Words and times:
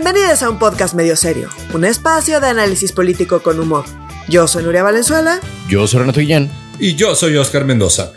Bienvenidos 0.00 0.44
a 0.44 0.50
un 0.50 0.60
podcast 0.60 0.94
medio 0.94 1.16
serio, 1.16 1.48
un 1.74 1.84
espacio 1.84 2.40
de 2.40 2.46
análisis 2.46 2.92
político 2.92 3.42
con 3.42 3.58
humor. 3.58 3.84
Yo 4.28 4.46
soy 4.46 4.62
Nuria 4.62 4.84
Valenzuela. 4.84 5.40
Yo 5.68 5.88
soy 5.88 5.98
Renato 5.98 6.20
Guillén. 6.20 6.48
Y 6.78 6.94
yo 6.94 7.16
soy 7.16 7.36
Oscar 7.36 7.64
Mendoza. 7.64 8.12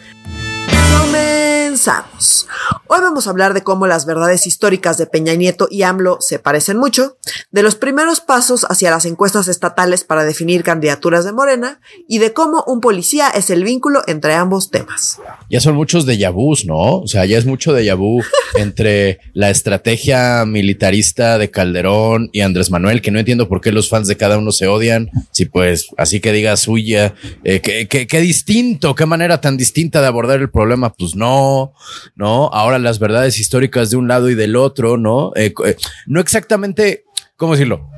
Comenzamos. 1.84 2.48
Hoy 2.88 3.00
vamos 3.02 3.26
a 3.26 3.32
hablar 3.32 3.56
de 3.56 3.64
cómo 3.64 3.88
las 3.88 4.06
verdades 4.06 4.46
históricas 4.46 5.00
de 5.00 5.08
Peña 5.08 5.34
Nieto 5.34 5.68
y 5.72 5.82
AMLO 5.82 6.18
se 6.20 6.38
parecen 6.38 6.78
mucho, 6.78 7.18
de 7.52 7.64
los 7.64 7.76
primeros 7.76 8.20
pasos 8.20 8.68
hacia 8.70 8.92
las 8.92 9.06
encuestas 9.06 9.48
estatales 9.48 10.04
para 10.04 10.24
definir 10.24 10.64
candidaturas 10.64 11.26
de 11.26 11.32
Morena 11.32 11.80
y 12.08 12.20
de 12.20 12.34
cómo 12.34 12.64
un 12.68 12.82
policía 12.82 13.30
es 13.30 13.50
el 13.50 13.64
vínculo 13.64 14.04
entre 14.06 14.34
ambos 14.34 14.70
temas. 14.70 15.20
Ya 15.50 15.60
son 15.60 15.76
muchos 15.76 16.06
de 16.06 16.28
vus, 16.30 16.66
¿no? 16.66 17.00
O 17.00 17.08
sea, 17.08 17.26
ya 17.26 17.38
es 17.38 17.46
mucho 17.46 17.74
de 17.74 17.92
vu 17.94 18.22
entre 18.56 19.20
la 19.34 19.50
estrategia 19.50 20.46
militarista 20.46 21.40
de 21.40 21.50
Calderón 21.50 22.30
y 22.32 22.42
Andrés 22.42 22.70
Manuel, 22.70 23.02
que 23.02 23.10
no 23.10 23.18
entiendo 23.18 23.48
por 23.48 23.60
qué 23.60 23.72
los 23.72 23.90
fans 23.90 24.08
de 24.08 24.18
cada 24.18 24.38
uno 24.38 24.52
se 24.52 24.68
odian. 24.68 25.10
Si 25.32 25.46
pues 25.46 25.88
así 25.98 26.20
que 26.20 26.32
diga 26.32 26.56
suya, 26.58 27.16
eh, 27.44 27.62
qué 27.62 28.20
distinto, 28.20 28.94
qué 28.94 29.06
manera 29.06 29.42
tan 29.42 29.58
distinta 29.58 30.02
de 30.02 30.08
abordar 30.08 30.42
el 30.42 30.52
problema. 30.52 30.94
Pues 30.94 31.16
no, 31.16 31.71
no. 32.16 32.48
Ahora 32.54 32.80
las 32.80 33.00
verdades 33.00 33.40
históricas 33.40 33.90
de 33.90 33.98
un 33.98 34.08
lado 34.08 34.30
y 34.30 34.36
del 34.36 34.56
otro, 34.56 34.98
¿no? 34.98 35.32
Eh, 35.36 35.54
eh, 35.66 35.76
no 36.08 36.20
exactamente, 36.20 37.06
¿cómo 37.36 37.54
decirlo? 37.54 37.90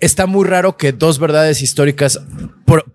Está 0.00 0.26
muy 0.26 0.46
raro 0.46 0.76
que 0.76 0.92
dos 0.92 1.18
verdades 1.18 1.62
históricas 1.62 2.20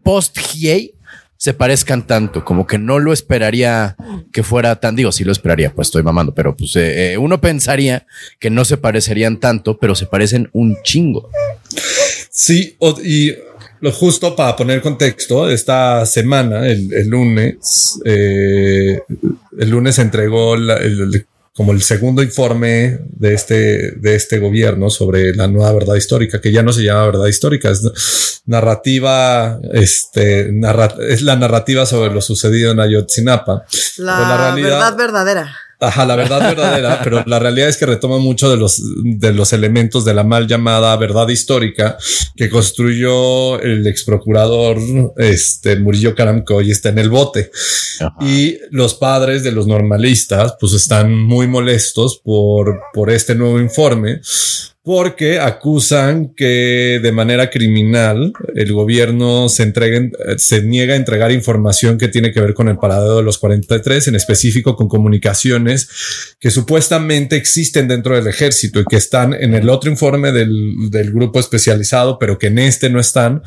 post-GIEI 0.04 0.96
se 1.38 1.54
parezcan 1.54 2.06
tanto, 2.06 2.44
como 2.44 2.66
que 2.66 2.80
no 2.80 2.98
lo 3.00 3.14
esperaría 3.14 3.96
que 4.34 4.44
fuera 4.44 4.80
tan, 4.80 4.96
digo, 4.96 5.12
sí 5.12 5.24
lo 5.24 5.32
esperaría, 5.32 5.74
pues 5.74 5.90
estoy 5.90 6.02
mamando, 6.02 6.34
pero 6.34 6.58
pues 6.58 6.76
eh, 6.76 7.16
uno 7.20 7.40
pensaría 7.40 8.08
que 8.40 8.50
no 8.50 8.66
se 8.66 8.78
parecerían 8.78 9.40
tanto, 9.40 9.78
pero 9.78 9.94
se 9.94 10.08
parecen 10.08 10.50
un 10.52 10.78
chingo. 10.84 11.30
Sí, 12.32 12.76
y 13.04 13.34
lo 13.80 13.92
justo 13.92 14.36
para 14.36 14.56
poner 14.56 14.82
contexto, 14.82 15.50
esta 15.50 16.06
semana, 16.06 16.68
el, 16.68 17.08
lunes, 17.08 18.00
eh, 18.06 19.02
el 19.58 19.70
lunes 19.70 20.00
entregó 20.00 20.56
como 21.54 21.72
el 21.72 21.82
segundo 21.82 22.22
informe 22.22 23.00
de 23.10 23.34
este, 23.34 23.92
de 23.92 24.16
este 24.16 24.40
gobierno 24.40 24.90
sobre 24.90 25.36
la 25.36 25.48
nueva 25.48 25.74
verdad 25.74 25.96
histórica, 25.96 26.40
que 26.40 26.52
ya 26.52 26.64
no 26.64 26.72
se 26.72 26.84
llama 26.84 27.08
verdad 27.08 27.28
histórica, 27.28 27.72
es 27.72 28.42
narrativa, 28.46 29.60
este, 29.74 30.52
es 31.10 31.22
la 31.22 31.36
narrativa 31.36 31.86
sobre 31.86 32.14
lo 32.14 32.22
sucedido 32.22 32.72
en 32.72 32.80
Ayotzinapa. 32.80 33.66
La, 33.98 34.54
verdad 34.56 34.96
verdadera. 34.96 35.56
Ajá, 35.80 36.06
la 36.06 36.16
verdad 36.16 36.40
verdadera, 36.40 37.02
pero 37.04 37.24
la 37.28 37.38
realidad 37.38 37.70
es 37.70 37.78
que 37.78 37.86
retoma 37.86 38.18
mucho 38.18 38.50
de 38.50 38.58
los, 38.58 38.82
de 39.04 39.32
los 39.34 39.54
elementos 39.54 40.06
de 40.06 40.14
la 40.14 40.24
mal 40.24 40.48
llamada 40.48 40.96
verdad 40.98 41.28
histórica 41.30 41.98
que 42.36 42.50
construyó 42.50 43.60
el 43.62 43.86
ex 43.86 44.04
procurador 44.04 44.78
este, 45.18 45.76
Murillo 45.78 46.16
Caramco 46.16 46.62
y 46.62 46.72
está 46.72 46.90
en 46.90 47.00
el 47.00 47.10
bote. 47.10 47.52
Y 48.22 48.58
los 48.72 48.96
padres 48.96 49.44
de 49.44 49.52
los 49.52 49.68
normalistas 49.68 50.56
pues 50.60 50.74
están 50.74 51.14
muy 51.14 51.48
molestos 51.48 52.22
por, 52.24 52.80
por 52.94 53.12
este 53.12 53.36
nuevo 53.36 53.60
informe 53.60 54.22
porque 54.88 55.38
acusan 55.38 56.34
que 56.34 57.02
de 57.04 57.12
manera 57.12 57.50
criminal 57.50 58.32
el 58.56 58.72
gobierno 58.72 59.50
se, 59.50 59.74
se 60.38 60.62
niega 60.62 60.94
a 60.94 60.96
entregar 60.96 61.34
información 61.34 61.98
que 61.98 62.08
tiene 62.08 62.32
que 62.32 62.40
ver 62.40 62.54
con 62.54 62.70
el 62.70 62.78
paradero 62.78 63.18
de 63.18 63.24
los 63.24 63.38
43, 63.38 64.08
en 64.08 64.16
específico 64.16 64.78
con 64.78 64.88
comunicaciones 64.88 65.90
que 66.40 66.52
supuestamente 66.52 67.36
existen 67.36 67.90
dentro 67.90 68.16
del 68.16 68.28
ejército 68.28 68.80
y 68.80 68.86
que 68.86 68.96
están 68.96 69.34
en 69.34 69.56
el 69.56 69.68
otro 69.68 69.92
informe 69.92 70.32
del, 70.32 70.90
del 70.90 71.12
grupo 71.12 71.42
especializado, 71.42 72.18
pero 72.18 72.40
que 72.40 72.48
en 72.48 72.58
este 72.58 72.90
no 72.90 73.02
están 73.02 73.42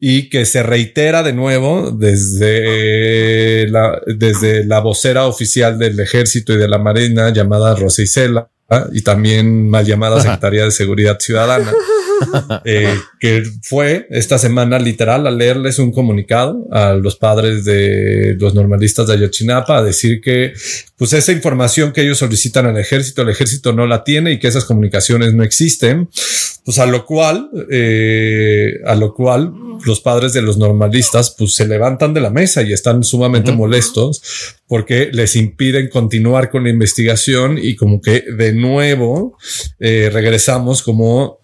y 0.00 0.30
que 0.30 0.46
se 0.46 0.62
reitera 0.62 1.22
de 1.22 1.34
nuevo 1.34 1.90
desde 1.90 3.68
la, 3.68 4.00
desde 4.06 4.64
la 4.64 4.80
vocera 4.80 5.26
oficial 5.26 5.78
del 5.78 6.00
ejército 6.00 6.54
y 6.54 6.56
de 6.56 6.66
la 6.66 6.78
marina 6.78 7.30
llamada 7.30 7.74
Rosa 7.74 8.00
Isela 8.00 8.48
y 8.92 9.02
también 9.02 9.70
mal 9.70 9.86
llamada 9.86 10.20
Secretaría 10.20 10.64
de 10.64 10.70
Seguridad 10.70 11.18
Ciudadana, 11.18 11.72
eh, 12.64 12.94
que 13.18 13.42
fue 13.62 14.06
esta 14.10 14.38
semana 14.38 14.78
literal 14.78 15.26
a 15.26 15.30
leerles 15.30 15.78
un 15.78 15.90
comunicado 15.90 16.66
a 16.70 16.92
los 16.92 17.16
padres 17.16 17.64
de 17.64 18.36
los 18.38 18.54
normalistas 18.54 19.06
de 19.06 19.14
Ayotzinapa 19.14 19.78
a 19.78 19.82
decir 19.82 20.20
que 20.20 20.52
pues 20.96 21.12
esa 21.14 21.32
información 21.32 21.92
que 21.92 22.02
ellos 22.02 22.18
solicitan 22.18 22.66
al 22.66 22.76
ejército, 22.76 23.22
el 23.22 23.30
ejército 23.30 23.72
no 23.72 23.86
la 23.86 24.04
tiene 24.04 24.32
y 24.32 24.38
que 24.38 24.48
esas 24.48 24.64
comunicaciones 24.64 25.32
no 25.32 25.44
existen, 25.44 26.10
pues 26.68 26.78
a 26.80 26.84
lo 26.84 27.06
cual, 27.06 27.48
eh, 27.70 28.74
a 28.84 28.94
lo 28.94 29.14
cual 29.14 29.54
los 29.86 30.02
padres 30.02 30.34
de 30.34 30.42
los 30.42 30.58
normalistas 30.58 31.34
pues 31.38 31.54
se 31.54 31.66
levantan 31.66 32.12
de 32.12 32.20
la 32.20 32.28
mesa 32.28 32.60
y 32.60 32.74
están 32.74 33.04
sumamente 33.04 33.52
molestos 33.52 34.20
porque 34.66 35.08
les 35.10 35.34
impiden 35.34 35.88
continuar 35.88 36.50
con 36.50 36.64
la 36.64 36.68
investigación 36.68 37.56
y 37.56 37.74
como 37.74 38.02
que 38.02 38.22
de 38.36 38.52
nuevo 38.52 39.38
eh, 39.80 40.10
regresamos 40.12 40.82
como 40.82 41.38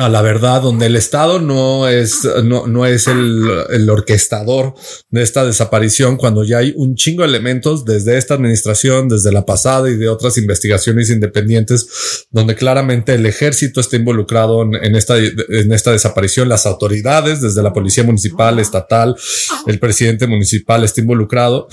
a 0.00 0.08
la 0.08 0.22
verdad, 0.22 0.62
donde 0.62 0.86
el 0.86 0.96
Estado 0.96 1.40
no 1.40 1.86
es, 1.86 2.26
no, 2.42 2.66
no 2.66 2.86
es 2.86 3.06
el, 3.06 3.46
el, 3.70 3.90
orquestador 3.90 4.74
de 5.10 5.22
esta 5.22 5.44
desaparición, 5.44 6.16
cuando 6.16 6.42
ya 6.42 6.58
hay 6.58 6.72
un 6.74 6.94
chingo 6.94 7.22
de 7.22 7.28
elementos 7.28 7.84
desde 7.84 8.16
esta 8.16 8.34
administración, 8.34 9.10
desde 9.10 9.30
la 9.30 9.44
pasada 9.44 9.90
y 9.90 9.96
de 9.96 10.08
otras 10.08 10.38
investigaciones 10.38 11.10
independientes, 11.10 12.26
donde 12.30 12.54
claramente 12.54 13.12
el 13.12 13.26
ejército 13.26 13.80
está 13.80 13.96
involucrado 13.96 14.62
en, 14.62 14.74
en 14.74 14.96
esta, 14.96 15.18
en 15.18 15.70
esta 15.70 15.92
desaparición, 15.92 16.48
las 16.48 16.64
autoridades, 16.64 17.42
desde 17.42 17.62
la 17.62 17.74
policía 17.74 18.02
municipal, 18.02 18.58
estatal, 18.58 19.14
el 19.66 19.78
presidente 19.78 20.26
municipal 20.26 20.82
está 20.82 21.02
involucrado. 21.02 21.68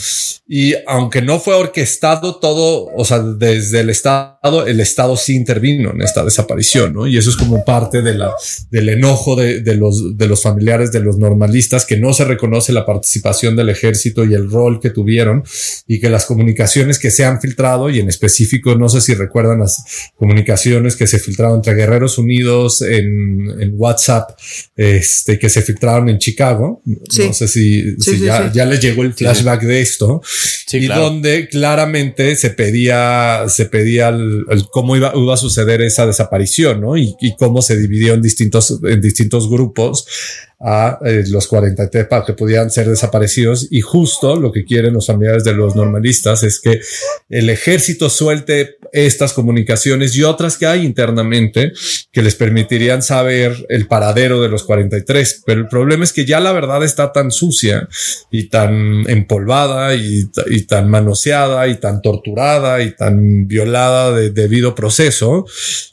Y 0.49 0.75
aunque 0.85 1.21
no 1.21 1.39
fue 1.39 1.55
orquestado 1.55 2.39
todo, 2.39 2.87
o 2.93 3.05
sea, 3.05 3.19
desde 3.19 3.81
el 3.81 3.89
Estado, 3.89 4.66
el 4.66 4.79
Estado 4.79 5.16
sí 5.16 5.35
intervino 5.35 5.91
en 5.91 6.01
esta 6.01 6.23
desaparición, 6.23 6.93
¿no? 6.93 7.07
Y 7.07 7.17
eso 7.17 7.29
es 7.29 7.35
como 7.35 7.63
parte 7.63 8.01
de 8.17 8.78
del 8.78 8.89
enojo 8.89 9.35
de, 9.35 9.75
los, 9.75 10.17
de 10.17 10.28
los 10.28 10.41
familiares 10.41 10.91
de 10.91 11.00
los 11.00 11.17
normalistas, 11.17 11.85
que 11.85 11.97
no 11.97 12.13
se 12.13 12.25
reconoce 12.25 12.72
la 12.73 12.85
participación 12.85 13.55
del 13.55 13.69
ejército 13.69 14.23
y 14.23 14.33
el 14.33 14.50
rol 14.50 14.79
que 14.79 14.89
tuvieron 14.89 15.44
y 15.88 16.00
que 16.00 16.09
las 16.09 16.25
comunicaciones 16.25 17.00
que 17.00 17.11
se 17.11 17.25
han 17.25 17.41
filtrado 17.41 17.89
y 17.89 18.00
en 18.00 18.07
específico, 18.07 18.75
no 18.75 18.88
sé 18.89 19.01
si 19.01 19.13
recuerdan 19.13 19.59
las 19.59 19.83
comunicaciones 20.16 20.95
que 20.95 21.07
se 21.07 21.19
filtraron 21.19 21.57
entre 21.57 21.73
Guerreros 21.73 22.17
Unidos 22.17 22.81
en, 22.81 23.38
WhatsApp, 23.73 24.31
este, 24.75 25.38
que 25.38 25.49
se 25.49 25.61
filtraron 25.61 26.09
en 26.09 26.17
Chicago. 26.17 26.81
No 26.85 27.34
sé 27.34 27.47
si, 27.47 27.95
ya, 28.19 28.51
ya, 28.51 28.66
les 28.66 28.81
llegó 28.81 29.03
el 29.03 29.13
flashback 29.13 29.63
de 29.63 29.81
esto 29.81 30.22
y 30.72 30.88
donde 30.88 31.47
claramente 31.47 32.35
se 32.35 32.51
pedía, 32.51 33.44
se 33.47 33.66
pedía 33.66 34.16
cómo 34.72 34.95
iba, 34.95 35.11
iba, 35.16 35.34
a 35.34 35.38
suceder 35.38 35.81
esa 35.81 36.05
desaparición, 36.05 36.81
¿no? 36.81 36.97
Y, 36.97 37.16
y 37.22 37.35
cómo 37.35 37.61
se 37.61 37.78
dividió 38.07 38.13
en 38.13 38.22
distintos, 38.22 38.79
en 38.84 39.01
distintos 39.01 39.50
grupos 39.50 40.06
a 40.59 40.97
eh, 41.06 41.23
los 41.28 41.47
43 41.47 42.07
para 42.07 42.25
que 42.25 42.34
pudieran 42.34 42.72
ser 42.72 42.90
desaparecidos. 42.90 43.68
Y 43.69 43.81
justo 43.81 44.40
lo 44.40 44.51
que 44.51 44.66
quieren 44.66 44.94
los 44.94 45.06
familiares 45.06 45.44
de 45.44 45.53
los 45.53 45.75
normalistas 45.75 46.44
es 46.44 46.59
que 46.59 46.81
el 47.29 47.50
ejército 47.50 48.09
suelte 48.09 48.78
estas 48.91 49.34
comunicaciones 49.34 50.16
y 50.16 50.23
otras 50.23 50.57
que 50.57 50.66
hay 50.66 50.84
internamente 50.84 51.73
que 52.12 52.23
les 52.23 52.35
permitirían 52.35 53.03
saber 53.03 53.67
el 53.69 53.88
paradero 53.88 54.41
de 54.41 54.50
los 54.50 54.63
43. 54.63 55.44
Pero 55.46 55.62
el 55.62 55.67
problema 55.67 56.03
es 56.03 56.13
que 56.13 56.25
ya 56.25 56.40
la 56.40 56.53
verdad 56.53 56.84
está 56.84 57.12
tan 57.12 57.29
sucia 57.29 57.88
y 58.31 58.50
tan 58.50 59.07
empolvada 59.09 59.94
y, 59.96 60.29
y 60.47 60.62
tan 60.63 60.90
manoseada 60.90 61.67
y 61.67 61.75
tan 61.75 62.01
torturada 62.01 62.81
y 62.81 62.96
tan 62.96 63.47
violada 63.47 64.12
de 64.12 64.31
debido 64.31 64.73
proceso 64.73 65.46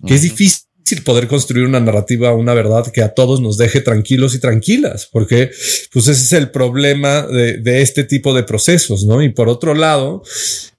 que 0.07 0.15
es 0.15 0.23
difícil 0.23 0.64
poder 1.05 1.29
construir 1.29 1.67
una 1.67 1.81
narrativa, 1.81 2.35
una 2.35 2.55
verdad 2.55 2.91
que 2.93 3.03
a 3.03 3.15
todos 3.15 3.41
nos 3.41 3.57
deje 3.57 3.81
tranquilos 3.81 4.35
y 4.35 4.39
tranquilas, 4.39 5.09
porque 5.11 5.51
pues 5.93 6.09
ese 6.09 6.25
es 6.25 6.33
el 6.33 6.51
problema 6.51 7.23
de, 7.23 7.59
de 7.59 7.83
este 7.83 8.05
tipo 8.05 8.35
de 8.35 8.45
procesos, 8.45 9.05
¿no? 9.05 9.23
Y 9.23 9.31
por 9.31 9.49
otro 9.49 9.75
lado, 9.75 10.23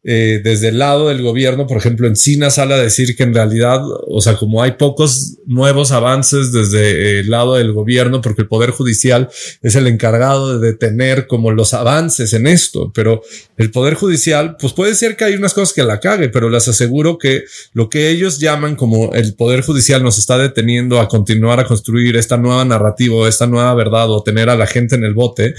eh, 0.07 0.39
desde 0.43 0.67
el 0.67 0.77
lado 0.77 1.09
del 1.09 1.23
gobierno, 1.23 1.65
por 1.65 1.77
ejemplo, 1.77 2.07
Encina 2.07 2.51
sale 2.51 2.75
a 2.75 2.77
decir 2.77 3.15
que 3.15 3.23
en 3.23 3.33
realidad, 3.33 3.81
o 4.07 4.21
sea, 4.21 4.35
como 4.35 4.61
hay 4.61 4.73
pocos 4.73 5.37
nuevos 5.47 5.91
avances 5.91 6.51
desde 6.51 7.21
el 7.21 7.31
lado 7.31 7.55
del 7.55 7.73
gobierno, 7.73 8.21
porque 8.21 8.43
el 8.43 8.47
Poder 8.47 8.69
Judicial 8.69 9.29
es 9.63 9.75
el 9.75 9.87
encargado 9.87 10.59
de 10.59 10.67
detener 10.67 11.25
como 11.25 11.49
los 11.51 11.73
avances 11.73 12.33
en 12.33 12.45
esto, 12.45 12.91
pero 12.93 13.23
el 13.57 13.71
Poder 13.71 13.95
Judicial, 13.95 14.57
pues 14.59 14.73
puede 14.73 14.93
ser 14.93 15.17
que 15.17 15.23
hay 15.23 15.33
unas 15.33 15.55
cosas 15.55 15.73
que 15.73 15.81
la 15.81 15.99
cague, 15.99 16.29
pero 16.29 16.51
les 16.51 16.67
aseguro 16.67 17.17
que 17.17 17.41
lo 17.73 17.89
que 17.89 18.11
ellos 18.11 18.37
llaman 18.37 18.75
como 18.75 19.11
el 19.15 19.33
Poder 19.33 19.61
Judicial 19.61 19.94
Nos 20.01 20.17
está 20.17 20.37
deteniendo 20.37 20.99
a 20.99 21.07
continuar 21.07 21.59
a 21.59 21.65
construir 21.65 22.15
esta 22.15 22.37
nueva 22.37 22.65
narrativa, 22.65 23.27
esta 23.27 23.47
nueva 23.47 23.73
verdad 23.73 24.09
o 24.09 24.23
tener 24.23 24.49
a 24.49 24.55
la 24.55 24.67
gente 24.67 24.95
en 24.95 25.03
el 25.03 25.13
bote, 25.13 25.55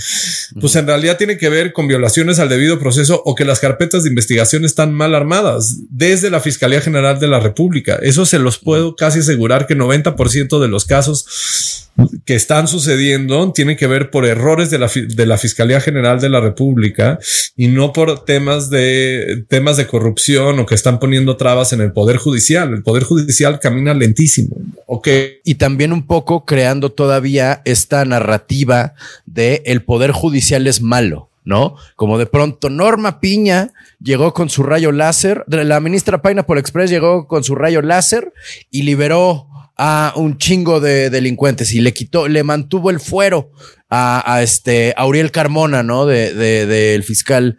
pues 0.61 0.77
en 0.77 0.87
realidad 0.87 1.17
tiene 1.17 1.39
que 1.39 1.49
ver 1.49 1.73
con 1.73 1.89
violaciones 1.89 2.39
al 2.39 2.49
debido 2.49 2.79
proceso 2.79 3.23
o 3.25 3.35
que 3.35 3.45
las 3.45 3.61
carpetas 3.61 4.03
de 4.03 4.11
investigación 4.11 4.65
están 4.65 4.93
mal 4.93 5.15
armadas 5.15 5.77
desde 5.91 6.31
la 6.31 6.41
Fiscalía 6.41 6.81
General 6.81 7.19
de 7.19 7.29
la 7.29 7.41
República. 7.41 7.99
Eso 8.03 8.27
se 8.27 8.39
los 8.39 8.59
puedo 8.59 8.97
casi 8.97 9.21
asegurar 9.21 9.67
que 9.67 9.77
90% 9.77 10.61
de 10.61 10.69
los 10.69 10.85
casos 10.85 11.86
que 12.25 12.35
están 12.35 12.69
sucediendo 12.69 13.53
tienen 13.53 13.77
que 13.77 13.87
ver 13.87 14.11
por 14.11 14.27
errores 14.27 14.71
de 14.71 14.79
la, 14.79 14.91
de 14.95 15.27
la 15.27 15.39
Fiscalía 15.39 15.81
General 15.81 16.21
de 16.21 16.29
la 16.29 16.41
República 16.41 17.19
y 17.57 17.69
no 17.69 17.93
por 17.93 18.25
temas 18.25 18.71
de 18.71 19.45
temas 19.49 19.77
de 19.77 19.87
corrupción 19.87 20.59
o 20.59 20.67
que 20.67 20.75
están 20.75 20.99
poniendo 20.99 21.37
trabas 21.37 21.73
en 21.73 21.81
el 21.81 21.93
Poder 21.93 22.17
Judicial. 22.17 22.73
El 22.73 22.83
Poder 22.83 23.05
Judicial 23.05 23.61
camina 23.61 23.95
lentísimo. 23.95 24.57
Ok. 24.87 25.09
Y 25.45 25.55
también 25.57 25.93
un 25.93 26.07
poco 26.07 26.45
creando 26.45 26.93
todavía 26.93 27.63
esta 27.65 28.05
narrativa 28.05 28.95
de 29.25 29.63
el 29.67 29.83
Poder 29.83 30.13
Judicial 30.13 30.67
es 30.67 30.81
malo. 30.81 31.31
¿no? 31.45 31.77
Como 31.95 32.19
de 32.19 32.27
pronto 32.27 32.71
Norma 32.71 33.21
Piña 33.21 33.73
llegó 34.03 34.35
con 34.35 34.51
su 34.51 34.65
rayo 34.65 34.91
láser, 34.91 35.45
la 35.47 35.79
ministra 35.79 36.21
Pineapple 36.21 36.59
Express 36.59 36.91
llegó 36.91 37.29
con 37.29 37.45
su 37.45 37.55
rayo 37.55 37.83
láser 37.83 38.33
y 38.73 38.83
liberó 38.83 39.47
a 39.77 40.13
un 40.17 40.39
chingo 40.39 40.81
de 40.81 41.11
delincuentes 41.11 41.73
y 41.75 41.81
le 41.81 41.93
quitó, 41.93 42.29
le 42.29 42.43
mantuvo 42.43 42.91
el 42.91 43.01
fuero 43.01 43.51
a, 43.91 44.41
este 44.43 44.95
Auriel 44.97 45.31
Carmona, 45.31 45.83
¿no? 45.83 46.07
De, 46.07 46.35
de, 46.35 46.67
del 46.67 47.05
fiscal 47.05 47.59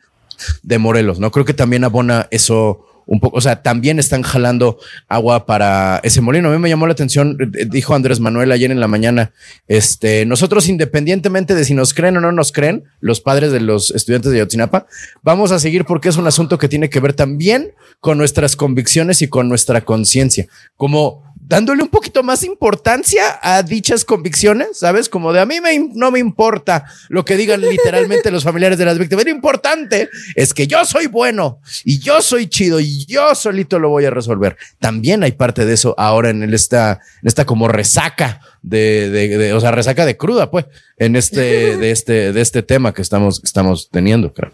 de 0.63 0.77
Morelos, 0.77 1.19
¿no? 1.19 1.31
Creo 1.31 1.45
que 1.45 1.53
también 1.53 1.83
abona 1.83 2.27
eso 2.31 2.87
un 3.07 3.21
poco, 3.21 3.37
o 3.37 3.41
sea, 3.41 3.63
también 3.63 3.99
están 3.99 4.21
jalando 4.21 4.77
agua 5.07 5.45
para 5.45 5.99
ese 6.03 6.19
molino. 6.19 6.49
A 6.49 6.51
mí 6.51 6.59
me 6.59 6.69
llamó 6.69 6.85
la 6.87 6.93
atención, 6.93 7.37
eh, 7.57 7.65
dijo 7.65 7.95
Andrés 7.95 8.19
Manuel 8.19 8.51
ayer 8.51 8.69
en 8.69 8.81
la 8.81 8.87
mañana, 8.87 9.31
este, 9.67 10.25
nosotros 10.25 10.67
independientemente 10.67 11.55
de 11.55 11.63
si 11.63 11.73
nos 11.73 11.93
creen 11.93 12.17
o 12.17 12.21
no 12.21 12.33
nos 12.33 12.51
creen, 12.51 12.83
los 12.99 13.21
padres 13.21 13.51
de 13.51 13.61
los 13.61 13.91
estudiantes 13.91 14.31
de 14.31 14.39
Yotzinapa, 14.39 14.87
vamos 15.23 15.51
a 15.51 15.59
seguir 15.59 15.85
porque 15.85 16.09
es 16.09 16.17
un 16.17 16.27
asunto 16.27 16.57
que 16.57 16.67
tiene 16.67 16.89
que 16.89 16.99
ver 16.99 17.13
también 17.13 17.71
con 18.01 18.17
nuestras 18.17 18.55
convicciones 18.57 19.21
y 19.21 19.29
con 19.29 19.47
nuestra 19.47 19.81
conciencia. 19.81 20.47
Como 20.75 21.23
dándole 21.47 21.81
un 21.81 21.89
poquito 21.89 22.23
más 22.23 22.44
importancia 22.44 23.39
a 23.41 23.63
dichas 23.63 24.03
convicciones, 24.03 24.79
¿sabes? 24.79 25.07
Como 25.07 25.31
de 25.31 25.39
a 25.39 25.45
mí 25.45 25.61
me, 25.61 25.79
no 25.94 26.11
me 26.11 26.19
importa 26.19 26.85
lo 27.09 27.23
que 27.23 27.38
digan 27.38 27.61
literalmente 27.61 28.31
los 28.31 28.44
familiares 28.44 28.77
de 28.77 28.85
las 28.85 28.97
víctimas. 28.97 29.25
Lo 29.25 29.31
importante 29.31 30.09
es 30.35 30.53
que 30.53 30.67
yo 30.67 30.83
soy 30.85 31.07
bueno 31.07 31.61
y 31.85 31.99
yo 31.99 32.21
soy 32.21 32.47
chido 32.47 32.79
y 32.79 33.05
yo 33.05 33.33
solito 33.33 33.79
lo 33.79 33.89
voy 33.89 34.05
a 34.05 34.09
resolver. 34.09 34.57
También 34.79 35.23
hay 35.23 35.31
parte 35.31 35.65
de 35.65 35.73
eso 35.73 35.95
ahora 35.97 36.29
en 36.29 36.53
esta, 36.53 36.99
en 37.21 37.27
esta 37.27 37.45
como 37.45 37.67
resaca 37.67 38.41
de, 38.61 39.53
o 39.55 39.59
sea, 39.61 39.71
resaca 39.71 40.05
de 40.05 40.17
cruda, 40.17 40.51
pues, 40.51 40.65
en 40.97 41.15
este, 41.15 41.77
de 41.77 41.91
este, 41.91 42.33
de 42.33 42.41
este 42.41 42.63
tema 42.63 42.93
que 42.93 43.01
estamos, 43.01 43.41
estamos 43.43 43.89
teniendo, 43.89 44.33
creo. 44.33 44.51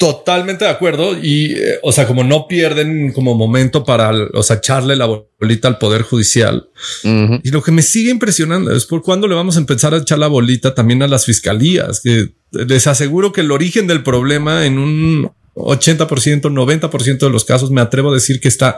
Totalmente 0.00 0.64
de 0.64 0.70
acuerdo. 0.70 1.14
Y, 1.22 1.52
eh, 1.52 1.78
o 1.82 1.92
sea, 1.92 2.06
como 2.06 2.24
no 2.24 2.48
pierden 2.48 3.12
como 3.12 3.34
momento 3.34 3.84
para, 3.84 4.10
o 4.32 4.42
sea, 4.42 4.56
echarle 4.56 4.96
la 4.96 5.04
bolita 5.38 5.68
al 5.68 5.76
Poder 5.76 6.00
Judicial. 6.00 6.70
Y 7.04 7.50
lo 7.50 7.62
que 7.62 7.70
me 7.70 7.82
sigue 7.82 8.10
impresionando 8.10 8.74
es 8.74 8.86
por 8.86 9.02
cuándo 9.02 9.28
le 9.28 9.34
vamos 9.34 9.56
a 9.56 9.60
empezar 9.60 9.92
a 9.92 9.98
echar 9.98 10.18
la 10.18 10.28
bolita 10.28 10.74
también 10.74 11.02
a 11.02 11.06
las 11.06 11.26
fiscalías, 11.26 12.00
que 12.00 12.30
les 12.50 12.86
aseguro 12.86 13.30
que 13.30 13.42
el 13.42 13.50
origen 13.50 13.86
del 13.86 14.02
problema 14.02 14.64
en 14.64 14.78
un 14.78 15.30
80%, 15.64 16.42
90% 16.42 17.18
de 17.18 17.30
los 17.30 17.44
casos 17.44 17.70
me 17.70 17.80
atrevo 17.80 18.10
a 18.10 18.14
decir 18.14 18.40
que 18.40 18.48
está 18.48 18.76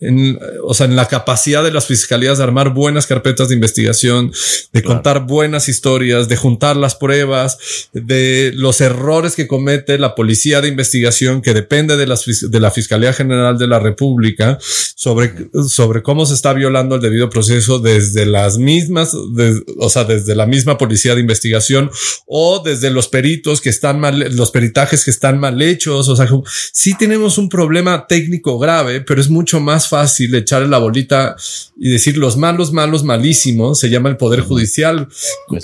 en, 0.00 0.38
o 0.64 0.74
sea, 0.74 0.86
en 0.86 0.96
la 0.96 1.08
capacidad 1.08 1.64
de 1.64 1.72
las 1.72 1.86
fiscalías 1.86 2.38
de 2.38 2.44
armar 2.44 2.74
buenas 2.74 3.06
carpetas 3.06 3.48
de 3.48 3.54
investigación, 3.54 4.32
de 4.72 4.82
contar 4.82 5.26
buenas 5.26 5.68
historias, 5.68 6.28
de 6.28 6.36
juntar 6.36 6.76
las 6.76 6.94
pruebas, 6.94 7.58
de 7.92 8.52
los 8.54 8.80
errores 8.80 9.34
que 9.34 9.46
comete 9.46 9.98
la 9.98 10.14
policía 10.14 10.60
de 10.60 10.68
investigación 10.68 11.42
que 11.42 11.54
depende 11.54 11.96
de, 11.96 12.06
las, 12.06 12.24
de 12.26 12.60
la 12.60 12.70
Fiscalía 12.70 13.12
General 13.12 13.58
de 13.58 13.66
la 13.66 13.78
República 13.78 14.58
sobre, 14.60 15.32
sobre 15.68 16.02
cómo 16.02 16.26
se 16.26 16.34
está 16.34 16.52
violando 16.52 16.96
el 16.96 17.00
debido 17.00 17.30
proceso 17.30 17.78
desde 17.78 18.26
las 18.26 18.58
mismas, 18.58 19.12
o 19.14 19.90
sea, 19.90 20.04
desde 20.04 20.34
la 20.34 20.46
misma 20.46 20.78
policía 20.78 21.14
de 21.14 21.20
investigación 21.20 21.90
o 22.26 22.62
desde 22.64 22.90
los 22.90 23.08
peritos 23.08 23.60
que 23.60 23.68
están 23.68 24.00
mal, 24.00 24.18
los 24.36 24.50
peritajes 24.50 25.04
que 25.04 25.10
están 25.10 25.38
mal 25.38 25.60
hechos, 25.62 26.08
o 26.08 26.15
sea, 26.16 26.26
sí 26.72 26.94
tenemos 26.98 27.38
un 27.38 27.48
problema 27.48 28.06
técnico 28.06 28.58
grave, 28.58 29.00
pero 29.00 29.20
es 29.20 29.28
mucho 29.28 29.60
más 29.60 29.88
fácil 29.88 30.34
echarle 30.34 30.68
la 30.68 30.78
bolita 30.78 31.36
y 31.76 31.90
decir 31.90 32.16
los 32.16 32.36
malos, 32.36 32.72
malos, 32.72 33.04
malísimos, 33.04 33.78
se 33.78 33.90
llama 33.90 34.08
el 34.08 34.16
Poder 34.16 34.40
Judicial 34.40 35.08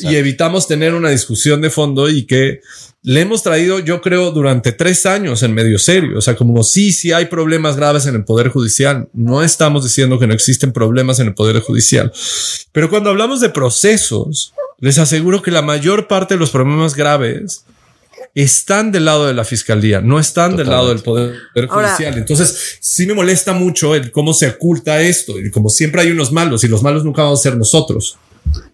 y 0.00 0.16
evitamos 0.16 0.68
tener 0.68 0.94
una 0.94 1.10
discusión 1.10 1.60
de 1.60 1.70
fondo 1.70 2.08
y 2.08 2.24
que 2.24 2.60
le 3.04 3.20
hemos 3.20 3.42
traído, 3.42 3.80
yo 3.80 4.00
creo, 4.00 4.30
durante 4.30 4.70
tres 4.70 5.06
años 5.06 5.42
en 5.42 5.54
medio 5.54 5.78
serio. 5.78 6.18
O 6.18 6.20
sea, 6.20 6.36
como 6.36 6.62
sí, 6.62 6.92
sí 6.92 7.12
hay 7.12 7.26
problemas 7.26 7.76
graves 7.76 8.06
en 8.06 8.14
el 8.14 8.24
Poder 8.24 8.48
Judicial. 8.48 9.08
No 9.12 9.42
estamos 9.42 9.82
diciendo 9.82 10.18
que 10.20 10.28
no 10.28 10.34
existen 10.34 10.72
problemas 10.72 11.18
en 11.18 11.28
el 11.28 11.34
Poder 11.34 11.60
Judicial. 11.60 12.12
Pero 12.70 12.90
cuando 12.90 13.10
hablamos 13.10 13.40
de 13.40 13.50
procesos, 13.50 14.54
les 14.78 14.98
aseguro 14.98 15.42
que 15.42 15.50
la 15.50 15.62
mayor 15.62 16.06
parte 16.06 16.34
de 16.34 16.40
los 16.40 16.50
problemas 16.50 16.94
graves 16.94 17.64
están 18.34 18.92
del 18.92 19.04
lado 19.04 19.26
de 19.26 19.34
la 19.34 19.44
fiscalía, 19.44 20.00
no 20.00 20.18
están 20.18 20.56
del 20.56 20.68
lado 20.68 20.88
del 20.88 21.00
poder 21.00 21.34
judicial. 21.68 22.16
Entonces, 22.16 22.78
sí 22.80 23.06
me 23.06 23.14
molesta 23.14 23.52
mucho 23.52 23.94
el 23.94 24.10
cómo 24.10 24.32
se 24.32 24.48
oculta 24.48 25.00
esto 25.02 25.38
y 25.38 25.50
como 25.50 25.68
siempre 25.68 26.00
hay 26.02 26.10
unos 26.10 26.32
malos 26.32 26.64
y 26.64 26.68
los 26.68 26.82
malos 26.82 27.04
nunca 27.04 27.22
vamos 27.22 27.40
a 27.40 27.42
ser 27.42 27.56
nosotros. 27.56 28.16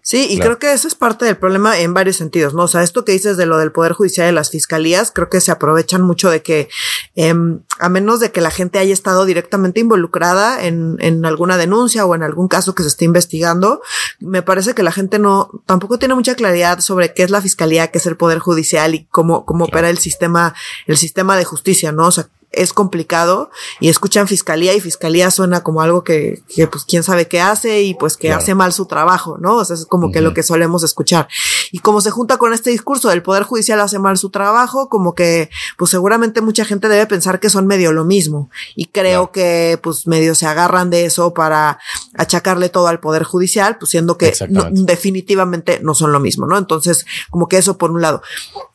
Sí, 0.01 0.27
y 0.29 0.39
creo 0.39 0.57
que 0.59 0.73
eso 0.73 0.87
es 0.87 0.95
parte 0.95 1.25
del 1.25 1.37
problema 1.37 1.79
en 1.79 1.93
varios 1.93 2.15
sentidos, 2.15 2.53
¿no? 2.53 2.63
O 2.63 2.67
sea, 2.67 2.83
esto 2.83 3.05
que 3.05 3.11
dices 3.11 3.37
de 3.37 3.45
lo 3.45 3.57
del 3.57 3.71
Poder 3.71 3.93
Judicial 3.93 4.29
y 4.29 4.35
las 4.35 4.49
fiscalías, 4.49 5.11
creo 5.11 5.29
que 5.29 5.39
se 5.39 5.51
aprovechan 5.51 6.01
mucho 6.01 6.29
de 6.29 6.41
que, 6.41 6.67
em, 7.15 7.61
a 7.79 7.89
menos 7.89 8.19
de 8.19 8.31
que 8.31 8.41
la 8.41 8.49
gente 8.49 8.79
haya 8.79 8.93
estado 8.93 9.25
directamente 9.25 9.79
involucrada 9.79 10.65
en, 10.65 10.97
en 10.99 11.25
alguna 11.25 11.57
denuncia 11.57 12.05
o 12.05 12.15
en 12.15 12.23
algún 12.23 12.47
caso 12.47 12.73
que 12.73 12.83
se 12.83 12.89
esté 12.89 13.05
investigando, 13.05 13.81
me 14.19 14.41
parece 14.41 14.73
que 14.73 14.83
la 14.83 14.91
gente 14.91 15.19
no, 15.19 15.51
tampoco 15.65 15.99
tiene 15.99 16.15
mucha 16.15 16.35
claridad 16.35 16.79
sobre 16.79 17.13
qué 17.13 17.23
es 17.23 17.29
la 17.29 17.41
fiscalía, 17.41 17.91
qué 17.91 17.99
es 17.99 18.05
el 18.05 18.17
Poder 18.17 18.39
Judicial 18.39 18.95
y 18.95 19.05
cómo, 19.05 19.45
cómo 19.45 19.65
opera 19.65 19.89
el 19.89 19.99
sistema, 19.99 20.55
el 20.87 20.97
sistema 20.97 21.37
de 21.37 21.45
justicia, 21.45 21.91
¿no? 21.91 22.07
O 22.07 22.11
sea, 22.11 22.29
es 22.51 22.73
complicado 22.73 23.51
y 23.79 23.89
escuchan 23.89 24.27
fiscalía 24.27 24.73
y 24.73 24.81
fiscalía 24.81 25.29
suena 25.29 25.61
como 25.61 25.81
algo 25.81 26.03
que, 26.03 26.41
que 26.53 26.67
pues 26.67 26.83
quién 26.83 27.03
sabe 27.03 27.27
qué 27.27 27.41
hace 27.41 27.83
y 27.83 27.93
pues 27.93 28.17
que 28.17 28.31
hace 28.31 28.55
mal 28.55 28.73
su 28.73 28.87
trabajo, 28.87 29.37
¿no? 29.39 29.57
O 29.57 29.65
sea, 29.65 29.75
es 29.75 29.85
como 29.85 30.11
que 30.11 30.21
lo 30.21 30.33
que 30.33 30.41
solemos 30.41 30.83
escuchar. 30.83 31.27
Y 31.71 31.79
como 31.79 32.01
se 32.01 32.09
junta 32.09 32.37
con 32.37 32.53
este 32.53 32.71
discurso 32.71 33.09
del 33.09 33.21
Poder 33.21 33.43
Judicial 33.43 33.79
hace 33.81 33.99
mal 33.99 34.17
su 34.17 34.31
trabajo, 34.31 34.89
como 34.89 35.13
que 35.13 35.49
pues 35.77 35.91
seguramente 35.91 36.41
mucha 36.41 36.65
gente 36.65 36.89
debe 36.89 37.05
pensar 37.05 37.39
que 37.39 37.49
son 37.49 37.67
medio 37.67 37.91
lo 37.91 38.03
mismo. 38.03 38.49
Y 38.75 38.85
creo 38.87 39.31
que 39.31 39.79
pues 39.83 40.07
medio 40.07 40.33
se 40.33 40.47
agarran 40.47 40.89
de 40.89 41.05
eso 41.05 41.33
para 41.33 41.79
achacarle 42.15 42.69
todo 42.69 42.87
al 42.87 42.99
Poder 42.99 43.23
Judicial, 43.23 43.77
pues 43.77 43.91
siendo 43.91 44.17
que 44.17 44.33
definitivamente 44.71 45.79
no 45.83 45.93
son 45.93 46.11
lo 46.11 46.19
mismo, 46.19 46.47
¿no? 46.47 46.57
Entonces, 46.57 47.05
como 47.29 47.47
que 47.47 47.57
eso 47.57 47.77
por 47.77 47.91
un 47.91 48.01
lado. 48.01 48.23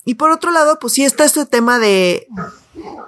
Y 0.05 0.15
por 0.15 0.31
otro 0.31 0.53
lado, 0.53 0.79
pues 0.81 0.93
sí 0.93 1.05
está 1.05 1.25
este 1.25 1.47
tema 1.47 1.79
de 1.79 2.29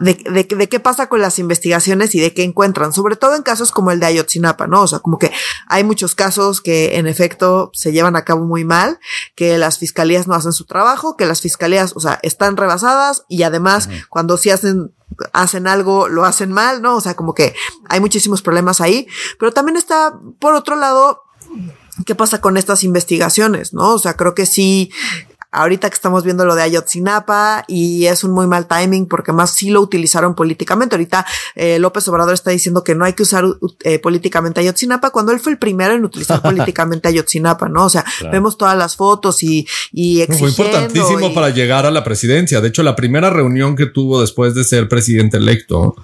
de, 0.01 0.15
de, 0.15 0.69
qué 0.69 0.81
pasa 0.81 1.09
con 1.09 1.21
las 1.21 1.39
investigaciones 1.39 2.15
y 2.15 2.21
de 2.21 2.33
qué 2.35 2.43
encuentran, 2.43 2.93
sobre 2.93 3.17
todo 3.17 3.35
en 3.35 3.43
casos 3.43 3.71
como 3.71 3.91
el 3.91 4.01
de 4.01 4.07
Ayotzinapa, 4.07 4.67
¿no? 4.67 4.83
O 4.83 4.87
sea, 4.87 5.01
como 5.01 5.19
que 5.19 5.33
hay 5.69 5.85
muchos 5.85 6.15
casos 6.15 6.61
que 6.61 6.97
en 6.97 7.07
efecto 7.07 7.71
se 7.73 7.93
llevan 7.93 8.17
a 8.17 8.25
cabo 8.25 8.45
muy 8.45 8.65
mal, 8.65 8.99
que 9.35 9.59
las 9.59 9.79
fiscalías 9.79 10.27
no 10.27 10.35
hacen 10.35 10.53
su 10.53 10.65
trabajo, 10.65 11.17
que 11.17 11.27
las 11.27 11.41
fiscalías, 11.41 11.93
o 11.97 12.01
sea, 12.01 12.19
están 12.23 12.57
rebasadas 12.57 13.25
y 13.29 13.43
además 13.43 13.89
cuando 14.09 14.37
sí 14.37 14.51
hacen 14.51 14.93
hacen 15.33 15.67
algo, 15.67 16.09
lo 16.09 16.25
hacen 16.25 16.53
mal, 16.53 16.83
¿no? 16.83 16.97
O 16.97 17.01
sea, 17.01 17.15
como 17.15 17.33
que 17.33 17.55
hay 17.89 18.01
muchísimos 18.01 18.43
problemas 18.43 18.81
ahí, 18.81 19.07
pero 19.39 19.53
también 19.53 19.77
está, 19.77 20.19
por 20.39 20.55
otro 20.55 20.77
lado, 20.77 21.23
¿qué 22.05 22.15
pasa 22.15 22.41
con 22.41 22.57
estas 22.57 22.85
investigaciones? 22.85 23.73
¿No? 23.73 23.95
O 23.95 23.99
sea, 23.99 24.15
creo 24.15 24.35
que 24.35 24.47
sí, 24.47 24.91
ahorita 25.57 25.89
que 25.89 25.95
estamos 25.95 26.23
viendo 26.23 26.45
lo 26.45 26.55
de 26.55 26.63
Ayotzinapa 26.63 27.65
y 27.67 28.07
es 28.07 28.23
un 28.25 28.33
muy 28.33 28.47
mal 28.47 28.67
timing 28.67 29.07
porque 29.07 29.33
más 29.33 29.51
sí 29.51 29.71
lo 29.71 29.81
utilizaron 29.81 30.35
políticamente. 30.35 30.95
Ahorita 30.95 31.27
eh, 31.55 31.79
López 31.79 32.07
Obrador 32.09 32.35
está 32.35 32.51
diciendo 32.51 32.85
que 32.85 32.95
no 32.95 33.05
hay 33.05 33.15
que 33.15 33.23
usar 33.23 33.45
eh, 33.83 33.99
políticamente 33.99 34.61
Ayotzinapa 34.61 35.11
cuando 35.11 35.33
él 35.33 35.41
fue 35.41 35.53
el 35.53 35.59
primero 35.59 35.95
en 35.95 36.05
utilizar 36.05 36.43
políticamente 36.43 37.09
Ayotzinapa, 37.09 37.69
¿no? 37.69 37.87
O 37.87 37.91
sea, 37.91 38.05
vemos 38.31 38.59
todas 38.59 38.77
las 38.77 38.97
fotos 38.97 39.43
y, 39.43 39.67
y 39.93 40.25
Fue 40.39 40.51
importantísimo 40.51 41.33
para 41.35 41.51
llegar 41.51 41.87
a 41.87 41.91
la 41.91 42.05
presidencia. 42.05 42.61
De 42.61 42.69
hecho, 42.69 42.83
la 42.83 42.95
primera 42.95 43.31
reunión 43.31 43.77
que 43.77 43.87
tuvo 43.87 44.21
después 44.21 44.55
de 44.55 44.65
ser 44.65 44.89
presidente 44.89 45.39
electo 45.39 45.97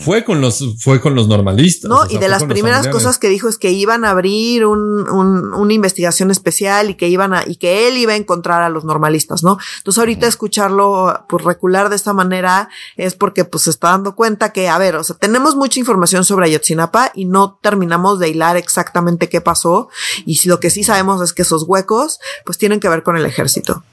Fue 0.00 0.24
con 0.24 0.40
los, 0.40 0.64
fue 0.80 1.00
con 1.00 1.14
los 1.14 1.28
normalistas. 1.28 1.88
No, 1.88 2.04
y 2.08 2.18
de 2.18 2.28
las 2.28 2.44
primeras 2.44 2.88
cosas 2.88 3.18
que 3.18 3.28
dijo 3.28 3.48
es 3.48 3.58
que 3.58 3.70
iban 3.70 4.04
a 4.04 4.10
abrir 4.10 4.64
un, 4.64 5.08
una 5.08 5.72
investigación 5.72 6.30
especial 6.30 6.90
y 6.90 6.94
que 6.94 7.08
iban 7.08 7.34
a, 7.34 7.44
y 7.46 7.56
que 7.56 7.88
él 7.88 7.96
iba 7.96 8.12
a 8.12 8.16
encontrar 8.16 8.62
a 8.62 8.68
los 8.68 8.84
normalistas, 8.84 9.42
¿no? 9.42 9.58
Entonces 9.78 9.98
ahorita 9.98 10.26
escucharlo, 10.26 11.24
pues 11.28 11.44
recular 11.44 11.88
de 11.90 11.96
esta 11.96 12.12
manera 12.12 12.68
es 12.96 13.14
porque 13.14 13.44
pues 13.44 13.64
se 13.64 13.70
está 13.70 13.90
dando 13.90 14.14
cuenta 14.14 14.52
que, 14.52 14.68
a 14.68 14.78
ver, 14.78 14.96
o 14.96 15.04
sea, 15.04 15.16
tenemos 15.16 15.54
mucha 15.56 15.78
información 15.78 16.24
sobre 16.24 16.46
Ayotzinapa 16.46 17.12
y 17.14 17.24
no 17.24 17.58
terminamos 17.62 18.18
de 18.18 18.28
hilar 18.28 18.56
exactamente 18.56 19.28
qué 19.28 19.40
pasó. 19.40 19.88
Y 20.26 20.36
si 20.36 20.48
lo 20.48 20.60
que 20.60 20.70
sí 20.70 20.82
sabemos 20.84 21.22
es 21.22 21.32
que 21.32 21.42
esos 21.42 21.64
huecos, 21.64 22.18
pues 22.44 22.58
tienen 22.58 22.80
que 22.80 22.88
ver 22.88 23.02
con 23.02 23.16
el 23.16 23.26
ejército. 23.26 23.84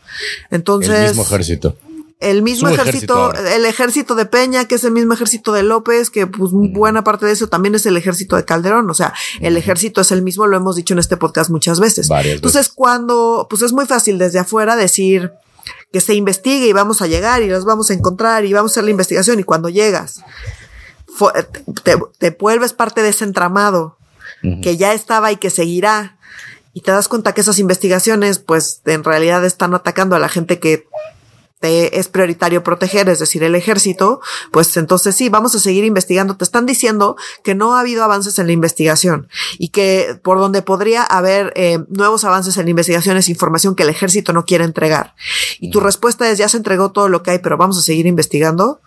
Entonces. 0.50 0.90
El 0.90 1.08
mismo 1.10 1.24
ejército 1.24 1.76
el 2.20 2.42
mismo 2.42 2.70
ejército, 2.70 3.34
el 3.34 3.66
ejército 3.66 4.16
de 4.16 4.26
Peña, 4.26 4.66
que 4.66 4.76
es 4.76 4.84
el 4.84 4.92
mismo 4.92 5.14
ejército 5.14 5.52
de 5.52 5.64
López, 5.64 6.10
que 6.10 6.28
pues 6.28 6.52
buena 6.54 7.04
parte 7.04 7.26
de 7.26 7.34
eso 7.34 7.48
también 7.48 7.76
es 7.76 7.86
el 7.86 7.98
ejército 7.98 8.36
de 8.36 8.46
Calderón. 8.46 8.90
O 8.90 8.94
sea, 8.94 9.14
el 9.42 9.58
ejército 9.58 10.02
es 10.02 10.12
el 10.12 10.22
mismo, 10.22 10.48
lo 10.48 10.58
hemos 10.58 10.76
dicho 10.76 10.94
en 10.94 11.00
este 11.00 11.18
podcast 11.18 11.50
muchas 11.50 11.80
veces. 11.80 12.10
Entonces, 12.10 12.70
cuando, 12.70 13.48
pues 13.50 13.62
es 13.62 13.74
muy 13.74 13.86
fácil 13.86 14.18
desde 14.18 14.40
afuera 14.40 14.76
decir 14.76 15.34
que 15.92 16.00
se 16.00 16.16
investigue 16.16 16.68
y 16.68 16.74
vamos 16.74 17.02
a 17.02 17.08
llegar 17.08 17.42
y 17.42 17.48
los 17.48 17.66
vamos 17.66 17.90
a 17.90 17.94
encontrar 17.94 18.46
y 18.46 18.54
vamos 18.54 18.72
a 18.72 18.74
hacer 18.74 18.84
la 18.86 18.92
investigación 18.92 19.40
y 19.40 19.44
cuando 19.44 19.70
llegas, 19.70 20.22
te, 21.84 21.98
te 22.18 22.32
vuelves 22.32 22.74
parte 22.74 23.02
de 23.02 23.10
ese 23.10 23.24
entramado 23.24 23.98
que 24.62 24.78
ya 24.78 24.94
estaba 24.94 25.32
y 25.32 25.38
que 25.38 25.50
seguirá 25.50 26.18
y 26.76 26.82
te 26.82 26.92
das 26.92 27.08
cuenta 27.08 27.34
que 27.34 27.42
esas 27.42 27.58
investigaciones, 27.58 28.38
pues 28.40 28.82
en 28.86 29.04
realidad 29.04 29.44
están 29.46 29.74
atacando 29.74 30.16
a 30.16 30.20
la 30.20 30.28
gente 30.28 30.60
que 30.60 30.86
es 31.62 32.08
prioritario 32.08 32.64
proteger, 32.64 33.10
es 33.10 33.20
decir, 33.20 33.44
el 33.44 33.56
ejército, 33.56 34.22
pues 34.52 34.76
entonces 34.78 35.16
sí, 35.16 35.30
vamos 35.30 35.56
a 35.56 35.60
seguir 35.60 35.84
investigando. 35.84 36.38
Te 36.38 36.44
están 36.44 36.66
diciendo 36.66 37.16
que 37.44 37.56
no 37.56 37.76
ha 37.76 37.80
habido 37.80 38.04
avances 38.04 38.38
en 38.40 38.48
la 38.48 38.54
investigación 38.54 39.28
y 39.58 39.70
que 39.70 40.20
por 40.22 40.38
donde 40.38 40.62
podría 40.62 41.04
haber 41.04 41.54
eh, 41.56 41.80
nuevos 41.90 42.24
avances 42.24 42.58
en 42.58 42.66
la 42.66 42.72
investigación 42.72 43.18
es 43.18 43.30
información 43.30 43.76
que 43.76 43.84
el 43.84 43.90
ejército 43.90 44.34
no 44.34 44.46
quiere 44.46 44.64
entregar. 44.64 45.16
Y 45.60 45.72
tu 45.72 45.80
respuesta 45.80 46.30
es, 46.30 46.38
ya 46.38 46.50
se 46.50 46.58
entregó 46.58 46.92
todo 46.92 47.10
lo 47.10 47.24
que 47.24 47.32
hay, 47.32 47.40
pero 47.40 47.58
vamos 47.58 47.78
a 47.78 47.82
seguir 47.82 48.06
investigando. 48.06 48.82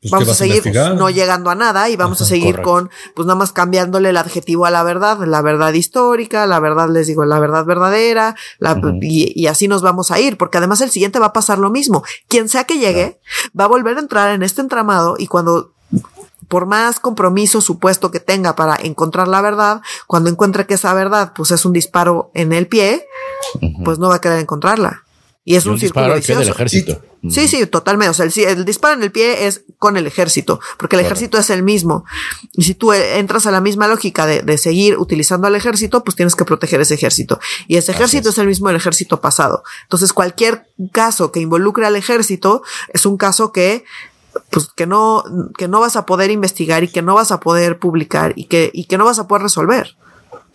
Pues, 0.00 0.12
vamos 0.12 0.30
a 0.30 0.34
seguir 0.34 0.62
no 0.96 1.10
llegando 1.10 1.50
a 1.50 1.54
nada 1.54 1.90
y 1.90 1.96
vamos 1.96 2.22
a 2.22 2.24
seguir 2.24 2.62
con, 2.62 2.88
pues 3.14 3.26
nada 3.26 3.38
más 3.38 3.52
cambiándole 3.52 4.08
el 4.08 4.16
adjetivo 4.16 4.64
a 4.64 4.70
la 4.70 4.82
verdad, 4.82 5.18
la 5.26 5.42
verdad 5.42 5.74
histórica, 5.74 6.46
la 6.46 6.58
verdad, 6.58 6.88
les 6.88 7.06
digo, 7.06 7.26
la 7.26 7.38
verdad 7.38 7.66
verdadera, 7.66 8.34
la, 8.58 8.80
y, 9.02 9.46
así 9.46 9.68
nos 9.68 9.82
vamos 9.82 10.10
a 10.10 10.18
ir, 10.18 10.38
porque 10.38 10.56
además 10.56 10.80
el 10.80 10.90
siguiente 10.90 11.18
va 11.18 11.26
a 11.26 11.32
pasar 11.34 11.58
lo 11.58 11.68
mismo. 11.68 12.02
Quien 12.28 12.48
sea 12.48 12.64
que 12.64 12.78
llegue, 12.78 13.20
va 13.58 13.64
a 13.64 13.68
volver 13.68 13.98
a 13.98 14.00
entrar 14.00 14.30
en 14.34 14.42
este 14.42 14.62
entramado 14.62 15.16
y 15.18 15.26
cuando 15.26 15.74
por 16.48 16.64
más 16.64 16.98
compromiso 16.98 17.60
supuesto 17.60 18.10
que 18.10 18.20
tenga 18.20 18.56
para 18.56 18.76
encontrar 18.76 19.28
la 19.28 19.42
verdad, 19.42 19.82
cuando 20.06 20.30
encuentre 20.30 20.66
que 20.66 20.74
esa 20.74 20.94
verdad 20.94 21.34
pues 21.36 21.50
es 21.50 21.66
un 21.66 21.74
disparo 21.74 22.30
en 22.32 22.54
el 22.54 22.68
pie, 22.68 23.06
pues 23.84 23.98
no 23.98 24.08
va 24.08 24.14
a 24.14 24.20
querer 24.22 24.38
encontrarla. 24.38 25.04
Y 25.44 25.56
es 25.56 25.64
un, 25.64 25.78
círculo 25.78 26.14
vicioso. 26.14 26.40
del 26.40 26.50
ejército. 26.50 27.02
Sí, 27.28 27.48
sí, 27.48 27.66
totalmente. 27.66 28.10
O 28.10 28.14
sea, 28.14 28.26
el, 28.50 28.64
disparo 28.64 28.94
en 28.94 29.02
el 29.02 29.10
pie 29.10 29.46
es 29.46 29.64
con 29.78 29.96
el 29.96 30.06
ejército, 30.06 30.60
porque 30.78 30.96
el 30.96 31.04
ejército 31.04 31.38
es 31.38 31.48
el 31.50 31.62
mismo. 31.62 32.04
Y 32.52 32.62
si 32.62 32.74
tú 32.74 32.92
entras 32.92 33.46
a 33.46 33.50
la 33.50 33.60
misma 33.60 33.88
lógica 33.88 34.26
de, 34.26 34.58
seguir 34.58 34.98
utilizando 34.98 35.46
al 35.46 35.56
ejército, 35.56 36.04
pues 36.04 36.14
tienes 36.14 36.34
que 36.36 36.44
proteger 36.44 36.80
ese 36.80 36.94
ejército. 36.94 37.40
Y 37.68 37.76
ese 37.76 37.92
ejército 37.92 38.28
es. 38.28 38.38
el 38.38 38.46
mismo 38.46 38.68
del 38.68 38.76
ejército 38.76 39.20
pasado. 39.20 39.62
Entonces, 39.82 40.12
cualquier 40.12 40.66
caso 40.92 41.32
que 41.32 41.40
involucre 41.40 41.86
al 41.86 41.96
ejército 41.96 42.62
es 42.92 43.06
un 43.06 43.16
caso 43.16 43.52
que 43.52 43.84
pues 44.50 44.68
que 44.68 44.86
no, 44.86 45.24
que 45.58 45.68
no 45.68 45.80
vas 45.80 45.96
a 45.96 46.06
poder 46.06 46.30
investigar 46.30 46.84
y 46.84 46.88
que 46.88 47.02
no 47.02 47.14
vas 47.14 47.32
a 47.32 47.40
poder 47.40 47.78
publicar 47.78 48.32
y 48.36 48.44
que, 48.44 48.70
y 48.72 48.84
que 48.84 48.98
no 48.98 49.04
vas 49.04 49.18
a 49.18 49.26
poder 49.26 49.42
resolver. 49.42 49.96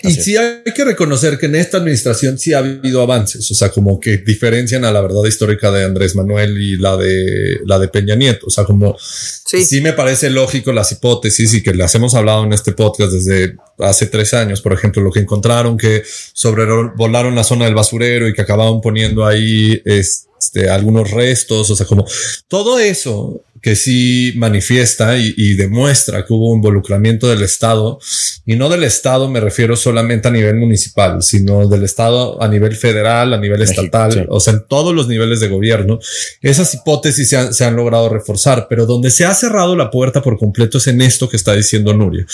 Y 0.02 0.12
sí 0.12 0.38
hay 0.38 0.62
que 0.75 0.84
reconocer 0.84 1.38
que 1.38 1.48
en 1.48 1.56
esta 1.56 1.78
administración 1.78 2.38
sí 2.38 2.54
ha 2.54 2.60
habido 2.60 3.02
avances, 3.02 3.50
o 3.50 3.56
sea, 3.56 3.70
como 3.70 4.00
que 4.00 4.18
diferencian 4.18 4.86
a 4.86 4.92
la 4.92 5.02
verdad 5.02 5.25
histórica 5.25 5.72
de 5.72 5.86
Andrés 5.86 6.16
Manuel 6.16 6.62
y 6.62 6.78
la 6.78 6.98
de 6.98 7.60
la 7.66 7.80
de 7.80 7.88
Peña 7.88 8.16
Nieto, 8.16 8.48
o 8.48 8.50
sea, 8.50 8.66
como 8.66 8.98
sí, 9.00 9.82
me 9.82 9.94
parece 9.94 10.30
lógico 10.30 10.72
las 10.72 10.92
hipótesis 10.92 11.54
y 11.54 11.64
que 11.64 11.74
las 11.74 11.96
hemos 11.96 12.14
hablado 12.14 12.44
en 12.44 12.54
este 12.54 12.74
podcast 12.74 13.14
desde 13.14 13.56
hace 13.80 14.08
tres 14.08 14.34
años, 14.34 14.62
por 14.62 14.74
ejemplo, 14.74 15.02
lo 15.02 15.12
que 15.12 15.22
encontraron 15.22 15.78
que 15.78 16.04
sobrevolaron 16.34 17.36
la 17.36 17.44
zona 17.44 17.66
del 17.66 17.75
basurero 17.75 18.28
y 18.28 18.34
que 18.34 18.42
acababan 18.42 18.82
poniendo 18.82 19.25
ahí 19.25 19.82
este, 19.86 20.70
algunos 20.70 21.12
restos, 21.12 21.70
o 21.72 21.75
sea, 21.75 21.86
como 21.86 22.06
todo 22.48 22.80
eso 22.80 23.42
que 23.66 23.76
sí 23.76 24.32
manifiesta 24.36 25.18
y, 25.18 25.56
demuestra 25.56 26.24
que 26.24 26.32
hubo 26.32 26.56
involucramiento 26.56 27.28
del 27.28 27.42
Estado, 27.42 27.98
y 28.46 28.56
no 28.58 28.70
del 28.70 28.84
Estado 28.84 29.28
me 29.28 29.40
refiero 29.40 29.76
solamente 29.76 30.28
a 30.28 30.32
nivel 30.32 30.58
municipal, 30.58 31.24
sino 31.24 31.68
del 31.68 31.84
Estado 31.84 32.40
a 32.44 32.48
nivel 32.48 32.76
federal, 32.76 33.34
a 33.34 33.40
nivel 33.40 33.64
estatal, 33.64 34.28
o 34.30 34.40
sea, 34.40 34.54
en 34.54 34.68
todos 34.68 34.94
los 34.94 35.08
niveles 35.08 35.40
de 35.40 35.48
gobierno. 35.48 35.98
Esas 36.44 36.76
hipótesis 36.76 37.28
se 37.28 37.38
han, 37.38 37.56
se 37.56 37.66
han, 37.66 37.76
logrado 37.76 38.08
reforzar, 38.08 38.68
pero 38.70 38.86
donde 38.86 39.10
se 39.10 39.26
ha 39.26 39.34
cerrado 39.34 39.76
la 39.76 39.90
puerta 39.90 40.22
por 40.22 40.38
completo 40.38 40.78
es 40.78 40.86
en 40.86 41.02
esto 41.02 41.28
que 41.28 41.38
está 41.38 41.56
diciendo 41.56 41.92
Nuria. 41.92 42.28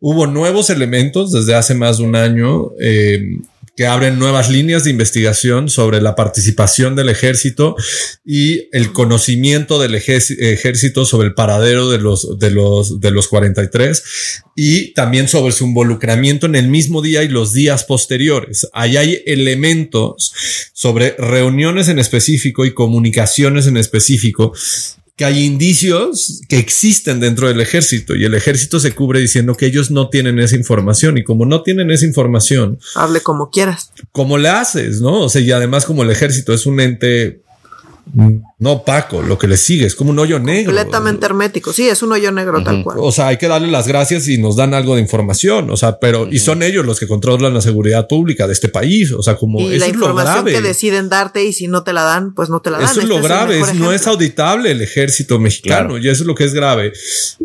Hubo 0.00 0.26
nuevos 0.26 0.70
elementos 0.70 1.32
desde 1.32 1.54
hace 1.54 1.74
más 1.74 1.98
de 1.98 2.04
un 2.04 2.16
año. 2.16 2.70
Eh, 2.80 3.36
que 3.78 3.86
abren 3.86 4.18
nuevas 4.18 4.50
líneas 4.50 4.82
de 4.82 4.90
investigación 4.90 5.68
sobre 5.68 6.00
la 6.00 6.16
participación 6.16 6.96
del 6.96 7.10
ejército 7.10 7.76
y 8.24 8.68
el 8.72 8.92
conocimiento 8.92 9.78
del 9.78 9.94
ejército 9.94 11.04
sobre 11.04 11.28
el 11.28 11.34
paradero 11.34 11.88
de 11.88 11.98
los, 11.98 12.40
de 12.40 12.50
los, 12.50 12.98
de 12.98 13.12
los 13.12 13.28
43 13.28 14.02
y 14.56 14.92
también 14.94 15.28
sobre 15.28 15.52
su 15.52 15.64
involucramiento 15.64 16.46
en 16.46 16.56
el 16.56 16.66
mismo 16.66 17.02
día 17.02 17.22
y 17.22 17.28
los 17.28 17.52
días 17.52 17.84
posteriores. 17.84 18.66
Ahí 18.72 18.96
hay 18.96 19.22
elementos 19.26 20.34
sobre 20.72 21.14
reuniones 21.16 21.86
en 21.86 22.00
específico 22.00 22.64
y 22.64 22.74
comunicaciones 22.74 23.68
en 23.68 23.76
específico 23.76 24.54
que 25.18 25.24
hay 25.24 25.44
indicios 25.44 26.42
que 26.48 26.58
existen 26.58 27.18
dentro 27.18 27.48
del 27.48 27.60
ejército 27.60 28.14
y 28.14 28.24
el 28.24 28.34
ejército 28.34 28.78
se 28.78 28.94
cubre 28.94 29.18
diciendo 29.18 29.56
que 29.56 29.66
ellos 29.66 29.90
no 29.90 30.10
tienen 30.10 30.38
esa 30.38 30.54
información 30.54 31.18
y 31.18 31.24
como 31.24 31.44
no 31.44 31.64
tienen 31.64 31.90
esa 31.90 32.06
información, 32.06 32.78
hable 32.94 33.20
como 33.20 33.50
quieras. 33.50 33.90
¿Cómo 34.12 34.38
le 34.38 34.48
haces? 34.48 35.00
No? 35.00 35.22
O 35.22 35.28
sea, 35.28 35.42
y 35.42 35.50
además 35.50 35.86
como 35.86 36.04
el 36.04 36.10
ejército 36.10 36.54
es 36.54 36.66
un 36.66 36.78
ente 36.78 37.42
no 38.60 38.72
opaco, 38.72 39.22
lo 39.22 39.38
que 39.38 39.46
le 39.46 39.56
sigue 39.56 39.86
es 39.86 39.94
como 39.94 40.10
un 40.10 40.18
hoyo 40.18 40.40
negro. 40.40 40.74
Completamente 40.74 41.26
hermético. 41.26 41.72
Sí, 41.72 41.88
es 41.88 42.02
un 42.02 42.10
hoyo 42.10 42.32
negro 42.32 42.64
tal 42.64 42.82
cual. 42.82 42.98
O 43.00 43.12
sea, 43.12 43.28
hay 43.28 43.36
que 43.36 43.46
darle 43.46 43.70
las 43.70 43.86
gracias 43.86 44.26
y 44.26 44.38
nos 44.38 44.56
dan 44.56 44.74
algo 44.74 44.96
de 44.96 45.00
información. 45.00 45.70
O 45.70 45.76
sea, 45.76 46.00
pero 46.00 46.26
y 46.28 46.40
son 46.40 46.64
ellos 46.64 46.84
los 46.84 46.98
que 46.98 47.06
controlan 47.06 47.54
la 47.54 47.60
seguridad 47.60 48.08
pública 48.08 48.48
de 48.48 48.54
este 48.54 48.68
país. 48.68 49.12
O 49.12 49.22
sea, 49.22 49.36
como 49.36 49.60
y 49.60 49.78
la 49.78 49.86
información 49.86 50.44
que 50.44 50.60
deciden 50.60 51.08
darte 51.08 51.44
y 51.44 51.52
si 51.52 51.68
no 51.68 51.84
te 51.84 51.92
la 51.92 52.02
dan, 52.02 52.34
pues 52.34 52.50
no 52.50 52.60
te 52.60 52.70
la 52.70 52.78
dan. 52.78 52.90
Eso 52.90 53.00
es 53.00 53.06
lo 53.06 53.16
este 53.16 53.28
grave. 53.28 53.62
no 53.74 53.92
es 53.92 54.08
auditable 54.08 54.72
el 54.72 54.82
ejército 54.82 55.38
mexicano 55.38 55.96
y 55.96 56.08
eso 56.08 56.24
es 56.24 56.26
lo 56.26 56.34
que 56.34 56.42
es 56.42 56.52
grave. 56.52 56.92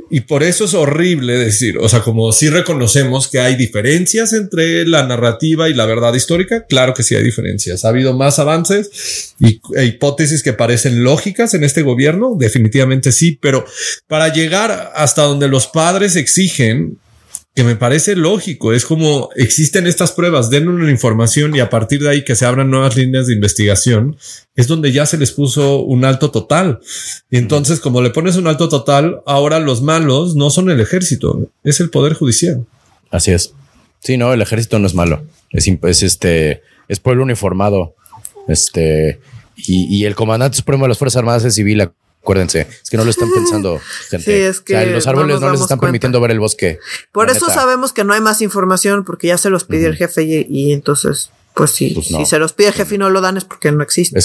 Y 0.10 0.22
por 0.22 0.42
eso 0.42 0.66
es 0.66 0.74
horrible 0.74 1.38
decir, 1.38 1.78
o 1.78 1.90
sea, 1.90 2.02
como 2.02 2.32
si 2.32 2.50
reconocemos 2.50 3.28
que 3.28 3.40
hay 3.40 3.56
diferencias 3.56 4.34
entre 4.34 4.88
la 4.88 5.06
narrativa 5.06 5.70
y 5.70 5.76
la 5.76 5.86
verdad 5.86 6.16
histórica. 6.16 6.66
Claro 6.66 6.96
que 6.96 7.04
sí 7.04 7.16
hay 7.16 7.24
diferencias. 7.24 7.86
Ha 7.86 7.90
habido 7.90 8.18
más 8.18 8.40
avances 8.40 9.36
y 9.40 9.62
e 9.76 9.86
hipótesis 9.86 10.42
que 10.42 10.54
parecen 10.54 11.03
lógicas 11.04 11.54
en 11.54 11.64
este 11.64 11.82
gobierno, 11.82 12.36
definitivamente 12.38 13.12
sí, 13.12 13.38
pero 13.40 13.66
para 14.08 14.34
llegar 14.34 14.92
hasta 14.96 15.24
donde 15.24 15.48
los 15.48 15.68
padres 15.68 16.16
exigen, 16.16 16.98
que 17.56 17.64
me 17.64 17.76
parece 17.76 18.16
lógico, 18.16 18.74
es 18.74 18.84
como 18.84 19.30
existen 19.36 19.86
estas 19.86 20.12
pruebas, 20.12 20.50
den 20.50 20.68
una 20.68 20.90
información 20.90 21.56
y 21.56 21.60
a 21.60 21.70
partir 21.70 22.02
de 22.02 22.10
ahí 22.10 22.24
que 22.24 22.36
se 22.36 22.46
abran 22.46 22.72
nuevas 22.72 22.96
líneas 22.96 23.28
de 23.28 23.36
investigación, 23.36 24.18
es 24.56 24.68
donde 24.68 24.92
ya 24.92 25.06
se 25.06 25.20
les 25.20 25.32
puso 25.32 25.82
un 25.82 26.04
alto 26.04 26.32
total. 26.32 26.80
Y 27.30 27.38
entonces, 27.38 27.80
como 27.80 28.02
le 28.02 28.10
pones 28.10 28.38
un 28.38 28.48
alto 28.48 28.70
total, 28.70 29.22
ahora 29.28 29.60
los 29.60 29.84
malos 29.84 30.36
no 30.36 30.50
son 30.50 30.72
el 30.72 30.80
ejército, 30.80 31.48
es 31.64 31.80
el 31.80 31.92
poder 31.92 32.14
judicial. 32.14 32.66
Así 33.12 33.32
es. 33.32 33.54
Sí, 34.00 34.18
no, 34.18 34.34
el 34.34 34.42
ejército 34.42 34.80
no 34.80 34.88
es 34.88 34.96
malo. 34.96 35.24
Es, 35.52 35.68
es 35.68 36.04
este, 36.04 36.64
es 36.88 37.00
pueblo 37.00 37.22
uniformado. 37.22 37.96
Este, 38.48 39.20
y, 39.68 40.06
el 40.06 40.16
comandante 40.16 40.58
supremo 40.58 40.86
de 40.86 40.90
las 40.90 40.98
Fuerzas 40.98 41.20
Armadas 41.20 41.46
es 41.46 41.56
civil, 41.56 41.82
acuérdense. 42.22 42.68
Es 42.82 42.90
que 42.90 42.98
no 42.98 43.04
lo 43.04 43.10
están 43.10 43.30
pensando, 43.36 43.80
gente. 44.10 44.26
Sí, 44.26 44.32
es 44.32 44.62
que 44.62 44.86
los 44.88 45.08
árboles 45.08 45.40
no, 45.40 45.52
les 45.52 45.62
están 45.62 45.80
permitiendo 45.80 46.20
ver 46.22 46.32
el 46.32 46.40
bosque. 46.40 46.80
Por 47.12 47.30
eso 47.30 47.50
sabemos 47.50 47.94
que 47.94 48.04
no 48.04 48.14
hay 48.14 48.22
más 48.22 48.42
información, 48.42 49.04
porque 49.04 49.28
ya 49.28 49.38
se 49.38 49.50
los 49.50 49.66
pide 49.66 49.88
el 49.88 49.96
jefe 49.96 50.24
y, 50.24 50.74
entonces, 50.74 51.32
pues 51.54 51.72
sí, 51.72 51.92
pues 51.94 52.08
si 52.08 52.26
se 52.26 52.40
los 52.40 52.54
pide 52.54 52.68
el 52.68 52.74
jefe 52.74 52.96
y 52.96 52.98
no 52.98 53.10
lo 53.10 53.22
dan 53.22 53.38
es 53.38 53.46
porque 53.46 53.72
no 53.72 53.84
existe. 53.84 54.20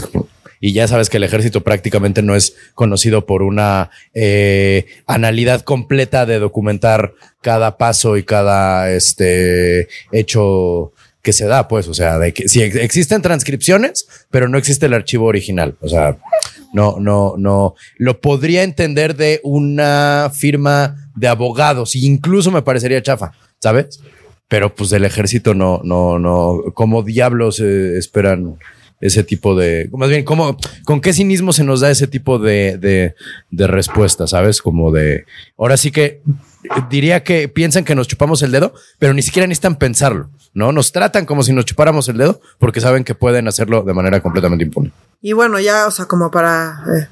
y 0.60 0.72
ya 0.72 0.88
sabes 0.88 1.10
que 1.10 1.18
el 1.18 1.24
ejército 1.24 1.62
prácticamente 1.62 2.22
no 2.22 2.34
es 2.34 2.54
conocido 2.74 3.26
por 3.26 3.42
una 3.42 3.90
eh, 4.14 4.86
analidad 5.06 5.62
completa 5.62 6.26
de 6.26 6.38
documentar 6.38 7.14
cada 7.42 7.76
paso 7.78 8.16
y 8.16 8.24
cada 8.24 8.90
este 8.90 9.88
hecho 10.10 10.92
que 11.28 11.34
se 11.34 11.44
da, 11.44 11.68
pues, 11.68 11.88
o 11.88 11.92
sea, 11.92 12.18
de 12.18 12.32
que 12.32 12.48
si 12.48 12.62
existen 12.62 13.20
transcripciones, 13.20 14.08
pero 14.30 14.48
no 14.48 14.56
existe 14.56 14.86
el 14.86 14.94
archivo 14.94 15.26
original. 15.26 15.76
O 15.82 15.88
sea, 15.90 16.16
No, 16.72 16.96
no, 16.98 17.34
no. 17.36 17.74
Lo 17.98 18.22
podría 18.22 18.62
entender 18.62 19.14
de 19.14 19.40
una 19.42 20.32
firma 20.34 21.10
de 21.14 21.28
abogados, 21.28 21.94
incluso 21.96 22.50
me 22.50 22.62
parecería 22.62 23.02
chafa, 23.02 23.32
¿sabes? 23.58 24.00
Pero 24.48 24.74
pues 24.74 24.88
del 24.88 25.04
ejército 25.04 25.52
no, 25.52 25.82
no, 25.84 26.18
no. 26.18 26.72
Como 26.72 27.02
diablos 27.02 27.60
eh, 27.60 27.98
esperan 27.98 28.56
ese 29.00 29.22
tipo 29.22 29.54
de, 29.54 29.88
más 29.92 30.08
bien, 30.08 30.24
¿cómo, 30.24 30.56
con 30.84 31.00
qué 31.00 31.12
cinismo 31.12 31.52
se 31.52 31.64
nos 31.64 31.80
da 31.80 31.90
ese 31.90 32.06
tipo 32.06 32.38
de, 32.38 32.78
de, 32.78 33.14
de 33.50 33.66
respuesta, 33.66 34.26
sabes? 34.26 34.60
Como 34.60 34.90
de, 34.90 35.24
ahora 35.56 35.76
sí 35.76 35.90
que 35.90 36.20
diría 36.90 37.22
que 37.22 37.48
piensan 37.48 37.84
que 37.84 37.94
nos 37.94 38.08
chupamos 38.08 38.42
el 38.42 38.50
dedo, 38.50 38.74
pero 38.98 39.14
ni 39.14 39.22
siquiera 39.22 39.46
necesitan 39.46 39.76
pensarlo, 39.76 40.30
¿no? 40.54 40.72
Nos 40.72 40.92
tratan 40.92 41.26
como 41.26 41.42
si 41.42 41.52
nos 41.52 41.64
chupáramos 41.64 42.08
el 42.08 42.18
dedo 42.18 42.40
porque 42.58 42.80
saben 42.80 43.04
que 43.04 43.14
pueden 43.14 43.48
hacerlo 43.48 43.82
de 43.82 43.94
manera 43.94 44.20
completamente 44.20 44.64
impune. 44.64 44.92
Y 45.20 45.32
bueno, 45.32 45.58
ya, 45.60 45.86
o 45.86 45.90
sea, 45.90 46.06
como 46.06 46.30
para 46.30 46.82
eh, 46.94 47.08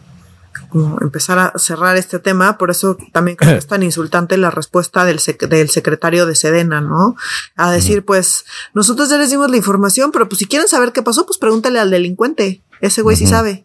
como 0.76 0.98
empezar 1.00 1.38
a 1.38 1.52
cerrar 1.58 1.96
este 1.96 2.18
tema, 2.18 2.58
por 2.58 2.70
eso 2.70 2.96
también 3.12 3.36
creo 3.36 3.52
que 3.52 3.58
es 3.58 3.66
tan 3.74 3.82
insultante 3.82 4.36
la 4.36 4.50
respuesta 4.50 5.04
del, 5.04 5.18
sec- 5.20 5.48
del 5.48 5.70
secretario 5.70 6.26
de 6.26 6.34
Sedena, 6.34 6.80
¿no? 6.80 7.16
A 7.56 7.70
decir, 7.72 8.04
pues, 8.04 8.44
nosotros 8.74 9.08
ya 9.08 9.16
les 9.16 9.30
dimos 9.30 9.50
la 9.50 9.56
información, 9.56 10.12
pero 10.12 10.28
pues 10.28 10.38
si 10.40 10.46
quieren 10.46 10.68
saber 10.68 10.92
qué 10.92 11.02
pasó, 11.02 11.24
pues 11.26 11.38
pregúntale 11.38 11.78
al 11.80 11.90
delincuente. 11.90 12.62
Ese 12.80 13.02
güey 13.02 13.16
sí 13.16 13.26
sabe. 13.26 13.64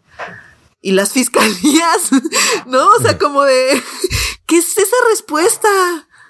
Y 0.80 0.92
las 0.92 1.12
fiscalías, 1.12 2.10
¿no? 2.66 2.88
O 2.88 3.00
sea, 3.00 3.18
como 3.18 3.44
de, 3.44 3.82
¿qué 4.46 4.56
es 4.58 4.76
esa 4.78 4.96
respuesta? 5.10 5.68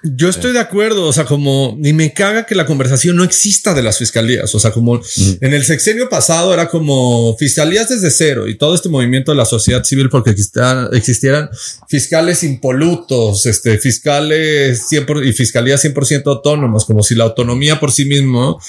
Yo 0.03 0.27
estoy 0.27 0.51
de 0.51 0.59
acuerdo, 0.59 1.07
o 1.07 1.13
sea, 1.13 1.23
como 1.23 1.75
ni 1.77 1.93
me 1.93 2.13
caga 2.13 2.45
que 2.45 2.55
la 2.55 2.65
conversación 2.65 3.15
no 3.15 3.23
exista 3.23 3.73
de 3.73 3.81
las 3.81 3.97
fiscalías, 3.97 4.53
o 4.53 4.59
sea, 4.59 4.71
como 4.71 4.99
en 5.39 5.53
el 5.53 5.63
sexenio 5.63 6.09
pasado 6.09 6.53
era 6.53 6.67
como 6.67 7.37
fiscalías 7.37 7.87
desde 7.87 8.11
cero 8.11 8.49
y 8.49 8.57
todo 8.57 8.75
este 8.75 8.89
movimiento 8.89 9.31
de 9.31 9.37
la 9.37 9.45
sociedad 9.45 9.81
civil 9.85 10.09
porque 10.09 10.31
existieran, 10.31 10.89
existieran 10.91 11.49
fiscales 11.87 12.43
impolutos, 12.43 13.45
este, 13.45 13.77
fiscales 13.77 14.91
100% 14.91 15.25
y 15.25 15.31
fiscalías 15.31 15.85
100% 15.85 16.23
autónomas, 16.25 16.83
como 16.83 17.01
si 17.01 17.15
la 17.15 17.23
autonomía 17.23 17.79
por 17.79 17.93
sí 17.93 18.03
mismo 18.03 18.59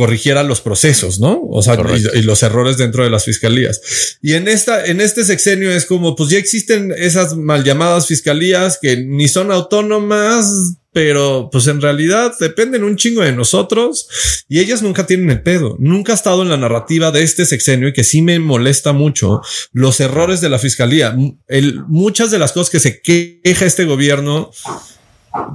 corrigiera 0.00 0.42
los 0.44 0.62
procesos, 0.62 1.20
¿no? 1.20 1.42
O 1.50 1.62
sea, 1.62 1.74
y, 1.74 2.20
y 2.20 2.22
los 2.22 2.42
errores 2.42 2.78
dentro 2.78 3.04
de 3.04 3.10
las 3.10 3.26
fiscalías. 3.26 3.82
Y 4.22 4.32
en 4.32 4.48
esta, 4.48 4.86
en 4.86 5.02
este 5.02 5.24
sexenio 5.24 5.70
es 5.70 5.84
como, 5.84 6.16
pues 6.16 6.30
ya 6.30 6.38
existen 6.38 6.90
esas 6.96 7.36
mal 7.36 7.64
llamadas 7.64 8.06
fiscalías 8.06 8.78
que 8.80 8.96
ni 8.96 9.28
son 9.28 9.52
autónomas, 9.52 10.78
pero 10.94 11.50
pues 11.52 11.66
en 11.66 11.82
realidad 11.82 12.32
dependen 12.40 12.82
un 12.82 12.96
chingo 12.96 13.20
de 13.20 13.32
nosotros 13.32 14.08
y 14.48 14.60
ellas 14.60 14.80
nunca 14.80 15.06
tienen 15.06 15.28
el 15.28 15.42
pedo. 15.42 15.76
Nunca 15.78 16.12
ha 16.12 16.14
estado 16.14 16.40
en 16.40 16.48
la 16.48 16.56
narrativa 16.56 17.10
de 17.10 17.22
este 17.22 17.44
sexenio 17.44 17.88
y 17.88 17.92
que 17.92 18.02
sí 18.02 18.22
me 18.22 18.38
molesta 18.38 18.94
mucho 18.94 19.42
los 19.74 20.00
errores 20.00 20.40
de 20.40 20.48
la 20.48 20.58
fiscalía. 20.58 21.14
El, 21.46 21.84
muchas 21.88 22.30
de 22.30 22.38
las 22.38 22.52
cosas 22.52 22.70
que 22.70 22.80
se 22.80 23.02
queja 23.02 23.66
este 23.66 23.84
gobierno 23.84 24.50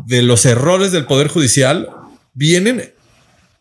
de 0.06 0.22
los 0.22 0.46
errores 0.46 0.92
del 0.92 1.08
poder 1.08 1.30
judicial 1.30 1.90
vienen 2.36 2.94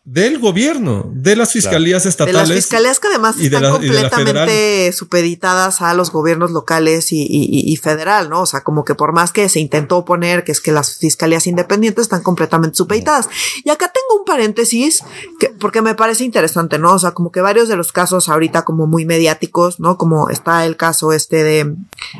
del 0.07 0.37
gobierno, 0.37 1.09
de 1.15 1.35
las 1.35 1.51
fiscalías 1.51 2.03
De 2.03 2.09
estatales. 2.09 2.47
las 2.47 2.51
fiscalías 2.51 2.99
que 2.99 3.07
además 3.07 3.37
de 3.37 3.45
están 3.45 3.63
la- 3.63 3.69
de 3.69 3.73
completamente 3.73 4.91
supeditadas 4.93 5.81
a 5.81 5.95
los 5.95 6.11
gobiernos 6.11 6.51
locales 6.51 7.11
y, 7.11 7.25
y- 7.27 7.75
federal, 7.77 8.29
¿no? 8.29 8.41
O 8.41 8.45
sea, 8.45 8.63
como 8.63 8.85
que 8.85 8.93
por 8.93 9.13
más 9.13 9.31
que 9.31 9.49
se 9.49 9.59
intentó 9.59 10.05
poner 10.05 10.43
que 10.43 10.51
es 10.51 10.61
que 10.61 10.71
las 10.71 10.97
fiscalías 10.99 11.47
independientes 11.47 12.03
están 12.03 12.21
completamente 12.21 12.77
supeditadas. 12.77 13.29
Y 13.63 13.69
acá 13.71 13.91
tengo 13.91 14.19
un 14.19 14.25
paréntesis 14.25 15.01
que, 15.39 15.49
porque 15.49 15.81
me 15.81 15.95
parece 15.95 16.23
interesante, 16.23 16.77
¿no? 16.77 16.93
O 16.93 16.99
sea, 16.99 17.11
como 17.11 17.31
que 17.31 17.41
varios 17.41 17.67
de 17.67 17.75
los 17.75 17.91
casos 17.91 18.29
ahorita 18.29 18.63
como 18.63 18.85
muy 18.85 19.05
mediáticos, 19.05 19.79
¿no? 19.79 19.97
Como 19.97 20.29
está 20.29 20.65
el 20.67 20.77
caso 20.77 21.13
este 21.13 21.43
de 21.43 21.75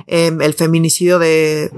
em, 0.07 0.41
el 0.41 0.53
feminicidio 0.55 1.19
de, 1.19 1.71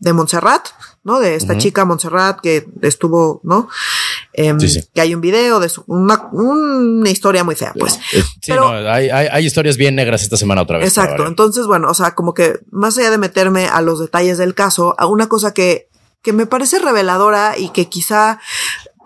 de 0.00 0.12
Montserrat, 0.12 0.68
¿no? 1.04 1.18
De 1.20 1.34
esta 1.34 1.58
chica 1.58 1.84
Montserrat 1.84 2.40
que 2.40 2.66
estuvo, 2.82 3.40
¿no? 3.42 3.68
Em, 4.32 4.60
Sí, 4.60 4.68
sí. 4.68 4.80
Que 4.94 5.00
hay 5.00 5.14
un 5.14 5.20
video 5.20 5.58
de 5.58 5.68
su- 5.68 5.82
una, 5.86 6.28
una 6.32 7.10
historia 7.10 7.42
muy 7.44 7.56
fea, 7.56 7.72
pues. 7.78 7.96
Eh, 8.12 8.22
Sí, 8.22 8.52
Pero- 8.52 8.70
no, 8.82 8.90
hay, 8.90 9.08
hay, 9.10 9.26
hay 9.30 9.44
historias 9.46 9.76
bien 9.76 9.96
negras 9.96 10.22
esta 10.22 10.36
semana 10.36 10.62
otra 10.62 10.78
vez. 10.78 10.86
Exacto. 10.88 11.26
Entonces, 11.26 11.66
bueno, 11.66 11.88
o 11.90 11.94
sea, 11.94 12.14
como 12.14 12.34
que 12.34 12.60
más 12.70 12.96
allá 12.98 13.10
de 13.10 13.18
meterme 13.18 13.66
a 13.66 13.80
los 13.80 13.98
detalles 13.98 14.38
del 14.38 14.54
caso, 14.54 14.94
a 14.98 15.06
una 15.06 15.28
cosa 15.28 15.52
que, 15.52 15.88
que 16.22 16.32
me 16.32 16.46
parece 16.46 16.78
reveladora 16.78 17.56
y 17.58 17.70
que 17.70 17.88
quizá 17.88 18.38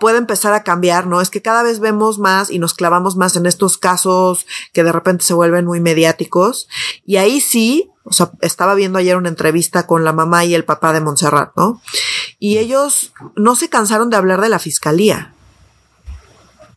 puede 0.03 0.19
empezar 0.19 0.53
a 0.53 0.65
cambiar, 0.65 1.07
¿no? 1.07 1.21
Es 1.21 1.31
que 1.31 1.43
cada 1.43 1.63
vez 1.63 1.79
vemos 1.79 2.19
más 2.19 2.51
y 2.51 2.59
nos 2.59 2.75
clavamos 2.75 3.15
más 3.15 3.37
en 3.37 3.47
estos 3.47 3.79
casos 3.79 4.49
que 4.73 4.83
de 4.83 4.91
repente 4.91 5.23
se 5.25 5.33
vuelven 5.33 5.65
muy 5.65 5.79
mediáticos. 5.79 6.69
Y 7.07 7.19
ahí 7.19 7.41
sí, 7.41 7.93
o 8.03 8.13
sea, 8.13 8.33
estaba 8.41 8.75
viendo 8.75 8.99
ayer 8.99 9.17
una 9.17 9.29
entrevista 9.29 9.87
con 9.87 10.05
la 10.05 10.13
mamá 10.13 10.45
y 10.45 10.57
el 10.57 10.65
papá 10.65 10.93
de 10.93 11.01
Montserrat, 11.01 11.53
¿no? 11.57 11.81
Y 12.41 12.59
ellos 12.59 13.13
no 13.37 13.55
se 13.55 13.69
cansaron 13.69 14.11
de 14.11 14.17
hablar 14.17 14.41
de 14.41 14.49
la 14.49 14.59
fiscalía, 14.59 15.35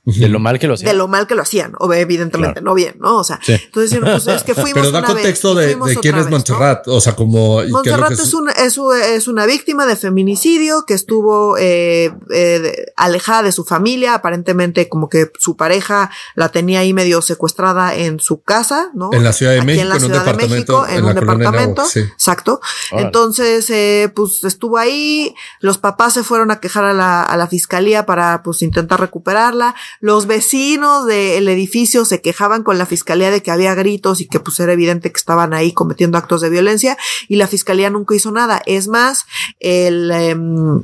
De 0.06 0.30
lo 0.30 0.40
mal 0.40 0.60
que 0.60 0.68
lo 0.68 0.76
hacía. 0.76 0.90
de 0.90 0.96
lo 0.96 1.08
mal 1.08 1.26
que 1.28 1.36
lo 1.36 1.42
hacían, 1.42 1.74
o 1.80 1.92
evidentemente 1.94 2.62
Claro. 2.62 2.66
no 2.66 2.74
bien, 2.76 2.96
¿no? 3.00 3.18
O 3.18 3.24
sea, 3.24 3.40
Sí. 3.42 3.54
entonces 3.54 4.00
pues 4.00 4.28
es 4.28 4.44
que 4.44 4.54
fuimos 4.56 4.74
Pero 4.74 4.92
da 4.92 5.00
una 5.00 5.08
contexto 5.08 5.56
vez 5.56 5.78
de, 5.80 5.96
quién 5.98 6.16
es. 6.18 6.30
Montserrat. 6.30 6.88
O 6.88 7.02
sea, 7.02 7.16
como. 7.16 7.62
es 7.62 7.72
Montserrat 7.72 8.10
que 8.10 8.14
es, 8.22 8.34
una, 8.34 8.52
es, 8.52 8.78
es 8.78 9.28
una 9.28 9.46
víctima 9.46 9.86
de 9.86 9.96
feminicidio 9.96 10.86
que 10.86 10.94
estuvo 10.94 11.58
eh, 11.58 12.14
eh, 12.32 12.86
alejada 12.96 13.44
de 13.44 13.52
su 13.52 13.64
familia, 13.66 14.14
aparentemente 14.14 14.88
como 14.90 15.10
que 15.10 15.32
su 15.40 15.56
pareja 15.58 16.12
la 16.36 16.50
tenía 16.50 16.80
ahí 16.82 16.94
medio 16.94 17.22
secuestrada 17.22 17.96
en 17.96 18.20
su 18.20 18.42
casa, 18.42 18.92
¿no? 18.94 19.10
En 19.12 19.24
la 19.24 19.34
Ciudad 19.34 19.54
de 19.54 19.58
Aquí 19.60 19.68
México, 19.68 19.82
en 19.84 19.90
la 19.90 19.96
en 19.96 20.02
un 20.04 20.08
Ciudad 20.08 20.26
de 20.26 20.32
departamento, 20.32 20.82
México, 20.82 20.88
en, 20.88 20.98
en 21.00 21.06
un 21.06 21.16
departamento, 21.16 21.86
sí. 21.86 22.00
exacto. 22.02 22.62
Órale. 22.92 23.08
Entonces, 23.08 23.70
eh, 23.70 24.12
pues 24.16 24.44
estuvo 24.44 24.78
ahí, 24.78 25.34
los 25.62 25.78
papás 25.78 26.14
se 26.14 26.24
fueron 26.24 26.52
a 26.52 26.60
quejar 26.60 26.86
a 26.86 26.94
la, 26.94 27.24
a 27.24 27.38
la 27.38 27.48
fiscalía 27.48 28.06
para 28.06 28.44
pues 28.44 28.62
intentar 28.62 29.00
recuperarla, 29.00 29.76
los 30.00 30.28
vecinos 30.28 31.06
del 31.06 31.48
edificio 31.48 32.06
se 32.06 32.22
quejaban 32.22 32.64
con 32.64 32.78
la 32.78 32.86
fiscalía 32.86 33.32
de 33.32 33.42
que 33.42 33.52
había 33.52 33.74
gritos 33.76 34.22
y 34.22 34.28
que 34.28 34.40
pues 34.40 34.60
era 34.60 34.74
evidente 34.74 35.12
que 35.12 35.18
estaban 35.18 35.54
ahí 35.54 35.72
cometiendo 35.74 36.18
actos 36.18 36.42
de 36.42 36.50
violencia 36.50 36.98
y 37.28 37.36
la 37.38 37.48
fiscalía 37.48 37.90
nunca 37.90 38.16
hizo 38.16 38.32
nada. 38.32 38.62
Es 38.66 38.88
más, 38.88 39.26
el... 39.60 40.12
em, 40.12 40.84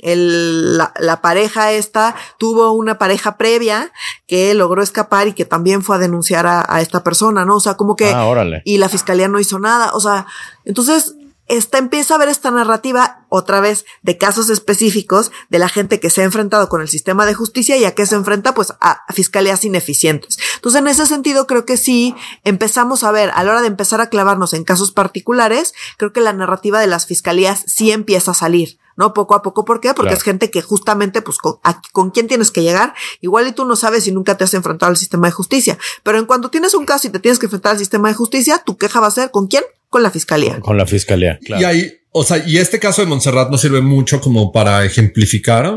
el- 0.00 0.76
la, 0.76 0.92
la 0.98 1.22
pareja 1.22 1.72
esta 1.72 2.14
tuvo 2.38 2.72
una 2.72 2.98
pareja 2.98 3.36
previa 3.38 3.90
que 4.26 4.52
logró 4.54 4.82
escapar 4.82 5.28
y 5.28 5.32
que 5.32 5.44
también 5.46 5.82
fue 5.82 5.96
a 5.96 5.98
denunciar 5.98 6.46
a, 6.46 6.64
a 6.68 6.80
esta 6.82 7.02
persona, 7.02 7.44
¿no? 7.46 7.56
O 7.56 7.60
sea, 7.60 7.74
como 7.76 7.96
que 7.96 8.10
Ah, 8.12 8.26
órale. 8.26 8.60
y 8.66 8.76
la 8.78 8.88
fiscalía 8.90 9.28
no 9.28 9.40
hizo 9.40 9.58
nada. 9.58 9.92
O 9.94 10.00
sea, 10.00 10.26
entonces 10.66 11.14
esta 11.46 11.78
empieza 11.78 12.14
a 12.14 12.18
ver 12.18 12.28
esta 12.28 12.50
narrativa 12.50 13.26
otra 13.28 13.60
vez 13.60 13.84
de 14.02 14.16
casos 14.16 14.48
específicos 14.50 15.30
de 15.50 15.58
la 15.58 15.68
gente 15.68 16.00
que 16.00 16.10
se 16.10 16.22
ha 16.22 16.24
enfrentado 16.24 16.68
con 16.68 16.80
el 16.80 16.88
sistema 16.88 17.26
de 17.26 17.34
justicia 17.34 17.76
y 17.76 17.84
a 17.84 17.94
qué 17.94 18.06
se 18.06 18.14
enfrenta 18.14 18.54
pues 18.54 18.72
a 18.80 19.04
fiscalías 19.12 19.64
ineficientes. 19.64 20.38
Entonces 20.56 20.80
en 20.80 20.88
ese 20.88 21.06
sentido 21.06 21.46
creo 21.46 21.66
que 21.66 21.76
sí 21.76 22.14
empezamos 22.44 23.04
a 23.04 23.12
ver 23.12 23.30
a 23.34 23.42
la 23.44 23.52
hora 23.52 23.60
de 23.62 23.68
empezar 23.68 24.00
a 24.00 24.08
clavarnos 24.08 24.54
en 24.54 24.64
casos 24.64 24.92
particulares, 24.92 25.74
creo 25.98 26.12
que 26.12 26.20
la 26.20 26.32
narrativa 26.32 26.80
de 26.80 26.86
las 26.86 27.06
fiscalías 27.06 27.64
sí 27.66 27.90
empieza 27.90 28.30
a 28.30 28.34
salir. 28.34 28.78
¿No? 28.96 29.12
Poco 29.14 29.34
a 29.34 29.42
poco. 29.42 29.64
¿Por 29.64 29.80
qué? 29.80 29.88
Porque 29.88 30.08
Claro. 30.10 30.16
es 30.16 30.22
gente 30.22 30.50
que 30.50 30.62
justamente, 30.62 31.22
pues, 31.22 31.38
con, 31.38 31.56
a- 31.62 31.80
con 31.92 32.10
quién 32.10 32.26
tienes 32.28 32.50
que 32.50 32.62
llegar. 32.62 32.94
Igual 33.20 33.48
y 33.48 33.52
tú 33.52 33.64
no 33.64 33.76
sabes 33.76 34.04
si 34.04 34.12
nunca 34.12 34.36
te 34.36 34.44
has 34.44 34.54
enfrentado 34.54 34.90
al 34.90 34.96
sistema 34.96 35.26
de 35.28 35.32
justicia. 35.32 35.78
Pero 36.02 36.18
en 36.18 36.26
cuanto 36.26 36.50
tienes 36.50 36.74
un 36.74 36.86
caso 36.86 37.08
y 37.08 37.10
te 37.10 37.18
tienes 37.18 37.38
que 37.38 37.46
enfrentar 37.46 37.72
al 37.72 37.78
sistema 37.78 38.08
de 38.08 38.14
justicia, 38.14 38.62
tu 38.64 38.76
queja 38.76 39.00
va 39.00 39.06
a 39.08 39.10
ser 39.10 39.30
¿con 39.30 39.46
quién? 39.46 39.64
Con 39.90 40.02
la 40.02 40.10
fiscalía. 40.10 40.60
Con 40.60 40.76
la 40.76 40.86
fiscalía. 40.86 41.38
Claro. 41.44 41.62
Y 41.62 41.64
ahí, 41.64 41.92
o 42.12 42.24
sea, 42.24 42.38
y 42.46 42.58
este 42.58 42.78
caso 42.80 43.02
de 43.02 43.06
Montserrat 43.08 43.50
nos 43.50 43.60
sirve 43.60 43.80
mucho 43.80 44.20
como 44.20 44.50
para 44.52 44.84
ejemplificar 44.84 45.72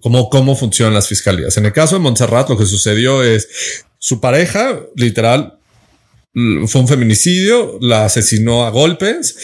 cómo, 0.00 0.28
cómo 0.30 0.54
funcionan 0.56 0.94
las 0.94 1.08
fiscalías. 1.08 1.56
En 1.56 1.66
el 1.66 1.72
caso 1.72 1.96
de 1.96 2.00
Montserrat, 2.00 2.48
lo 2.48 2.56
que 2.56 2.66
sucedió 2.66 3.22
es 3.22 3.84
su 3.98 4.20
pareja, 4.20 4.78
literal, 4.94 5.57
fue 6.66 6.80
un 6.82 6.88
feminicidio, 6.88 7.78
la 7.80 8.04
asesinó 8.04 8.64
a 8.66 8.70
golpes. 8.70 9.36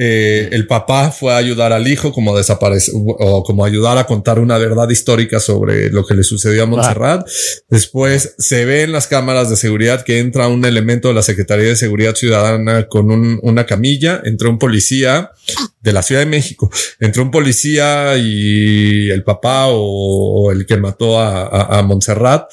eh, 0.00 0.50
el 0.52 0.68
papá 0.68 1.10
fue 1.10 1.32
a 1.32 1.38
ayudar 1.38 1.72
al 1.72 1.88
hijo 1.88 2.12
como 2.12 2.36
desaparece 2.36 2.92
o 2.94 3.42
como 3.42 3.64
ayudar 3.64 3.98
a 3.98 4.06
contar 4.06 4.38
una 4.38 4.56
verdad 4.56 4.88
histórica 4.90 5.40
sobre 5.40 5.90
lo 5.90 6.06
que 6.06 6.14
le 6.14 6.22
sucedió 6.22 6.62
a 6.62 6.66
Montserrat. 6.66 7.26
Después 7.68 8.36
se 8.38 8.64
ve 8.64 8.82
en 8.82 8.92
las 8.92 9.08
cámaras 9.08 9.50
de 9.50 9.56
seguridad 9.56 10.04
que 10.04 10.20
entra 10.20 10.46
un 10.46 10.64
elemento 10.64 11.08
de 11.08 11.14
la 11.14 11.22
Secretaría 11.22 11.66
de 11.66 11.74
Seguridad 11.74 12.14
Ciudadana 12.14 12.86
con 12.86 13.10
un- 13.10 13.40
una 13.42 13.66
camilla, 13.66 14.22
entra 14.24 14.48
un 14.48 14.58
policía 14.60 15.32
de 15.80 15.92
la 15.92 16.02
Ciudad 16.04 16.20
de 16.20 16.26
México, 16.26 16.70
entró 17.00 17.24
un 17.24 17.32
policía 17.32 18.16
y 18.18 19.10
el 19.10 19.24
papá 19.24 19.66
o, 19.66 20.44
o 20.46 20.52
el 20.52 20.64
que 20.64 20.76
mató 20.76 21.18
a, 21.18 21.42
a, 21.42 21.78
a 21.78 21.82
Montserrat 21.82 22.48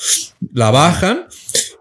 la 0.51 0.71
bajan 0.71 1.27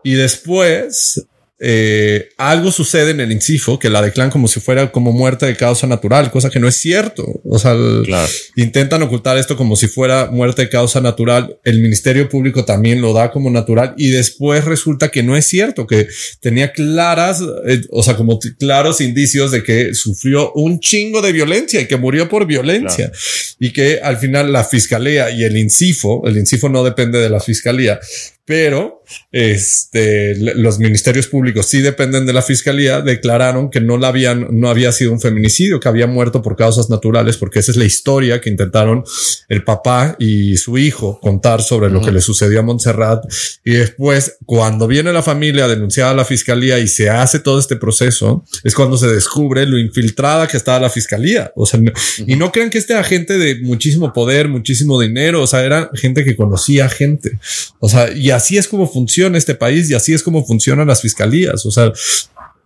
y 0.03 0.13
después 0.15 1.27
eh, 1.61 2.31
algo 2.37 2.73
sucede 2.73 3.13
en 3.13 3.21
el 3.21 3.31
incifo 3.31 3.79
que 3.79 3.89
la 3.89 4.03
declaran 4.03 4.31
como 4.31 4.49
si 4.49 4.59
fuera 4.61 4.91
como 4.91 5.13
muerte 5.13 5.47
de 5.47 5.57
causa 5.57 5.87
natural, 5.87 6.31
cosa 6.31 6.51
que 6.51 6.59
no 6.59 6.67
es 6.67 6.77
cierto. 6.77 7.25
O 7.45 7.59
sea, 7.59 7.75
Claro. 8.05 8.29
intentan 8.57 9.03
ocultar 9.03 9.39
esto 9.39 9.57
como 9.57 9.77
si 9.77 9.87
fuera 9.87 10.27
muerte 10.31 10.63
de 10.63 10.69
causa 10.69 11.01
natural. 11.01 11.59
El 11.65 11.81
Ministerio 11.81 12.29
Público 12.29 12.65
también 12.65 13.01
lo 13.01 13.13
da 13.13 13.31
como 13.31 13.51
natural 13.51 13.95
y 13.97 14.11
después 14.11 14.65
resulta 14.65 15.11
que 15.11 15.23
no 15.23 15.37
es 15.37 15.47
cierto, 15.47 15.87
que 15.87 16.09
tenía 16.41 16.73
claras, 16.73 17.41
eh, 17.69 17.83
o 17.91 18.03
sea, 18.03 18.17
como 18.17 18.39
claros 18.59 19.01
indicios 19.01 19.53
de 19.53 19.63
que 19.63 19.95
sufrió 19.95 20.53
un 20.55 20.81
chingo 20.81 21.23
de 21.23 21.33
violencia 21.33 21.81
y 21.81 21.87
que 21.87 21.97
murió 21.97 22.29
por 22.29 22.47
violencia 22.47 23.13
y 23.61 23.73
que 23.73 24.01
al 24.03 24.17
final 24.19 24.53
la 24.53 24.65
fiscalía 24.65 25.31
y 25.31 25.45
el 25.45 25.57
incifo, 25.57 26.23
el 26.27 26.37
incifo 26.37 26.69
no 26.69 26.83
depende 26.83 27.21
de 27.21 27.31
la 27.31 27.41
fiscalía, 27.41 28.01
pero 28.47 29.03
este 29.33 30.37
los 30.37 30.79
ministerios 30.79 31.27
públicos 31.27 31.67
sí 31.67 31.81
dependen 31.81 32.27
de 32.27 32.33
la 32.33 32.43
fiscalía 32.43 33.01
declararon 33.01 33.71
que 33.71 33.81
no 33.81 33.97
la 33.97 34.09
habían 34.09 34.49
no 34.59 34.69
había 34.69 34.93
sido 34.93 35.13
un 35.13 35.21
feminicidio 35.21 35.81
que 35.81 35.89
había 35.89 36.07
muerto 36.07 36.43
por 36.43 36.57
causas 36.57 36.91
naturales 36.91 37.37
porque 37.37 37.59
esa 37.61 37.71
es 37.73 37.77
la 37.77 37.85
historia 37.85 38.41
que 38.41 38.51
intentaron 38.51 39.05
el 39.49 39.65
papá 39.65 40.17
y 40.19 40.57
su 40.57 40.79
hijo 40.79 41.21
contar 41.21 41.63
sobre 41.63 41.91
lo 41.91 42.01
que 42.01 42.13
le 42.13 42.21
sucedió 42.21 42.61
a 42.61 42.63
Montserrat. 42.63 43.25
Y 43.65 43.73
después 43.75 44.37
cuando 44.47 44.87
viene 44.87 45.13
la 45.13 45.23
familia 45.23 45.65
a 45.65 45.69
denunciar 45.69 46.09
a 46.09 46.15
la 46.15 46.25
fiscalía 46.25 46.79
y 46.79 46.89
se 46.89 47.11
hace 47.11 47.39
todo 47.41 47.59
este 47.59 47.77
proceso 47.77 48.45
es 48.63 48.75
cuando 48.75 48.97
se 48.97 49.09
descubre 49.09 49.67
lo 49.67 49.79
infiltrada 49.79 50.47
que 50.49 50.57
estaba 50.57 50.81
la 50.81 50.91
fiscalía. 50.91 51.53
O 51.57 51.67
sea 51.67 51.81
no- 51.81 51.93
y 52.27 52.37
no 52.37 52.53
crean 52.53 52.71
que 52.71 52.79
este 52.79 52.93
era 52.93 53.05
gente 53.05 53.39
de 53.39 53.61
muchísimo 53.61 54.13
poder 54.13 54.49
muchísimo 54.49 55.01
dinero 55.01 55.43
o 55.43 55.47
sea 55.47 55.65
era 55.65 55.91
gente 55.95 56.25
que 56.25 56.37
conocía 56.37 56.89
gente. 56.89 57.39
O 57.79 57.89
sea, 57.89 58.11
y 58.13 58.31
así 58.35 58.57
es 58.57 58.69
como 58.69 58.89
funciona 58.89 59.39
este 59.39 59.55
país 59.55 59.91
y 59.91 59.95
así 59.95 60.13
es 60.13 60.23
como 60.23 60.45
funcionan 60.45 60.89
las 60.89 61.01
fiscalías. 61.03 61.65
O 61.67 61.71
sea, 61.71 61.93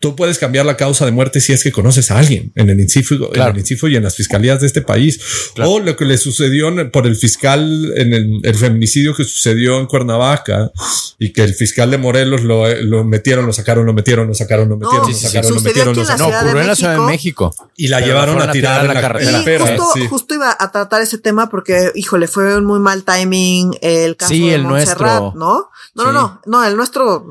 tú 0.00 0.14
puedes 0.16 0.38
cambiar 0.38 0.64
la 0.66 0.76
causa 0.76 1.04
de 1.04 1.10
muerte 1.12 1.40
si 1.40 1.52
es 1.52 1.62
que 1.62 1.72
conoces 1.72 2.10
a 2.10 2.18
alguien 2.18 2.52
en 2.54 2.70
el 2.70 2.78
INCIFO, 2.80 3.34
en 3.34 3.42
el 3.42 3.58
INCIFO 3.58 3.88
y 3.88 3.96
en 3.96 4.04
las 4.04 4.14
fiscalías 4.16 4.60
de 4.60 4.66
este 4.66 4.82
país. 4.82 5.20
Claro. 5.54 5.70
O 5.72 5.80
lo 5.80 5.96
que 5.96 6.04
le 6.04 6.18
sucedió 6.18 6.68
por 6.92 7.06
el 7.06 7.16
fiscal 7.16 7.92
en 7.96 8.12
el, 8.14 8.40
el 8.42 8.54
feminicidio 8.54 9.14
que 9.14 9.24
sucedió 9.24 9.78
en 9.80 9.86
Cuernavaca 9.86 10.70
y 11.18 11.32
que 11.32 11.42
el 11.42 11.54
fiscal 11.54 11.90
de 11.90 11.98
Morelos 11.98 12.42
lo, 12.42 12.68
lo 12.82 13.04
metieron, 13.04 13.46
lo 13.46 13.52
sacaron, 13.52 13.86
lo 13.86 13.92
metieron, 13.92 14.28
lo 14.28 14.34
sacaron, 14.34 14.68
lo 14.68 14.76
metieron, 14.76 15.02
No, 15.02 15.08
lo 15.08 15.14
sí, 15.14 15.20
sí, 15.20 15.26
sacaron, 15.26 15.50
lo 15.50 15.58
sucedió 15.58 15.70
metieron, 15.86 15.94
lo 15.96 16.02
en 16.02 16.06
la 16.08 16.16
No, 16.16 16.18
sacaron. 16.18 16.28
Ciudad 16.28 16.40
de 16.42 16.46
ocurrió 16.48 16.62
en 16.62 16.68
la 16.68 16.76
Ciudad 16.76 16.92
de 16.94 17.00
México. 17.00 17.54
Y 17.76 17.88
la 17.88 18.00
llevaron 18.00 18.40
a 18.42 18.52
tirar 18.52 18.82
en 18.86 18.94
la 18.94 19.00
carretera. 19.00 19.58
justo, 19.76 19.84
Sí. 19.94 20.06
justo 20.08 20.34
iba 20.34 20.56
a 20.58 20.70
tratar 20.70 21.00
ese 21.02 21.18
tema 21.18 21.48
porque, 21.48 21.90
híjole, 21.94 22.28
fue 22.28 22.56
un 22.56 22.64
muy 22.66 22.78
mal 22.78 23.02
timing 23.04 23.76
el 23.80 24.16
caso 24.16 24.32
Sí, 24.32 24.48
de 24.48 24.54
el 24.54 24.62
Montserrat, 24.62 25.20
nuestro. 25.34 25.38
¿no? 25.38 25.68
No, 25.94 26.12
no, 26.12 26.28
Sí. 26.44 26.50
no, 26.50 26.58
no, 26.60 26.64
el 26.64 26.76
nuestro, 26.76 27.26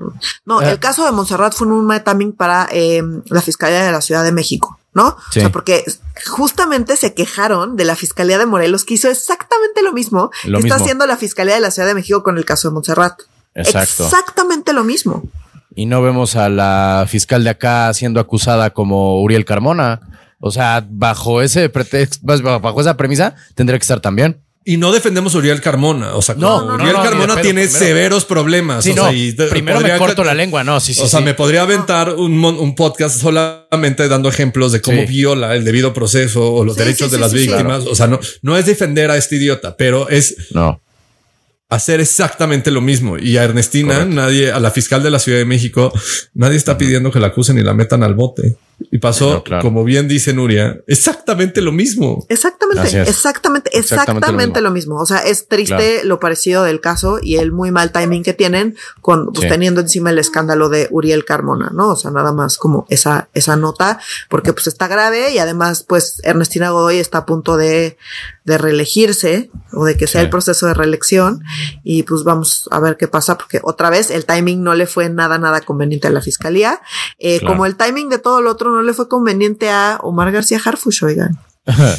no, 0.46 0.62
Eh. 0.62 0.72
el 0.72 0.80
caso 0.80 1.06
de 1.06 1.12
Montserrat 1.12 1.54
fue 1.54 1.68
un 1.68 1.86
mal 1.86 2.04
timing 2.04 2.34
para 2.34 2.57
eh, 2.72 3.04
la 3.26 3.42
Fiscalía 3.42 3.84
de 3.84 3.92
la 3.92 4.02
Ciudad 4.02 4.24
de 4.24 4.32
México, 4.32 4.80
¿no? 4.94 5.18
Sí. 5.32 5.40
O 5.40 5.42
sea, 5.44 5.52
porque 5.52 5.84
justamente 6.26 6.96
se 6.96 7.14
quejaron 7.14 7.76
de 7.76 7.86
la 7.86 7.96
Fiscalía 7.96 8.38
de 8.38 8.46
Morelos 8.46 8.86
que 8.86 8.96
hizo 8.96 9.10
exactamente 9.10 9.82
lo 9.84 9.94
mismo 9.94 10.32
Lo 10.46 10.60
que 10.60 10.68
está 10.68 10.82
haciendo 10.82 11.06
la 11.06 11.18
Fiscalía 11.18 11.56
de 11.56 11.62
la 11.62 11.72
Ciudad 11.72 11.88
de 11.88 11.94
México 11.94 12.24
con 12.24 12.38
el 12.38 12.46
caso 12.46 12.70
de 12.70 12.74
Montserrat. 12.74 13.22
Exacto. 13.54 14.06
Exactamente 14.06 14.74
lo 14.74 14.84
mismo. 14.84 15.24
Y 15.76 15.86
no 15.86 16.02
vemos 16.02 16.36
a 16.36 16.50
la 16.50 17.06
fiscal 17.08 17.44
de 17.44 17.52
acá 17.52 17.94
siendo 17.94 18.20
acusada 18.20 18.72
como 18.72 19.22
Uriel 19.22 19.46
Carmona. 19.46 20.02
O 20.40 20.52
sea, 20.52 20.86
bajo 20.90 21.42
ese 21.42 21.70
pretexto, 21.70 22.20
bajo 22.24 22.82
esa 22.82 22.98
premisa, 22.98 23.36
tendría 23.54 23.78
que 23.78 23.84
estar 23.84 24.00
también. 24.00 24.42
Y 24.70 24.76
no 24.76 24.92
defendemos 24.92 25.34
a 25.34 25.38
Uriel 25.38 25.62
Carmona. 25.62 26.16
O 26.16 26.22
sea, 26.22 26.36
No, 26.36 26.66
Uriel 26.66 26.92
no, 26.92 27.02
Carmona 27.02 27.34
pedo. 27.36 27.42
tiene 27.44 27.62
Primero- 27.62 27.80
severos 27.86 28.26
problemas. 28.26 28.84
Sí, 28.84 28.92
o 28.92 28.96
no. 28.98 29.04
sea, 29.04 29.14
y 29.14 29.32
primero 29.32 29.80
me 29.80 29.98
corto 29.98 30.26
la 30.26 30.34
lengua. 30.34 30.64
No, 30.66 30.82
sí, 30.82 30.94
sí. 30.94 31.02
o 31.02 31.08
sea, 31.08 31.20
sí. 31.20 31.26
me 31.26 31.34
podría 31.34 31.62
aventar 31.62 32.14
un, 32.14 32.38
mon- 32.38 32.58
un 32.60 32.76
podcast 32.76 33.22
solamente 33.22 34.10
dando 34.10 34.28
ejemplos 34.28 34.74
de 34.74 34.82
cómo 34.82 35.00
Sí. 35.02 35.06
viola 35.08 35.56
el 35.56 35.64
debido 35.64 35.94
proceso 35.94 36.52
o 36.54 36.66
los 36.66 36.76
Sí, 36.76 36.80
derechos 36.82 37.08
sí, 37.08 37.12
de 37.12 37.16
sí, 37.18 37.22
las 37.22 37.34
víctimas. 37.34 37.86
O 37.86 37.96
sea, 37.96 38.08
no, 38.08 38.20
no 38.42 38.58
es 38.58 38.66
defender 38.66 39.10
a 39.10 39.16
este 39.16 39.38
idiota, 39.38 39.78
pero 39.78 40.10
es 40.10 40.36
No. 40.52 40.82
hacer 41.70 42.02
exactamente 42.02 42.70
lo 42.70 42.82
mismo. 42.82 43.18
Y 43.18 43.38
a 43.38 43.46
Ernestina, 43.46 43.94
Correcto. 43.96 44.16
nadie, 44.16 44.52
a 44.52 44.60
la 44.60 44.72
fiscal 44.72 45.02
de 45.02 45.12
la 45.12 45.20
Ciudad 45.20 45.38
de 45.38 45.46
México, 45.46 45.94
nadie 46.34 46.58
está 46.58 46.78
pidiendo 46.78 47.10
que 47.10 47.20
la 47.22 47.28
acusen 47.28 47.58
y 47.58 47.62
la 47.64 47.74
metan 47.74 48.04
al 48.04 48.16
bote. 48.16 48.58
Y 48.92 49.00
pasó, 49.00 49.34
No, 49.34 49.44
claro. 49.44 49.64
como 49.64 49.84
bien 49.84 50.08
dice 50.08 50.34
Nuria, 50.34 50.80
exactamente 50.86 51.62
lo 51.62 51.72
mismo. 51.72 52.24
Exactamente, 52.30 52.82
exactamente, 53.02 53.70
Exactamente 53.74 53.80
exactamente, 53.80 54.62
lo 54.62 54.70
lo, 54.70 54.74
mismo. 54.74 55.00
O 55.00 55.06
sea, 55.06 55.18
es 55.20 55.48
triste 55.48 56.04
lo 56.04 56.20
parecido 56.20 56.64
del 56.64 56.80
caso 56.80 57.18
y 57.22 57.38
el 57.38 57.52
muy 57.52 57.72
mal 57.72 57.92
timing 57.92 58.24
que 58.24 58.34
tienen 58.34 58.76
con 59.02 59.34
pues, 59.34 59.42
Sí. 59.46 59.50
teniendo 59.50 59.82
encima 59.82 60.12
el 60.12 60.20
escándalo 60.20 60.70
de 60.70 60.88
Uriel 60.92 61.26
Carmona, 61.26 61.72
¿no? 61.74 61.90
O 61.90 61.96
sea, 61.96 62.12
nada 62.12 62.34
más 62.34 62.58
como 62.60 62.86
esa, 62.90 63.30
esa 63.34 63.56
nota, 63.56 64.00
porque 64.30 64.54
pues 64.54 64.68
está 64.68 64.88
grave 64.88 65.32
y 65.32 65.40
además, 65.40 65.84
pues 65.88 66.22
Ernestina 66.24 66.70
Godoy 66.70 67.00
está 67.00 67.20
a 67.20 67.26
punto 67.26 67.58
de, 67.58 67.98
de 68.44 68.58
reelegirse 68.60 69.50
o 69.74 69.86
de 69.86 69.98
que 69.98 70.06
sea 70.08 70.22
Sí. 70.22 70.26
el 70.26 70.30
proceso 70.30 70.68
de 70.68 70.74
reelección 70.76 71.44
y 71.84 72.04
pues 72.04 72.24
vamos 72.24 72.70
a 72.72 72.80
ver 72.80 72.96
qué 72.98 73.08
pasa, 73.08 73.38
porque 73.38 73.60
otra 73.64 73.90
vez 73.90 74.12
el 74.12 74.26
timing 74.26 74.64
no 74.64 74.76
le 74.76 74.86
fue 74.88 75.10
nada, 75.10 75.38
nada 75.40 75.62
conveniente 75.62 76.08
a 76.08 76.12
la 76.12 76.22
fiscalía, 76.22 76.80
eh, 77.20 77.40
Claro. 77.40 77.54
como 77.56 77.66
el 77.66 77.76
timing 77.76 78.10
de 78.10 78.20
todo 78.20 78.42
lo 78.42 78.52
otro 78.52 78.67
no 78.72 78.82
le 78.82 78.94
fue 78.94 79.08
conveniente 79.10 79.70
a 79.70 80.00
Omar 80.04 80.32
García 80.32 80.60
Harfush, 80.64 81.04
oigan. 81.04 81.40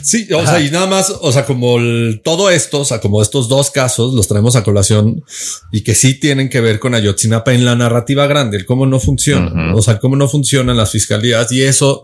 Sí, 0.02 0.26
o 0.32 0.46
sea, 0.46 0.60
y 0.60 0.70
nada 0.70 0.86
más, 0.86 1.12
o 1.20 1.30
sea, 1.30 1.44
como 1.44 1.76
el- 1.76 2.22
todo 2.24 2.48
esto, 2.48 2.80
o 2.80 2.84
sea, 2.86 3.00
como 3.00 3.20
estos 3.20 3.48
dos 3.50 3.70
casos 3.70 4.14
los 4.14 4.26
traemos 4.26 4.56
a 4.56 4.64
colación 4.64 5.22
y 5.70 5.82
que 5.82 5.94
sí 5.94 6.14
tienen 6.18 6.48
que 6.48 6.62
ver 6.62 6.78
con 6.78 6.94
Ayotzinapa 6.94 7.52
en 7.52 7.66
la 7.66 7.76
narrativa 7.76 8.26
grande, 8.26 8.56
el 8.56 8.64
cómo 8.64 8.86
no 8.86 8.98
funciona, 8.98 9.74
o 9.74 9.82
sea, 9.82 9.92
el 9.94 10.00
cómo 10.00 10.16
no 10.16 10.26
funcionan 10.26 10.78
las 10.78 10.90
fiscalías 10.90 11.52
y 11.52 11.62
eso 11.62 12.02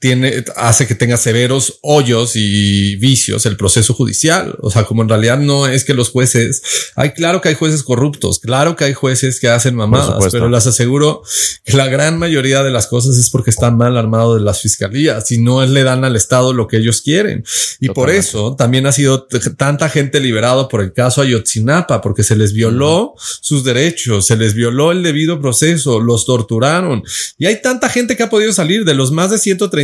tiene, 0.00 0.44
hace 0.56 0.86
que 0.86 0.94
tenga 0.94 1.18
severos 1.18 1.78
hoyos 1.82 2.32
y 2.34 2.96
vicios 2.96 3.44
el 3.44 3.58
proceso 3.58 3.92
judicial. 3.92 4.56
O 4.62 4.70
sea, 4.70 4.84
como 4.84 5.02
en 5.02 5.10
realidad 5.10 5.38
no 5.38 5.66
es 5.66 5.84
que 5.84 5.92
los 5.92 6.08
jueces, 6.08 6.62
hay 6.96 7.10
claro 7.10 7.42
que 7.42 7.50
hay 7.50 7.54
jueces 7.54 7.82
corruptos, 7.82 8.38
claro 8.38 8.76
que 8.76 8.84
hay 8.84 8.94
jueces 8.94 9.38
que 9.38 9.48
hacen 9.48 9.74
mamadas, 9.74 10.32
pero 10.32 10.48
les 10.48 10.66
aseguro 10.66 11.22
que 11.64 11.76
la 11.76 11.86
gran 11.88 12.18
mayoría 12.18 12.62
de 12.62 12.70
las 12.70 12.86
cosas 12.86 13.18
es 13.18 13.28
porque 13.28 13.50
están 13.50 13.76
mal 13.76 13.98
armados 13.98 14.38
de 14.38 14.44
las 14.44 14.62
fiscalías 14.62 15.30
y 15.32 15.38
no 15.38 15.64
le 15.66 15.84
dan 15.84 16.02
al 16.02 16.16
Estado 16.16 16.54
lo 16.54 16.66
que 16.66 16.78
ellos 16.78 17.02
quieren. 17.02 17.44
Y 17.78 17.90
por 17.90 18.08
eso 18.08 18.56
también 18.56 18.86
ha 18.86 18.92
sido 18.92 19.28
tanta 19.58 19.90
gente 19.90 20.18
liberado 20.18 20.68
por 20.68 20.80
el 20.80 20.94
caso 20.94 21.20
Ayotzinapa, 21.20 22.00
porque 22.00 22.22
se 22.22 22.36
les 22.36 22.54
violó 22.54 23.12
sus 23.18 23.64
derechos, 23.64 24.26
se 24.26 24.36
les 24.36 24.54
violó 24.54 24.92
el 24.92 25.02
debido 25.02 25.42
proceso, 25.42 26.00
los 26.00 26.24
torturaron. 26.24 27.02
Y 27.36 27.44
hay 27.44 27.60
tanta 27.60 27.90
gente 27.90 28.16
que 28.16 28.22
ha 28.22 28.30
podido 28.30 28.54
salir 28.54 28.86
de 28.86 28.94
los 28.94 29.12
más 29.12 29.30
de 29.30 29.38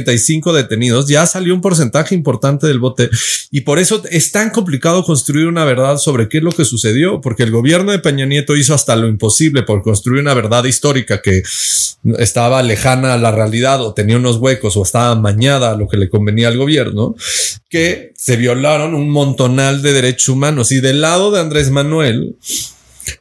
135 0.07 0.53
detenidos, 0.53 1.09
ya 1.09 1.27
salió 1.27 1.55
un 1.55 1.61
porcentaje 1.61 2.14
importante 2.14 2.66
del 2.66 2.79
bote. 2.79 3.11
Y 3.51 3.62
por 3.62 3.79
eso 3.79 4.03
es 4.11 4.33
tan 4.33 4.51
complicado 4.51 5.05
construir 5.05 5.47
una 5.47 5.64
verdad 5.64 5.99
sobre 5.99 6.29
qué 6.29 6.38
es 6.38 6.45
lo 6.45 6.53
que 6.53 6.64
sucedió, 6.64 7.21
porque 7.21 7.42
el 7.42 7.51
gobierno 7.51 7.92
de 7.92 7.99
Peña 7.99 8.27
Nieto 8.27 8.57
hizo 8.57 8.75
hasta 8.75 8.97
lo 8.97 9.09
imposible 9.09 9.62
por 9.62 9.83
construir 9.83 10.21
una 10.21 10.35
verdad 10.35 10.64
histórica 10.64 11.21
que 11.21 11.42
estaba 12.19 12.62
lejana 12.62 13.14
a 13.14 13.19
la 13.19 13.33
realidad 13.33 13.81
o 13.83 13.95
tenía 13.95 14.16
unos 14.16 14.37
huecos 14.37 14.77
o 14.77 14.83
estaba 14.83 15.14
mañada 15.16 15.73
a 15.73 15.77
lo 15.77 15.88
que 15.88 15.97
le 15.97 16.09
convenía 16.09 16.49
al 16.49 16.59
gobierno, 16.59 17.16
que 17.69 18.12
se 18.16 18.37
violaron 18.37 18.95
un 18.95 19.11
montonal 19.11 19.83
de 19.83 19.92
derechos 19.92 20.29
humanos. 20.29 20.73
Y 20.73 20.81
del 20.81 21.01
lado 21.01 21.31
de 21.31 21.40
Andrés 21.40 21.71
Manuel, 21.71 22.37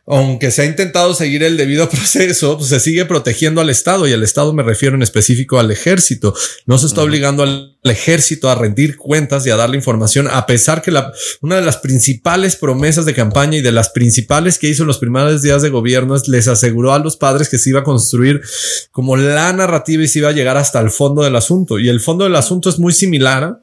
aunque 0.08 0.52
se 0.52 0.63
ha 0.63 0.65
intentado 0.65 1.13
seguir 1.13 1.43
el 1.43 1.58
debido 1.58 1.89
proceso, 1.89 2.58
pues 2.58 2.69
se 2.69 2.80
sigue 2.80 3.06
protegiendo 3.06 3.62
al 3.62 3.69
Estado 3.69 4.08
y 4.08 4.13
al 4.13 4.24
Estado 4.24 4.54
me 4.54 4.63
refiero 4.63 4.95
en 4.95 5.04
específico 5.04 5.60
al 5.60 5.71
ejército. 5.71 6.34
No 6.65 6.78
se 6.78 6.88
está 6.88 7.02
obligando 7.02 7.43
al 7.43 7.76
ejército 7.84 8.50
a 8.50 8.56
rendir 8.56 8.98
cuentas 8.98 9.45
y 9.45 9.50
a 9.50 9.56
darle 9.56 9.78
información, 9.78 10.28
a 10.30 10.45
pesar 10.45 10.82
que 10.82 10.91
la, 10.91 11.12
una 11.41 11.58
de 11.58 11.62
las 11.62 11.78
principales 11.78 12.56
promesas 12.56 13.06
de 13.06 13.13
campaña 13.13 13.58
y 13.58 13.62
de 13.62 13.71
las 13.71 13.89
principales 13.89 14.58
que 14.58 14.67
hizo 14.67 14.84
en 14.84 14.88
los 14.88 14.98
primeros 14.98 15.41
días 15.41 15.62
de 15.62 15.69
gobierno 15.69 16.15
es 16.15 16.28
les 16.28 16.48
aseguró 16.48 16.93
a 16.93 17.00
los 17.00 17.17
padres 17.17 17.50
que 17.50 17.58
se 17.58 17.69
iba 17.69 17.82
a 17.82 17.84
construir 17.84 18.41
como 18.91 19.15
la 19.17 19.52
narrativa 19.54 20.04
y 20.04 20.08
se 20.08 20.19
iba 20.19 20.30
a 20.30 20.34
llegar 20.34 20.58
hasta 20.58 20.80
el 20.80 20.89
fondo 20.89 21.24
del 21.24 21.36
asunto. 21.36 21.80
Y 21.80 21.89
el 21.89 22.00
fondo 22.00 22.24
del 22.24 22.36
asunto 22.36 22.69
es 22.69 22.80
muy 22.80 22.93
similar 22.93 23.60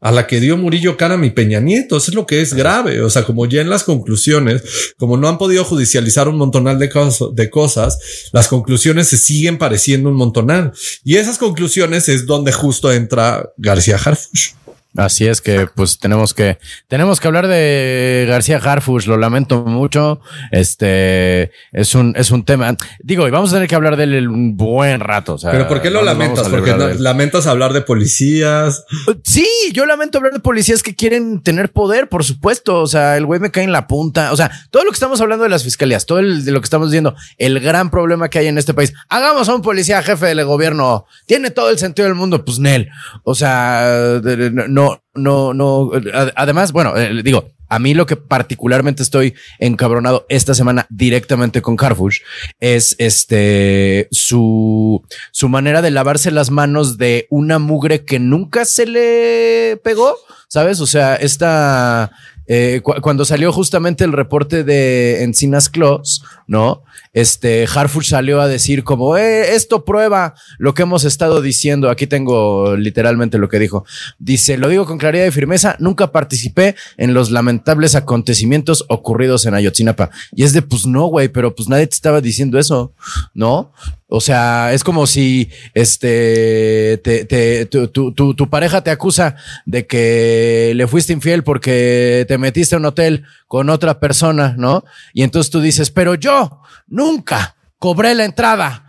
a 0.00 0.10
la 0.10 0.26
que 0.26 0.40
dio 0.40 0.56
Murillo 0.56 0.96
Karam 0.96 1.22
y 1.24 1.30
Peña 1.30 1.60
Nieto. 1.60 1.96
Eso 1.98 2.10
es 2.10 2.14
lo 2.14 2.26
que 2.26 2.40
es 2.40 2.54
grave. 2.54 3.02
O 3.02 3.10
sea, 3.10 3.24
como 3.24 3.46
ya 3.46 3.60
en 3.60 3.68
las 3.70 3.84
conclusiones, 3.84 4.62
como 4.96 5.16
no 5.16 5.28
han 5.28 5.38
podido 5.38 5.64
judicializar 5.64 6.28
un 6.28 6.36
montonal 6.36 6.78
de, 6.78 6.90
cos- 6.90 7.34
de 7.34 7.50
cosas, 7.50 7.98
las 8.32 8.48
conclusiones 8.48 9.08
se 9.08 9.16
siguen 9.18 9.58
pareciendo 9.58 10.08
un 10.08 10.16
montonal. 10.16 10.72
Y 11.04 11.16
esas 11.16 11.36
conclusiones 11.38 12.08
es 12.08 12.26
donde 12.26 12.52
justo 12.52 12.92
entra 12.92 13.50
García 13.56 13.96
Harfush. 13.96 14.52
Así 14.96 15.26
es 15.26 15.40
que 15.40 15.68
pues 15.72 15.98
tenemos 15.98 16.34
que 16.34 16.58
tenemos 16.88 17.20
que 17.20 17.28
hablar 17.28 17.46
de 17.46 18.26
García 18.28 18.56
Harfush, 18.58 19.06
lo 19.06 19.16
lamento 19.16 19.64
mucho. 19.64 20.20
Este 20.50 21.52
es 21.72 21.94
un 21.94 22.14
es 22.16 22.32
un 22.32 22.44
tema. 22.44 22.76
Digo, 22.98 23.28
y 23.28 23.30
vamos 23.30 23.50
a 23.50 23.54
tener 23.54 23.68
que 23.68 23.76
hablar 23.76 23.96
de 23.96 24.04
él 24.04 24.28
un 24.28 24.56
buen 24.56 24.98
rato. 24.98 25.36
Pero 25.40 25.68
¿por 25.68 25.80
qué 25.80 25.90
lo 25.90 26.02
lamentas? 26.02 26.48
Porque 26.48 26.74
lamentas 26.98 27.46
hablar 27.46 27.72
de 27.72 27.82
policías. 27.82 28.84
Sí, 29.22 29.46
yo 29.72 29.86
lamento 29.86 30.18
hablar 30.18 30.32
de 30.32 30.40
policías 30.40 30.82
que 30.82 30.96
quieren 30.96 31.40
tener 31.40 31.70
poder, 31.70 32.08
por 32.08 32.24
supuesto. 32.24 32.80
O 32.80 32.86
sea, 32.88 33.16
el 33.16 33.26
güey 33.26 33.38
me 33.38 33.52
cae 33.52 33.64
en 33.64 33.72
la 33.72 33.86
punta. 33.86 34.32
O 34.32 34.36
sea, 34.36 34.50
todo 34.70 34.82
lo 34.82 34.90
que 34.90 34.94
estamos 34.94 35.20
hablando 35.20 35.44
de 35.44 35.50
las 35.50 35.62
fiscalías, 35.62 36.04
todo 36.04 36.18
el, 36.18 36.44
de 36.44 36.50
lo 36.50 36.60
que 36.60 36.64
estamos 36.64 36.90
diciendo, 36.90 37.14
el 37.38 37.60
gran 37.60 37.90
problema 37.90 38.28
que 38.28 38.40
hay 38.40 38.48
en 38.48 38.58
este 38.58 38.74
país. 38.74 38.92
Hagamos 39.08 39.48
a 39.48 39.54
un 39.54 39.62
policía 39.62 40.02
jefe 40.02 40.26
del 40.26 40.44
gobierno. 40.44 41.06
Tiene 41.26 41.50
todo 41.50 41.70
el 41.70 41.78
sentido 41.78 42.08
del 42.08 42.16
mundo, 42.16 42.44
pues 42.44 42.58
Nel. 42.58 42.88
O 43.22 43.36
sea, 43.36 44.20
no 44.68 44.79
no, 44.80 45.02
no, 45.14 45.54
no. 45.54 45.90
Además, 46.36 46.72
bueno, 46.72 46.96
eh, 46.96 47.22
digo, 47.22 47.50
a 47.68 47.78
mí 47.78 47.94
lo 47.94 48.06
que 48.06 48.16
particularmente 48.16 49.02
estoy 49.02 49.34
encabronado 49.58 50.26
esta 50.28 50.54
semana 50.54 50.86
directamente 50.90 51.62
con 51.62 51.76
Carfush 51.76 52.20
es 52.58 52.96
este 52.98 54.08
su, 54.10 55.04
su 55.30 55.48
manera 55.48 55.82
de 55.82 55.90
lavarse 55.90 56.30
las 56.30 56.50
manos 56.50 56.98
de 56.98 57.26
una 57.30 57.58
mugre 57.58 58.04
que 58.04 58.18
nunca 58.18 58.64
se 58.64 58.86
le 58.86 59.80
pegó, 59.84 60.16
¿sabes? 60.48 60.80
O 60.80 60.86
sea, 60.86 61.14
esta 61.14 62.10
eh, 62.52 62.80
cuando 62.82 63.24
salió 63.24 63.52
justamente 63.52 64.02
el 64.02 64.12
reporte 64.12 64.64
de 64.64 65.22
Encinas 65.22 65.68
Claus, 65.68 66.24
¿no? 66.50 66.82
Este 67.12 67.64
Harfuch 67.72 68.06
salió 68.06 68.40
a 68.40 68.48
decir 68.48 68.82
como 68.82 69.16
eh, 69.16 69.54
esto 69.54 69.84
prueba 69.84 70.34
lo 70.58 70.74
que 70.74 70.82
hemos 70.82 71.04
estado 71.04 71.42
diciendo. 71.42 71.88
Aquí 71.88 72.08
tengo 72.08 72.74
literalmente 72.76 73.38
lo 73.38 73.48
que 73.48 73.60
dijo. 73.60 73.84
Dice, 74.18 74.58
lo 74.58 74.68
digo 74.68 74.84
con 74.84 74.98
claridad 74.98 75.26
y 75.26 75.30
firmeza, 75.30 75.76
nunca 75.78 76.10
participé 76.10 76.74
en 76.96 77.14
los 77.14 77.30
lamentables 77.30 77.94
acontecimientos 77.94 78.84
ocurridos 78.88 79.46
en 79.46 79.54
Ayotzinapa. 79.54 80.10
Y 80.32 80.42
es 80.42 80.52
de, 80.52 80.62
pues 80.62 80.86
no, 80.86 81.06
güey, 81.06 81.28
pero 81.28 81.54
pues 81.54 81.68
nadie 81.68 81.86
te 81.86 81.94
estaba 81.94 82.20
diciendo 82.20 82.58
eso, 82.58 82.94
¿no? 83.32 83.72
O 84.12 84.20
sea, 84.20 84.72
es 84.72 84.82
como 84.82 85.06
si 85.06 85.50
este 85.72 87.00
te, 87.04 87.24
te, 87.26 87.66
tu, 87.66 87.86
tu, 87.86 88.34
tu, 88.34 88.50
pareja 88.50 88.82
te 88.82 88.90
acusa 88.90 89.36
de 89.66 89.86
que 89.86 90.72
le 90.74 90.88
fuiste 90.88 91.12
infiel 91.12 91.44
porque 91.44 92.24
te 92.26 92.36
metiste 92.36 92.74
a 92.74 92.78
un 92.78 92.86
hotel 92.86 93.22
con 93.46 93.70
otra 93.70 94.00
persona, 94.00 94.56
¿no? 94.58 94.84
Y 95.14 95.22
entonces 95.22 95.48
tú 95.50 95.60
dices, 95.60 95.92
pero 95.92 96.16
yo 96.16 96.39
nunca 96.90 97.56
cobré 97.78 98.14
la 98.14 98.26
entrada 98.26 98.86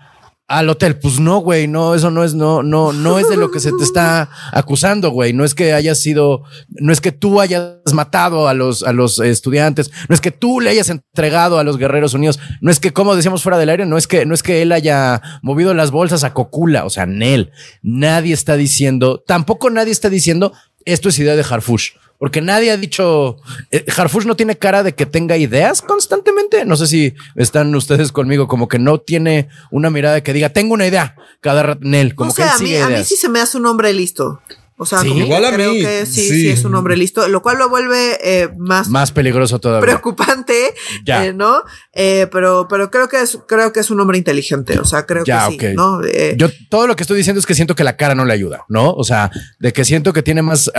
al 0.51 0.69
hotel. 0.69 0.97
Pues 0.97 1.19
no, 1.19 1.37
güey, 1.37 1.67
no, 1.67 1.95
eso 1.95 2.11
no 2.11 2.23
es, 2.23 2.33
no, 2.33 2.61
no, 2.61 2.91
no 2.91 3.17
es 3.17 3.29
de 3.29 3.37
lo 3.37 3.51
que 3.51 3.59
se 3.59 3.71
te 3.71 3.83
está 3.83 4.29
acusando, 4.51 5.09
güey. 5.09 5.31
No 5.33 5.45
es 5.45 5.55
que 5.55 5.73
hayas 5.73 5.99
sido, 5.99 6.43
no 6.67 6.91
es 6.91 6.99
que 6.99 7.11
tú 7.11 7.39
hayas 7.39 7.77
matado 7.93 8.47
a 8.47 8.53
los, 8.53 8.83
a 8.83 8.91
los 8.91 9.19
estudiantes, 9.19 9.91
no 10.09 10.15
es 10.15 10.21
que 10.21 10.31
tú 10.31 10.59
le 10.59 10.69
hayas 10.69 10.89
entregado 10.89 11.57
a 11.57 11.63
los 11.63 11.77
guerreros 11.77 12.13
unidos, 12.13 12.39
no 12.59 12.69
es 12.69 12.79
que, 12.79 12.91
como 12.91 13.15
decíamos 13.15 13.43
fuera 13.43 13.57
del 13.57 13.69
aire, 13.69 13.85
no 13.85 13.97
es 13.97 14.07
que, 14.07 14.25
no 14.25 14.33
es 14.33 14.43
que 14.43 14.61
él 14.61 14.73
haya 14.73 15.21
movido 15.41 15.73
las 15.73 15.91
bolsas 15.91 16.23
a 16.25 16.33
Cocula, 16.33 16.85
o 16.85 16.89
sea, 16.89 17.05
Nel. 17.05 17.51
Nadie 17.81 18.33
está 18.33 18.57
diciendo, 18.57 19.23
tampoco 19.25 19.69
nadie 19.69 19.93
está 19.93 20.09
diciendo, 20.09 20.51
esto 20.83 21.09
es 21.09 21.19
idea 21.19 21.35
de 21.35 21.45
Harfush. 21.49 21.91
Porque 22.21 22.39
nadie 22.39 22.69
ha 22.69 22.77
dicho, 22.77 23.37
eh, 23.71 23.83
Harfush 23.97 24.27
no 24.27 24.35
tiene 24.35 24.55
cara 24.55 24.83
de 24.83 24.93
que 24.93 25.07
tenga 25.07 25.37
ideas 25.37 25.81
constantemente. 25.81 26.65
No 26.65 26.75
sé 26.75 26.85
si 26.85 27.15
están 27.35 27.73
ustedes 27.73 28.11
conmigo, 28.11 28.47
como 28.47 28.67
que 28.67 28.77
no 28.77 28.99
tiene 28.99 29.49
una 29.71 29.89
mirada 29.89 30.21
que 30.21 30.31
diga, 30.31 30.49
tengo 30.49 30.75
una 30.75 30.85
idea 30.85 31.15
cada 31.39 31.63
rato, 31.63 31.79
Nel, 31.81 32.13
como 32.13 32.31
que 32.31 32.43
él 32.43 32.49
a 32.49 32.57
mí, 32.59 32.75
a 32.75 32.89
mí 32.89 33.03
sí 33.03 33.15
se 33.15 33.27
me 33.27 33.39
hace 33.39 33.57
un 33.57 33.65
hombre 33.65 33.91
listo. 33.91 34.39
O 34.81 34.85
sea, 34.87 35.05
igual 35.05 35.45
a 35.45 35.51
creo 35.51 35.73
que 35.73 36.07
sí, 36.07 36.27
sí, 36.27 36.49
es 36.49 36.65
un 36.65 36.73
hombre 36.73 36.97
listo, 36.97 37.27
lo 37.27 37.43
cual 37.43 37.59
lo 37.59 37.69
vuelve 37.69 38.17
eh, 38.23 38.49
más, 38.57 38.89
más 38.89 39.11
peligroso 39.11 39.59
todavía. 39.59 39.85
Preocupante, 39.85 40.73
eh, 41.05 41.33
¿no? 41.35 41.61
Eh, 41.93 42.27
pero, 42.31 42.65
pero 42.67 42.89
creo 42.89 43.07
que 43.07 43.21
es, 43.21 43.37
creo 43.47 43.71
que 43.73 43.79
es 43.79 43.91
un 43.91 43.99
hombre 43.99 44.17
inteligente. 44.17 44.79
O 44.79 44.85
sea, 44.85 45.05
creo 45.05 45.23
que 45.23 45.37
sí, 45.49 45.59
¿no? 45.75 46.01
Yo 46.35 46.47
todo 46.67 46.87
lo 46.87 46.95
que 46.95 47.03
estoy 47.03 47.17
diciendo 47.17 47.39
es 47.39 47.45
que 47.45 47.53
siento 47.53 47.75
que 47.75 47.83
la 47.83 47.95
cara 47.95 48.15
no 48.15 48.25
le 48.25 48.33
ayuda, 48.33 48.65
¿no? 48.69 48.91
O 48.93 49.03
sea, 49.03 49.29
de 49.59 49.71
que 49.71 49.85
siento 49.85 50.13
que 50.13 50.23
tiene 50.23 50.41
más 50.41 50.71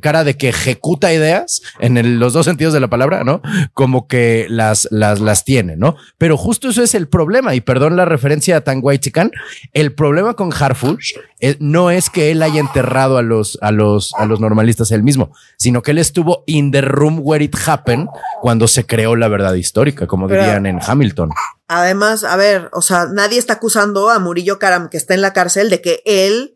cara 0.00 0.24
de 0.24 0.36
que 0.36 0.48
ejecuta 0.48 1.12
ideas 1.12 1.62
en 1.78 2.18
los 2.18 2.32
dos 2.32 2.44
sentidos 2.44 2.74
de 2.74 2.80
la 2.80 2.90
palabra, 2.90 3.22
¿no? 3.22 3.40
Como 3.72 4.08
que 4.08 4.46
las, 4.48 4.88
las, 4.90 5.20
las 5.20 5.44
tiene, 5.44 5.76
¿no? 5.76 5.94
Pero 6.18 6.36
justo 6.36 6.70
eso 6.70 6.82
es 6.82 6.96
el 6.96 7.06
problema. 7.06 7.54
Y 7.54 7.60
perdón 7.60 7.94
la 7.94 8.04
referencia 8.04 8.56
a 8.56 8.60
Tan 8.62 8.82
Chican. 8.98 9.30
El 9.74 9.92
problema 9.92 10.34
con 10.34 10.52
Harfush 10.52 11.12
no 11.60 11.92
es 11.92 12.10
que 12.10 12.32
él 12.32 12.42
haya 12.42 12.58
entendido 12.58 12.79
a 12.80 13.22
los, 13.22 13.58
a 13.60 13.72
los, 13.72 14.12
a 14.14 14.26
los 14.26 14.40
normalistas 14.40 14.90
él 14.90 15.02
mismo, 15.02 15.32
sino 15.56 15.82
que 15.82 15.92
él 15.92 15.98
estuvo 15.98 16.44
in 16.46 16.70
the 16.70 16.80
room 16.80 17.20
where 17.22 17.44
it 17.44 17.54
happened 17.66 18.08
cuando 18.40 18.68
se 18.68 18.86
creó 18.86 19.16
la 19.16 19.28
verdad 19.28 19.54
histórica, 19.54 20.06
como 20.06 20.28
dirían 20.28 20.66
en 20.66 20.80
Hamilton. 20.84 21.30
Además, 21.68 22.24
a 22.24 22.36
ver, 22.36 22.68
o 22.72 22.82
sea, 22.82 23.06
nadie 23.06 23.38
está 23.38 23.54
acusando 23.54 24.10
a 24.10 24.18
Murillo 24.18 24.58
Karam, 24.58 24.88
que 24.88 24.96
está 24.96 25.14
en 25.14 25.22
la 25.22 25.32
cárcel, 25.32 25.70
de 25.70 25.80
que 25.80 26.02
él 26.04 26.54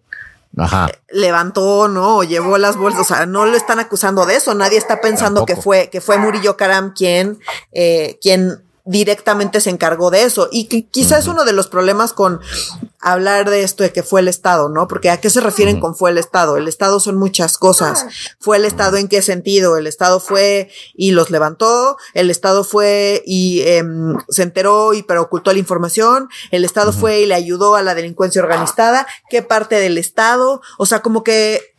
levantó, 1.10 1.88
¿no? 1.88 2.18
O 2.18 2.24
llevó 2.24 2.58
las 2.58 2.76
bolsas. 2.76 3.00
O 3.00 3.04
sea, 3.04 3.26
no 3.26 3.46
lo 3.46 3.56
están 3.56 3.78
acusando 3.78 4.26
de 4.26 4.36
eso. 4.36 4.54
Nadie 4.54 4.78
está 4.78 5.00
pensando 5.00 5.46
que 5.46 5.56
fue, 5.56 5.90
que 5.90 6.00
fue 6.00 6.18
Murillo 6.18 6.56
Karam 6.56 6.94
quien, 6.94 7.38
eh, 7.72 8.18
quien 8.22 8.62
directamente 8.84 9.60
se 9.60 9.70
encargó 9.70 10.10
de 10.10 10.22
eso. 10.22 10.48
Y 10.52 10.66
que 10.66 10.86
quizás 10.86 11.20
es 11.20 11.26
uno 11.26 11.44
de 11.44 11.52
los 11.52 11.68
problemas 11.68 12.12
con 12.12 12.40
hablar 13.00 13.50
de 13.50 13.62
esto 13.62 13.82
de 13.82 13.92
que 13.92 14.02
fue 14.02 14.20
el 14.20 14.28
Estado, 14.28 14.68
¿no? 14.68 14.88
Porque 14.88 15.10
a 15.10 15.20
qué 15.20 15.28
se 15.28 15.40
refieren 15.40 15.78
con 15.78 15.94
fue 15.94 16.10
el 16.10 16.18
Estado? 16.18 16.56
El 16.56 16.68
Estado 16.68 17.00
son 17.00 17.16
muchas 17.16 17.58
cosas. 17.58 18.06
¿Fue 18.40 18.56
el 18.56 18.64
Estado 18.64 18.96
en 18.96 19.08
qué 19.08 19.20
sentido? 19.20 19.76
El 19.76 19.86
Estado 19.86 20.20
fue 20.20 20.70
y 20.94 21.10
los 21.10 21.30
levantó, 21.30 21.98
el 22.14 22.30
Estado 22.30 22.64
fue 22.64 23.22
y 23.26 23.62
em, 23.66 24.16
se 24.28 24.42
enteró 24.42 24.94
y 24.94 25.02
pero 25.02 25.22
ocultó 25.22 25.52
la 25.52 25.58
información, 25.58 26.28
el 26.50 26.64
Estado 26.64 26.92
fue 26.92 27.20
y 27.20 27.26
le 27.26 27.34
ayudó 27.34 27.76
a 27.76 27.82
la 27.82 27.94
delincuencia 27.94 28.42
organizada, 28.42 29.06
¿qué 29.28 29.42
parte 29.42 29.76
del 29.76 29.98
Estado? 29.98 30.62
O 30.78 30.86
sea, 30.86 31.02
como 31.02 31.22
que 31.22 31.74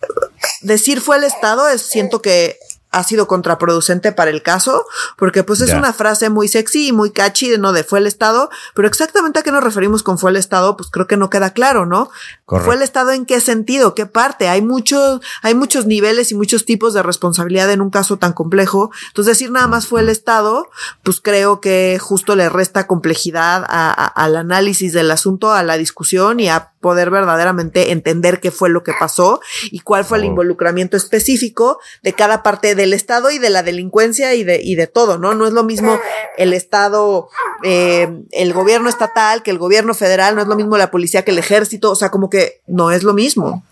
decir 0.62 1.02
fue 1.02 1.18
el 1.18 1.24
Estado 1.24 1.68
es, 1.70 1.82
siento 1.82 2.22
que 2.22 2.60
ha 2.96 3.04
sido 3.04 3.28
contraproducente 3.28 4.14
para 4.14 4.32
el 4.32 4.42
caso, 4.42 4.86
porque 5.18 5.44
pues 5.44 5.60
es 5.60 5.72
una 5.72 5.92
frase 5.92 6.30
muy 6.30 6.48
sexy 6.48 6.88
y 6.88 6.92
muy 6.94 7.12
catchy, 7.12 7.58
¿no? 7.58 7.74
De 7.74 7.84
fue 7.84 8.00
el 8.00 8.08
Estado, 8.08 8.50
pero 8.74 8.88
exactamente 8.88 9.40
a 9.40 9.44
qué 9.44 9.52
nos 9.52 9.64
referimos 9.64 10.02
con 10.02 10.18
fue 10.18 10.32
el 10.32 10.38
Estado, 10.38 10.78
pues 10.78 10.90
creo 10.90 11.06
que 11.06 11.18
no 11.18 11.30
queda 11.30 11.52
claro, 11.52 11.86
¿no? 11.86 12.10
¿Fue 12.46 12.76
el 12.76 12.82
Estado 12.82 13.12
en 13.12 13.26
qué 13.26 13.42
sentido? 13.42 13.96
¿Qué 13.96 14.06
parte? 14.06 14.48
Hay 14.48 14.62
muchos, 14.62 15.20
hay 15.42 15.56
muchos 15.56 15.88
niveles 15.88 16.32
y 16.32 16.36
muchos 16.36 16.64
tipos 16.64 16.94
de 16.94 17.04
responsabilidad 17.04 17.70
en 17.70 17.82
un 17.82 17.90
caso 17.90 18.18
tan 18.18 18.32
complejo. 18.32 18.92
Entonces 19.08 19.38
decir 19.38 19.52
nada 19.52 19.68
más 19.68 19.88
fue 19.88 20.00
el 20.00 20.08
Estado, 20.08 20.70
pues 21.04 21.20
creo 21.20 21.60
que 21.60 22.00
justo 22.00 22.38
le 22.38 22.48
resta 22.48 22.88
complejidad 22.88 23.66
al 23.68 24.38
análisis 24.38 24.94
del 24.94 25.12
asunto, 25.12 25.52
a 25.52 25.64
la 25.64 25.78
discusión 25.78 26.40
y 26.40 26.48
a 26.48 26.72
poder 26.86 27.10
verdaderamente 27.10 27.92
entender 27.92 28.40
qué 28.40 28.52
fue 28.52 28.70
lo 28.70 28.84
que 28.84 28.94
pasó 29.00 29.42
y 29.72 29.80
cuál 29.80 30.06
fue 30.06 30.20
el 30.20 30.26
involucramiento 30.26 30.96
específico 30.96 31.80
de 32.04 32.14
cada 32.14 32.44
parte 32.44 32.76
del 32.86 32.94
Estado 32.94 33.32
y 33.32 33.40
de 33.40 33.50
la 33.50 33.64
delincuencia 33.64 34.36
y 34.36 34.44
de, 34.44 34.62
y 34.64 34.76
de 34.76 34.86
todo, 34.86 35.18
¿no? 35.18 35.34
No 35.34 35.48
es 35.48 35.54
lo 35.54 35.64
mismo 35.64 36.00
el 36.38 36.54
Estado, 36.54 37.30
eh, 37.64 38.08
el 38.32 38.54
gobierno 38.54 38.90
estatal 38.90 39.42
que 39.42 39.50
el 39.50 39.58
gobierno 39.58 39.96
federal, 39.96 40.36
no 40.36 40.42
es 40.44 40.48
lo 40.48 40.56
mismo 40.56 40.78
la 40.78 40.92
policía 40.92 41.24
que 41.26 41.32
el 41.32 41.40
ejército, 41.40 41.92
o 41.92 41.96
sea, 41.96 42.12
como 42.12 42.30
que 42.30 42.62
no 42.68 42.92
es 42.92 43.02
lo 43.02 43.14
mismo. 43.14 43.66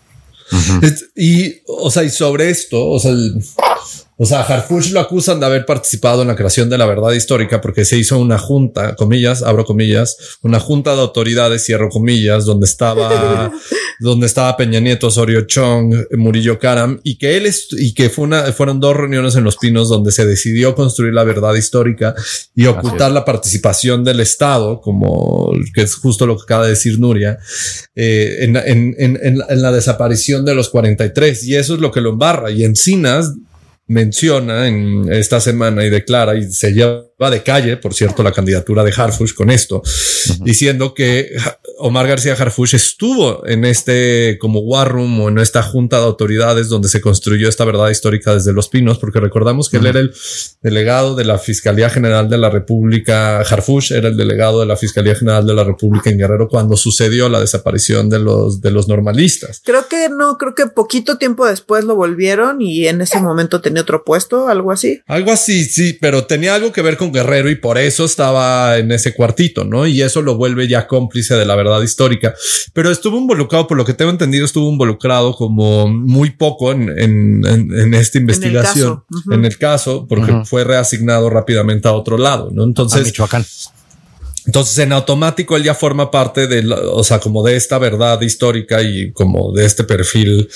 Y, 1.14 1.62
o 1.66 1.90
sea, 1.90 2.02
y 2.02 2.10
sobre 2.10 2.50
esto, 2.50 2.90
o 2.90 2.98
sea, 2.98 3.12
o 4.16 4.26
sea, 4.26 4.42
Harfush 4.42 4.92
lo 4.92 5.00
acusan 5.00 5.40
de 5.40 5.46
haber 5.46 5.66
participado 5.66 6.22
en 6.22 6.28
la 6.28 6.36
creación 6.36 6.70
de 6.70 6.78
la 6.78 6.86
verdad 6.86 7.12
histórica 7.12 7.60
porque 7.60 7.84
se 7.84 7.98
hizo 7.98 8.18
una 8.18 8.38
junta, 8.38 8.94
comillas, 8.94 9.42
abro 9.42 9.64
comillas, 9.64 10.38
una 10.42 10.60
junta 10.60 10.94
de 10.94 11.00
autoridades, 11.00 11.64
cierro 11.64 11.88
comillas, 11.88 12.44
donde 12.44 12.66
estaba, 12.66 13.50
donde 13.98 14.26
estaba 14.26 14.56
Peña 14.56 14.78
Nieto, 14.78 15.08
Osorio 15.08 15.42
Chong, 15.46 15.94
Murillo 16.12 16.60
Karam, 16.60 17.00
y 17.02 17.18
que 17.18 17.36
él 17.36 17.46
es, 17.46 17.66
y 17.72 17.92
que 17.92 18.08
fue 18.08 18.24
una, 18.24 18.52
fueron 18.52 18.78
dos 18.78 18.96
reuniones 18.96 19.34
en 19.34 19.42
Los 19.42 19.56
Pinos 19.56 19.88
donde 19.88 20.12
se 20.12 20.24
decidió 20.24 20.76
construir 20.76 21.12
la 21.12 21.24
verdad 21.24 21.54
histórica 21.54 22.14
y 22.54 22.66
ocultar 22.66 23.10
la 23.10 23.24
participación 23.24 24.04
del 24.04 24.20
Estado, 24.20 24.80
como 24.80 25.52
que 25.74 25.82
es 25.82 25.96
justo 25.96 26.24
lo 26.26 26.36
que 26.36 26.44
acaba 26.44 26.64
de 26.64 26.70
decir 26.70 27.00
Nuria, 27.00 27.38
eh, 27.96 28.36
en, 28.40 28.56
en, 28.56 28.94
en, 28.98 29.18
en, 29.22 29.62
la 29.62 29.72
desaparición 29.72 30.44
de 30.44 30.54
los 30.54 30.68
43. 30.68 31.44
Y 31.44 31.56
eso 31.56 31.74
es 31.74 31.80
lo 31.80 31.90
que 31.90 32.00
lo 32.00 32.10
embarra. 32.10 32.50
Y 32.50 32.64
Encinas 32.64 33.32
menciona 33.86 34.66
en 34.66 35.12
esta 35.12 35.40
semana 35.40 35.84
y 35.84 35.90
declara 35.90 36.34
y 36.36 36.50
se 36.50 36.72
lleva 36.72 37.04
de 37.30 37.42
calle, 37.42 37.76
por 37.76 37.94
cierto, 37.94 38.22
la 38.22 38.32
candidatura 38.32 38.82
de 38.82 38.92
Harfush 38.94 39.34
con 39.34 39.50
esto, 39.50 39.82
diciendo 40.40 40.94
que 40.94 41.30
Omar 41.78 42.06
García 42.06 42.34
Harfush 42.34 42.74
estuvo 42.74 43.46
en 43.46 43.64
este 43.64 44.38
como 44.40 44.60
war 44.60 44.90
room 44.90 45.20
o 45.20 45.28
en 45.28 45.38
esta 45.38 45.62
junta 45.62 45.98
de 45.98 46.04
autoridades 46.04 46.68
donde 46.68 46.88
se 46.88 47.00
construyó 47.00 47.48
esta 47.48 47.64
verdad 47.64 47.90
histórica 47.90 48.34
desde 48.34 48.52
Los 48.52 48.68
Pinos, 48.68 48.98
porque 48.98 49.20
recordamos 49.20 49.68
que 49.68 49.78
él 49.78 49.86
era 49.86 50.00
el 50.00 50.14
delegado 50.60 51.14
de 51.14 51.24
la 51.24 51.38
Fiscalía 51.38 51.90
General 51.90 52.28
de 52.28 52.38
la 52.38 52.50
República, 52.50 53.40
Harfush 53.40 53.92
era 53.92 54.08
el 54.08 54.16
delegado 54.16 54.60
de 54.60 54.66
la 54.66 54.76
Fiscalía 54.76 55.14
General 55.14 55.46
de 55.46 55.54
la 55.54 55.64
República 55.64 56.10
en 56.10 56.18
Guerrero 56.18 56.48
cuando 56.48 56.76
sucedió 56.76 57.28
la 57.28 57.40
desaparición 57.40 58.08
de 58.08 58.18
los, 58.18 58.60
de 58.60 58.70
los 58.70 58.88
normalistas. 58.88 59.62
Creo 59.64 59.88
que 59.88 60.08
no, 60.08 60.36
creo 60.36 60.54
que 60.54 60.66
poquito 60.66 61.18
tiempo 61.18 61.46
después 61.46 61.84
lo 61.84 61.96
volvieron 61.96 62.60
y 62.60 62.86
en 62.86 63.00
ese 63.00 63.20
momento 63.20 63.60
tenía 63.60 63.73
otro 63.80 64.04
puesto, 64.04 64.48
algo 64.48 64.72
así. 64.72 65.00
Algo 65.06 65.32
así, 65.32 65.64
sí, 65.64 65.96
pero 66.00 66.24
tenía 66.24 66.54
algo 66.54 66.72
que 66.72 66.82
ver 66.82 66.96
con 66.96 67.12
Guerrero 67.12 67.50
y 67.50 67.56
por 67.56 67.78
eso 67.78 68.04
estaba 68.04 68.78
en 68.78 68.92
ese 68.92 69.14
cuartito, 69.14 69.64
¿no? 69.64 69.86
Y 69.86 70.02
eso 70.02 70.22
lo 70.22 70.36
vuelve 70.36 70.68
ya 70.68 70.86
cómplice 70.86 71.34
de 71.34 71.44
la 71.44 71.56
verdad 71.56 71.82
histórica. 71.82 72.34
Pero 72.72 72.90
estuvo 72.90 73.18
involucrado, 73.18 73.66
por 73.66 73.76
lo 73.76 73.84
que 73.84 73.94
tengo 73.94 74.10
entendido, 74.10 74.44
estuvo 74.44 74.70
involucrado 74.70 75.34
como 75.34 75.88
muy 75.88 76.30
poco 76.30 76.72
en, 76.72 76.88
en, 76.98 77.94
esta 77.94 78.18
investigación, 78.18 79.04
en 79.30 79.44
el 79.44 79.58
caso, 79.58 80.06
porque 80.08 80.42
fue 80.44 80.64
reasignado 80.64 81.30
rápidamente 81.30 81.88
a 81.88 81.92
otro 81.92 82.18
lado, 82.18 82.50
¿no? 82.52 82.64
Entonces, 82.64 83.04
Michoacán. 83.04 83.44
Entonces, 84.46 84.78
en 84.78 84.92
automático, 84.92 85.56
él 85.56 85.64
ya 85.64 85.74
forma 85.74 86.10
parte 86.10 86.46
de, 86.46 86.70
o 86.70 87.02
sea, 87.02 87.18
como 87.18 87.42
de 87.42 87.56
esta 87.56 87.78
verdad 87.78 88.20
histórica 88.20 88.82
y 88.82 89.10
como 89.12 89.52
de 89.52 89.64
este 89.64 89.84
perfil 89.84 90.48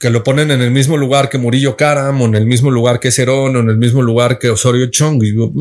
que 0.00 0.10
lo 0.10 0.24
ponen 0.24 0.50
en 0.50 0.62
el 0.62 0.70
mismo 0.70 0.96
lugar 0.96 1.28
que 1.28 1.38
Murillo 1.38 1.76
Karam 1.76 2.20
o 2.22 2.24
en 2.24 2.34
el 2.34 2.46
mismo 2.46 2.70
lugar 2.70 3.00
que 3.00 3.10
Cerón 3.10 3.56
o 3.56 3.60
en 3.60 3.68
el 3.68 3.76
mismo 3.76 4.02
lugar 4.02 4.38
que 4.38 4.50
Osorio 4.50 4.86
Chong. 4.86 5.22
Y 5.22 5.34
yo, 5.36 5.52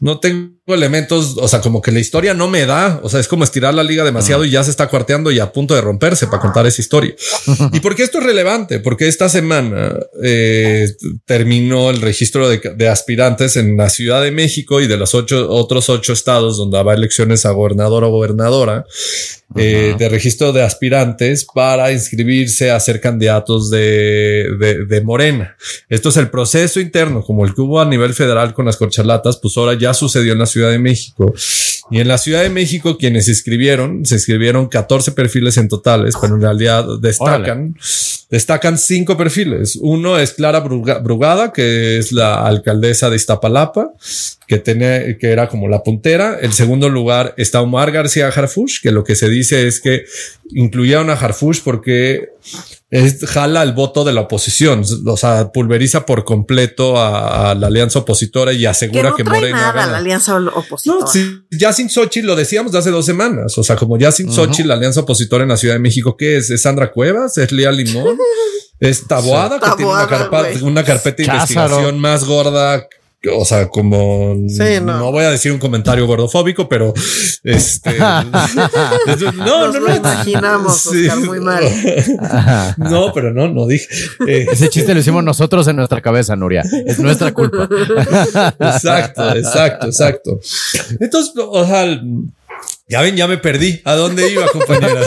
no 0.00 0.20
tengo 0.20 0.55
elementos, 0.74 1.36
o 1.38 1.46
sea, 1.46 1.60
como 1.60 1.80
que 1.80 1.92
la 1.92 2.00
historia 2.00 2.34
no 2.34 2.48
me 2.48 2.66
da, 2.66 3.00
o 3.02 3.08
sea, 3.08 3.20
es 3.20 3.28
como 3.28 3.44
estirar 3.44 3.72
la 3.72 3.84
liga 3.84 4.02
demasiado 4.04 4.44
y 4.44 4.50
ya 4.50 4.64
se 4.64 4.70
está 4.70 4.88
cuarteando 4.88 5.30
y 5.30 5.38
a 5.38 5.52
punto 5.52 5.74
de 5.74 5.80
romperse 5.80 6.26
para 6.26 6.42
contar 6.42 6.66
esa 6.66 6.80
historia. 6.80 7.14
¿Y 7.72 7.80
por 7.80 7.94
qué 7.94 8.02
esto 8.02 8.18
es 8.18 8.24
relevante? 8.24 8.80
Porque 8.80 9.06
esta 9.06 9.28
semana 9.28 9.94
eh, 10.24 10.88
terminó 11.24 11.90
el 11.90 12.00
registro 12.00 12.48
de, 12.48 12.88
aspirantes 12.88 13.56
en 13.56 13.76
la 13.76 13.90
Ciudad 13.90 14.22
de 14.22 14.32
México 14.32 14.80
y 14.80 14.88
de 14.88 14.96
los 14.96 15.14
ocho, 15.14 15.48
otros 15.50 15.88
ocho 15.88 16.12
estados 16.12 16.56
donde 16.56 16.78
habrá 16.78 16.94
elecciones 16.94 17.46
a 17.46 17.50
gobernador 17.50 18.02
o 18.04 18.10
gobernadora 18.10 18.86
eh, 19.54 19.94
de 19.96 20.08
registro 20.08 20.52
de 20.52 20.62
aspirantes 20.62 21.44
para 21.44 21.92
inscribirse 21.92 22.70
a 22.72 22.80
ser 22.80 23.00
candidatos 23.00 23.70
de, 23.70 24.48
de, 24.88 25.00
Morena. 25.02 25.56
Esto 25.88 26.08
es 26.08 26.16
el 26.16 26.30
proceso 26.30 26.80
interno, 26.80 27.22
como 27.22 27.44
el 27.44 27.54
que 27.54 27.60
hubo 27.60 27.80
a 27.80 27.84
nivel 27.84 28.12
federal 28.12 28.52
con 28.52 28.66
las 28.66 28.76
corchalatas, 28.76 29.38
pues 29.38 29.56
ahora 29.56 29.78
ya 29.78 29.94
sucedió 29.94 30.32
en 30.32 30.40
la 30.40 30.46
Ciudad 30.46 30.70
de 30.70 30.78
México. 30.78 31.32
Y 31.90 32.00
en 32.00 32.08
la 32.08 32.18
Ciudad 32.18 32.42
de 32.42 32.50
México, 32.50 32.98
quienes 32.98 33.26
se 33.26 33.30
inscribieron, 33.30 34.04
se 34.04 34.16
inscribieron 34.16 34.66
14 34.66 35.12
perfiles 35.12 35.56
en 35.56 35.68
totales, 35.68 36.16
pero 36.20 36.34
en 36.34 36.42
realidad 36.42 36.84
destacan, 37.00 37.76
destacan 38.28 38.76
cinco 38.76 39.16
perfiles. 39.16 39.78
Uno 39.80 40.18
es 40.18 40.32
Clara 40.32 40.60
Brugada, 40.60 41.52
que 41.52 41.98
es 41.98 42.10
la 42.10 42.44
alcaldesa 42.44 43.08
de 43.08 43.16
Iztapalapa, 43.16 43.92
que 44.48 44.58
tenía, 44.58 45.16
que 45.16 45.30
era 45.30 45.48
como 45.48 45.68
la 45.68 45.84
puntera. 45.84 46.38
El 46.40 46.52
segundo 46.52 46.88
lugar 46.88 47.34
está 47.36 47.60
Omar 47.60 47.92
García 47.92 48.28
Harfush, 48.28 48.80
que 48.82 48.90
lo 48.90 49.04
que 49.04 49.14
se 49.14 49.28
dice 49.28 49.35
es 49.40 49.80
que 49.80 50.04
incluyeron 50.50 51.10
a 51.10 51.14
Harfush 51.14 51.60
porque 51.62 52.30
es, 52.90 53.24
jala 53.26 53.62
el 53.62 53.72
voto 53.72 54.04
de 54.04 54.12
la 54.12 54.22
oposición, 54.22 54.82
o 55.06 55.16
sea, 55.16 55.50
pulveriza 55.52 56.06
por 56.06 56.24
completo 56.24 57.00
a, 57.00 57.54
la 57.54 57.66
alianza 57.66 58.00
opositora 58.00 58.52
y 58.52 58.66
asegura 58.66 59.14
que, 59.16 59.24
no 59.24 59.30
Morena 59.30 59.72
nada 59.72 59.86
la 59.86 59.98
alianza 59.98 60.36
opositora. 60.36 61.00
No, 61.00 61.06
sí, 61.06 61.40
ya 61.50 61.72
sin 61.72 61.90
Sochi 61.90 62.22
lo 62.22 62.36
decíamos 62.36 62.72
de 62.72 62.78
hace 62.78 62.90
dos 62.90 63.04
semanas, 63.04 63.58
o 63.58 63.62
sea, 63.62 63.76
como 63.76 63.98
ya 63.98 64.12
sin 64.12 64.30
Sochi 64.32 64.62
la 64.62 64.74
alianza 64.74 65.00
opositora 65.00 65.42
en 65.42 65.48
la 65.50 65.56
Ciudad 65.56 65.74
de 65.74 65.80
México, 65.80 66.16
¿qué 66.16 66.36
es? 66.36 66.50
¿Es 66.50 66.62
Sandra 66.62 66.92
Cuevas? 66.92 67.36
¿Es 67.38 67.50
Lía 67.50 67.72
Limón? 67.72 68.16
¿Es 68.78 69.06
Taboada? 69.06 69.58
que 69.58 69.70
tiene 69.76 69.90
una, 70.62 70.84
carpeta 70.84 71.16
de 71.16 71.24
investigación 71.24 71.98
más 71.98 72.24
gorda 72.24 72.86
o 73.28 73.44
sea, 73.44 73.68
como 73.68 74.34
no. 74.82 75.12
voy 75.12 75.24
a 75.24 75.30
decir 75.30 75.52
un 75.52 75.58
comentario 75.58 76.06
gordofóbico, 76.06 76.68
pero 76.68 76.92
este 77.42 77.98
no, 77.98 78.22
no, 78.24 79.72
no, 79.72 79.80
lo 79.80 79.94
imaginamos, 79.94 80.90
muy 81.24 81.40
mal. 81.40 81.64
no, 82.76 83.12
pero 83.12 83.32
no, 83.32 83.48
no 83.48 83.66
dije. 83.66 83.86
Eh, 84.26 84.46
Ese 84.50 84.68
chiste 84.68 84.94
lo 84.94 85.00
hicimos 85.00 85.24
nosotros 85.24 85.66
en 85.68 85.76
nuestra 85.76 86.00
cabeza, 86.00 86.36
Nuria. 86.36 86.62
Es 86.86 86.98
nuestra 86.98 87.32
culpa. 87.32 87.68
exacto, 88.60 89.34
exacto, 89.36 89.86
exacto. 89.86 90.40
Entonces, 91.00 91.32
o 91.36 91.66
sea, 91.66 92.00
ya 92.88 93.00
ven, 93.00 93.16
ya 93.16 93.26
me 93.26 93.38
perdí. 93.38 93.80
¿A 93.84 93.94
dónde 93.94 94.30
iba, 94.30 94.46
compañeras? 94.48 95.06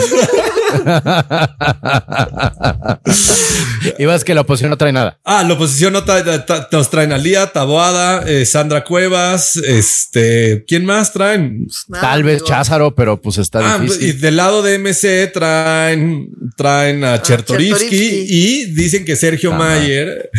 Ibas 3.98 4.24
que 4.24 4.34
la 4.34 4.42
oposición 4.42 4.70
no 4.70 4.76
trae 4.76 4.92
nada. 4.92 5.18
Ah, 5.24 5.42
la 5.44 5.54
oposición 5.54 5.92
no 5.92 6.04
trae, 6.04 6.22
nos 6.70 6.90
traen 6.90 7.12
a 7.12 7.18
Lía, 7.18 7.46
Taboada, 7.48 8.24
eh, 8.26 8.44
Sandra 8.46 8.84
Cuevas, 8.84 9.56
este, 9.56 10.64
¿quién 10.66 10.84
más 10.84 11.12
traen? 11.12 11.66
Tal 12.00 12.22
vez 12.22 12.44
Cházaro, 12.44 12.94
pero 12.94 13.20
pues 13.20 13.38
está 13.38 13.74
ah, 13.74 13.78
difícil. 13.78 14.08
Y 14.08 14.12
del 14.12 14.36
lado 14.36 14.62
de 14.62 14.78
MC 14.78 15.32
traen, 15.32 16.28
traen 16.56 17.04
a, 17.04 17.22
Chertorivsky 17.22 18.26
y 18.28 18.66
dicen 18.66 19.04
que 19.04 19.16
Sergio 19.16 19.52
Mayer, 19.52 20.30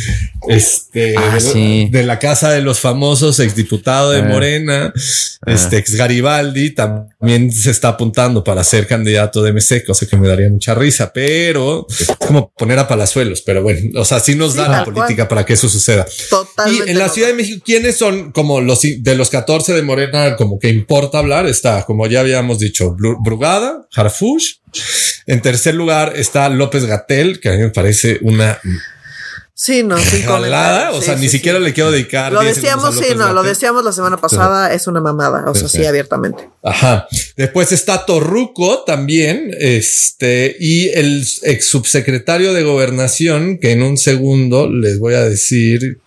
este, 0.48 1.15
ah, 1.17 1.38
de, 1.39 2.04
la 2.04 2.20
casa 2.20 2.52
de 2.52 2.62
los 2.62 2.80
famosos, 2.80 3.39
exdiputado 3.39 4.12
de 4.12 4.20
eh. 4.20 4.24
Morena, 4.24 4.94
este, 5.46 5.78
ex 5.78 5.96
Garibaldi, 5.96 6.72
también 6.72 7.52
se 7.52 7.72
está 7.72 7.89
apuntando 7.89 8.44
para 8.44 8.63
ser 8.63 8.88
candidato 8.88 9.44
de 9.44 9.52
MC, 9.54 9.84
cosa 9.86 10.06
que 10.06 10.17
me 10.22 10.28
daría 10.28 10.50
mucha 10.50 10.74
risa, 10.74 11.12
pero 11.14 11.86
es 11.90 12.08
como 12.26 12.52
poner 12.54 12.80
a 12.80 12.88
palazuelos. 12.88 13.42
Pero 13.42 13.64
bueno, 13.64 14.00
o 14.00 14.06
sea, 14.06 14.20
sí 14.20 14.36
nos 14.36 14.56
da 14.56 14.70
la 14.70 14.86
política 14.86 15.28
para 15.28 15.46
que 15.46 15.54
eso 15.54 15.68
suceda. 15.68 16.06
Totalmente. 16.30 16.86
Y 16.88 16.92
en 16.92 17.00
la 17.00 17.10
Ciudad 17.10 17.28
de 17.28 17.34
México, 17.34 17.62
¿quiénes 17.66 17.98
son 17.98 18.32
como 18.32 18.62
los 18.62 18.82
de 18.82 19.16
los 19.16 19.30
14 19.30 19.74
de 19.74 19.82
Morena? 19.82 20.36
Como 20.36 20.60
que 20.60 20.70
importa 20.70 21.20
hablar. 21.20 21.48
Está, 21.48 21.84
como 21.84 22.08
ya 22.08 22.22
habíamos 22.22 22.60
dicho, 22.60 22.96
Brugada, 22.98 23.88
Harfush. 23.94 24.54
En 25.28 25.42
tercer 25.42 25.76
lugar 25.76 26.14
está 26.16 26.48
López 26.50 26.86
Gatel, 26.86 27.40
que 27.40 27.50
a 27.50 27.54
mí 27.54 27.58
me 27.60 27.70
parece 27.70 28.20
una 28.22 28.60
Sí, 29.62 29.84
no, 29.84 29.95
sin 29.95 30.28
O 30.28 31.02
sea, 31.04 31.15
ni 31.17 31.30
siquiera 31.30 31.60
le 31.60 31.71
quiero 31.71 31.91
dedicar. 31.91 32.34
Lo 32.34 32.41
decíamos, 32.41 32.97
sí, 32.97 33.13
no, 33.15 33.32
lo 33.32 33.43
decíamos 33.43 33.86
la 33.86 33.91
semana 33.91 34.17
pasada, 34.17 34.74
es 34.74 34.88
una 34.88 35.02
mamada, 35.02 35.45
o 35.47 35.54
sea, 35.54 35.67
sí, 35.67 35.86
abiertamente. 35.86 36.50
Ajá. 36.63 37.08
Después 37.38 37.71
está 37.71 38.04
Torruco 38.08 38.84
también, 38.86 39.56
este, 39.60 40.58
y 40.60 40.88
el 40.88 41.24
ex 41.43 41.67
subsecretario 41.69 42.54
de 42.54 42.63
gobernación, 42.63 43.60
que 43.60 43.74
en 43.74 43.84
un 43.84 44.00
segundo 44.00 44.67
les 44.67 44.97
voy 44.97 45.13
a 45.13 45.21
decir 45.26 46.00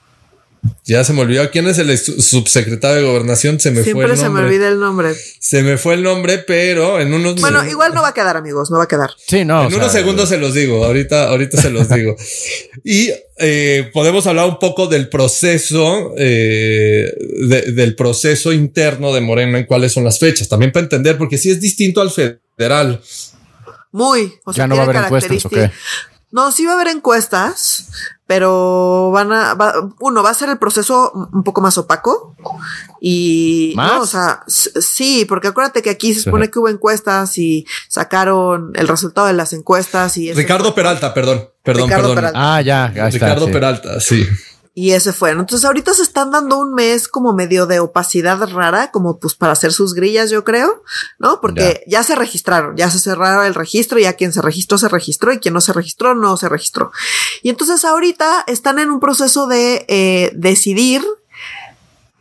ya 0.85 1.05
se 1.05 1.13
me 1.13 1.23
olvidó 1.23 1.51
quién 1.51 1.67
es 1.67 1.79
el 1.79 1.97
subsecretario 1.99 3.03
de 3.03 3.09
gobernación. 3.09 3.61
Se 3.61 3.71
me 3.71 3.83
fue 3.83 4.05
el 4.05 4.09
nombre. 4.09 4.17
se 4.17 4.29
me 4.29 4.41
olvida 4.41 4.69
el 4.69 4.81
nombre. 4.81 5.15
Se 5.41 5.63
me 5.63 5.79
fue 5.79 5.95
el 5.95 6.03
nombre, 6.03 6.39
pero 6.39 7.01
en 7.01 7.13
unos. 7.13 7.41
Bueno, 7.41 7.65
igual 7.67 7.95
no 7.95 8.03
va 8.03 8.09
a 8.09 8.15
quedar, 8.15 8.37
amigos, 8.37 8.71
no 8.71 8.79
va 8.79 8.85
a 8.85 8.89
quedar. 8.89 9.11
Sí, 9.27 9.45
no. 9.45 9.67
En 9.67 9.75
unos 9.75 9.93
segundos 9.93 10.29
se 10.29 10.39
los 10.39 10.55
digo. 10.55 10.85
Ahorita, 10.85 11.29
ahorita 11.29 11.61
se 11.61 11.71
los 11.71 11.89
digo. 11.89 12.17
y 12.85 13.11
eh, 13.39 13.91
podemos 13.93 14.27
hablar 14.27 14.49
un 14.49 14.59
poco 14.59 14.87
del 14.87 15.09
proceso, 15.09 16.15
eh, 16.17 17.13
del 17.49 17.95
proceso 17.97 18.53
interno 18.53 19.13
de 19.13 19.21
Morena 19.21 19.59
en 19.59 19.67
cuáles 19.67 19.93
son 19.93 20.05
las 20.05 20.19
fechas. 20.19 20.49
También 20.49 20.73
para 20.73 20.85
entender, 20.85 21.19
porque 21.19 21.39
si 21.39 21.51
es 21.51 21.61
distinto 21.61 22.01
al 22.01 22.11
federal. 22.11 23.01
Muy. 23.93 24.35
O 24.45 24.53
sea, 24.53 24.65
ya 24.65 24.67
no 24.69 24.77
va 24.77 24.83
a 24.83 24.85
haber 24.85 24.97
encuestas, 24.97 25.47
¿ok? 25.47 25.57
No, 26.35 26.51
sí 26.51 26.67
va 26.67 26.73
a 26.73 26.75
haber 26.75 26.89
encuestas, 26.89 27.91
pero 28.27 29.11
van 29.11 29.33
a, 29.33 29.57
uno, 30.01 30.23
va 30.23 30.31
a 30.31 30.35
ser 30.35 30.49
el 30.49 30.59
proceso 30.59 31.13
un 31.33 31.45
poco 31.45 31.61
más 31.61 31.77
opaco 31.77 32.35
y, 33.01 33.75
¿Más? 33.77 34.01
o 34.01 34.07
sea, 34.07 34.43
sí, 34.47 35.27
porque 35.29 35.49
acuérdate 35.49 35.83
que 35.83 35.91
aquí 35.91 36.15
se 36.15 36.23
supone 36.23 36.51
que 36.51 36.59
hubo 36.59 36.69
encuestas 36.69 37.37
y 37.37 37.67
sacaron 37.89 38.73
el 38.77 38.89
resultado 38.89 39.27
de 39.27 39.35
las 39.35 39.53
encuestas 39.53 40.17
y 40.17 40.33
Ricardo 40.33 40.75
Peralta, 40.75 41.13
perdón, 41.13 41.51
perdón, 41.63 41.91
perdón. 41.91 42.33
Ah, 42.35 42.63
ya, 42.63 42.93
ya 42.95 43.11
Ricardo 43.11 43.47
Peralta, 43.51 44.01
sí. 44.01 44.27
Y 44.77 44.91
ese 44.91 45.13
fue. 45.13 45.31
Entonces 45.31 45.65
ahorita 45.65 45.95
se 45.95 46.03
están 46.03 46.33
dando 46.33 46.59
un 46.59 46.75
mes 46.75 47.07
como 47.07 47.33
medio 47.33 47.67
de 47.67 47.79
opacidad 47.79 48.45
rara, 48.49 48.91
como 48.91 49.19
pues 49.19 49.37
para 49.37 49.53
hacer 49.53 49.73
sus 49.73 49.95
grillas, 49.95 50.31
yo 50.31 50.43
creo, 50.43 50.83
¿no? 51.21 51.41
Porque 51.41 51.85
ya, 51.87 52.03
se 52.03 52.17
registraron, 52.17 52.77
ya 52.77 52.91
se 52.91 52.99
cerraron 52.99 53.47
el 53.47 53.55
registro, 53.55 54.01
ya 54.01 54.15
quien 54.15 54.33
se 54.33 54.43
registró 54.43 54.77
se 54.77 54.89
registró 54.89 55.33
y 55.33 55.39
quien 55.39 55.55
no 55.55 55.61
se 55.61 55.73
registró 55.73 56.17
no 56.17 56.37
se 56.37 56.49
registró. 56.49 56.91
Y 57.43 57.51
entonces 57.51 57.85
ahorita 57.85 58.45
están 58.49 58.81
en 58.81 58.91
un 58.91 58.99
proceso 58.99 59.47
de 59.47 59.87
eh, 59.89 60.33
decidir 60.35 61.05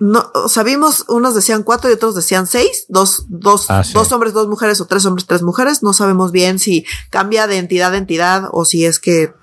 no, 0.03 0.29
sabimos, 0.49 1.05
unos 1.07 1.33
decían 1.33 1.63
cuatro 1.63 1.89
y 1.89 1.93
otros 1.93 2.13
decían 2.13 2.45
seis, 2.45 2.85
dos, 2.89 3.23
dos, 3.29 3.67
ah, 3.69 3.83
dos 3.93 4.11
hombres, 4.11 4.33
dos 4.33 4.49
mujeres 4.49 4.81
o 4.81 4.85
tres 4.85 5.05
hombres, 5.05 5.25
tres 5.25 5.43
mujeres. 5.43 5.81
No 5.81 5.93
sabemos 5.93 6.33
bien 6.33 6.59
si 6.59 6.85
cambia 7.09 7.47
de 7.47 7.57
entidad 7.57 7.93
a 7.93 7.97
entidad 7.97 8.49
o 8.51 8.65
si 8.65 8.85
es 8.85 8.99
que 8.99 9.33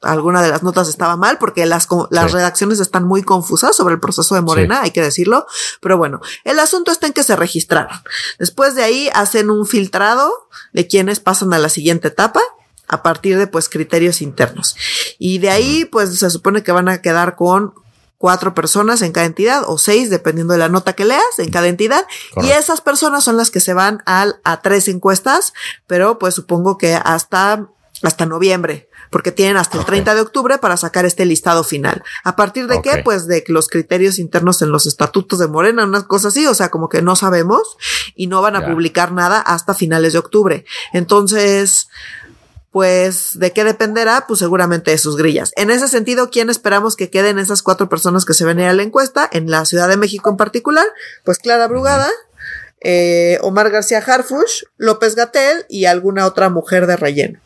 alguna 0.00 0.42
de 0.42 0.50
las 0.50 0.62
notas 0.62 0.88
estaba 0.88 1.16
mal 1.16 1.38
porque 1.38 1.66
las, 1.66 1.88
las 2.10 2.32
redacciones 2.32 2.80
están 2.80 3.04
muy 3.04 3.22
confusas 3.22 3.74
sobre 3.76 3.94
el 3.94 4.00
proceso 4.00 4.34
de 4.34 4.40
Morena, 4.40 4.82
hay 4.82 4.90
que 4.90 5.02
decirlo. 5.02 5.46
Pero 5.80 5.96
bueno, 5.96 6.20
el 6.44 6.58
asunto 6.58 6.92
está 6.92 7.06
en 7.06 7.12
que 7.12 7.22
se 7.22 7.36
registraron. 7.36 7.98
Después 8.38 8.74
de 8.74 8.82
ahí 8.82 9.10
hacen 9.14 9.50
un 9.50 9.66
filtrado 9.66 10.48
de 10.72 10.86
quienes 10.86 11.20
pasan 11.20 11.52
a 11.54 11.58
la 11.58 11.68
siguiente 11.68 12.08
etapa 12.08 12.40
a 12.88 13.02
partir 13.02 13.38
de 13.38 13.46
pues 13.46 13.68
criterios 13.68 14.20
internos. 14.20 14.76
Y 15.18 15.38
de 15.38 15.50
ahí 15.50 15.84
pues 15.84 16.18
se 16.18 16.30
supone 16.30 16.62
que 16.62 16.72
van 16.72 16.88
a 16.88 17.00
quedar 17.00 17.36
con 17.36 17.74
cuatro 18.18 18.54
personas 18.54 19.02
en 19.02 19.12
cada 19.12 19.26
entidad 19.26 19.64
o 19.66 19.76
seis, 19.76 20.08
dependiendo 20.08 20.52
de 20.54 20.58
la 20.58 20.68
nota 20.68 20.94
que 20.94 21.04
leas 21.04 21.38
en 21.38 21.50
cada 21.50 21.68
entidad. 21.68 22.06
Y 22.42 22.50
esas 22.50 22.80
personas 22.80 23.24
son 23.24 23.36
las 23.36 23.50
que 23.50 23.60
se 23.60 23.74
van 23.74 24.02
al, 24.06 24.40
a 24.44 24.62
tres 24.62 24.88
encuestas, 24.88 25.52
pero 25.86 26.18
pues 26.18 26.34
supongo 26.34 26.78
que 26.78 26.94
hasta, 26.94 27.68
hasta 28.02 28.26
noviembre 28.26 28.88
porque 29.14 29.30
tienen 29.30 29.56
hasta 29.56 29.78
el 29.78 29.84
30 29.84 30.16
de 30.16 30.22
octubre 30.22 30.58
para 30.58 30.76
sacar 30.76 31.04
este 31.04 31.24
listado 31.24 31.62
final. 31.62 32.02
¿A 32.24 32.34
partir 32.34 32.66
de 32.66 32.82
qué? 32.82 33.00
Pues 33.04 33.28
de 33.28 33.44
los 33.46 33.68
criterios 33.68 34.18
internos 34.18 34.60
en 34.60 34.72
los 34.72 34.86
estatutos 34.86 35.38
de 35.38 35.46
Morena, 35.46 35.84
unas 35.84 36.02
cosas 36.02 36.32
así, 36.32 36.48
o 36.48 36.54
sea, 36.54 36.68
como 36.68 36.88
que 36.88 37.00
no 37.00 37.14
sabemos 37.14 37.76
y 38.16 38.26
no 38.26 38.42
van 38.42 38.56
a 38.56 38.66
publicar 38.66 39.12
nada 39.12 39.38
hasta 39.38 39.72
finales 39.72 40.14
de 40.14 40.18
octubre. 40.18 40.64
Entonces, 40.92 41.86
pues 42.72 43.38
de 43.38 43.52
qué 43.52 43.62
dependerá, 43.62 44.24
pues 44.26 44.40
seguramente 44.40 44.90
de 44.90 44.98
sus 44.98 45.16
grillas. 45.16 45.52
En 45.54 45.70
ese 45.70 45.86
sentido, 45.86 46.28
¿quién 46.28 46.50
esperamos 46.50 46.96
que 46.96 47.08
queden 47.08 47.38
esas 47.38 47.62
cuatro 47.62 47.88
personas 47.88 48.24
que 48.24 48.34
se 48.34 48.44
ven 48.44 48.58
a 48.58 48.72
la 48.72 48.82
encuesta? 48.82 49.30
En 49.30 49.48
la 49.48 49.64
Ciudad 49.64 49.88
de 49.88 49.96
México 49.96 50.28
en 50.28 50.36
particular, 50.36 50.86
pues 51.22 51.38
Clara 51.38 51.68
Brugada, 51.68 52.10
eh, 52.80 53.38
Omar 53.42 53.70
García 53.70 54.02
Harfush, 54.04 54.64
López 54.76 55.14
Gatel 55.14 55.66
y 55.68 55.84
alguna 55.84 56.26
otra 56.26 56.48
mujer 56.48 56.88
de 56.88 56.96
relleno. 56.96 57.43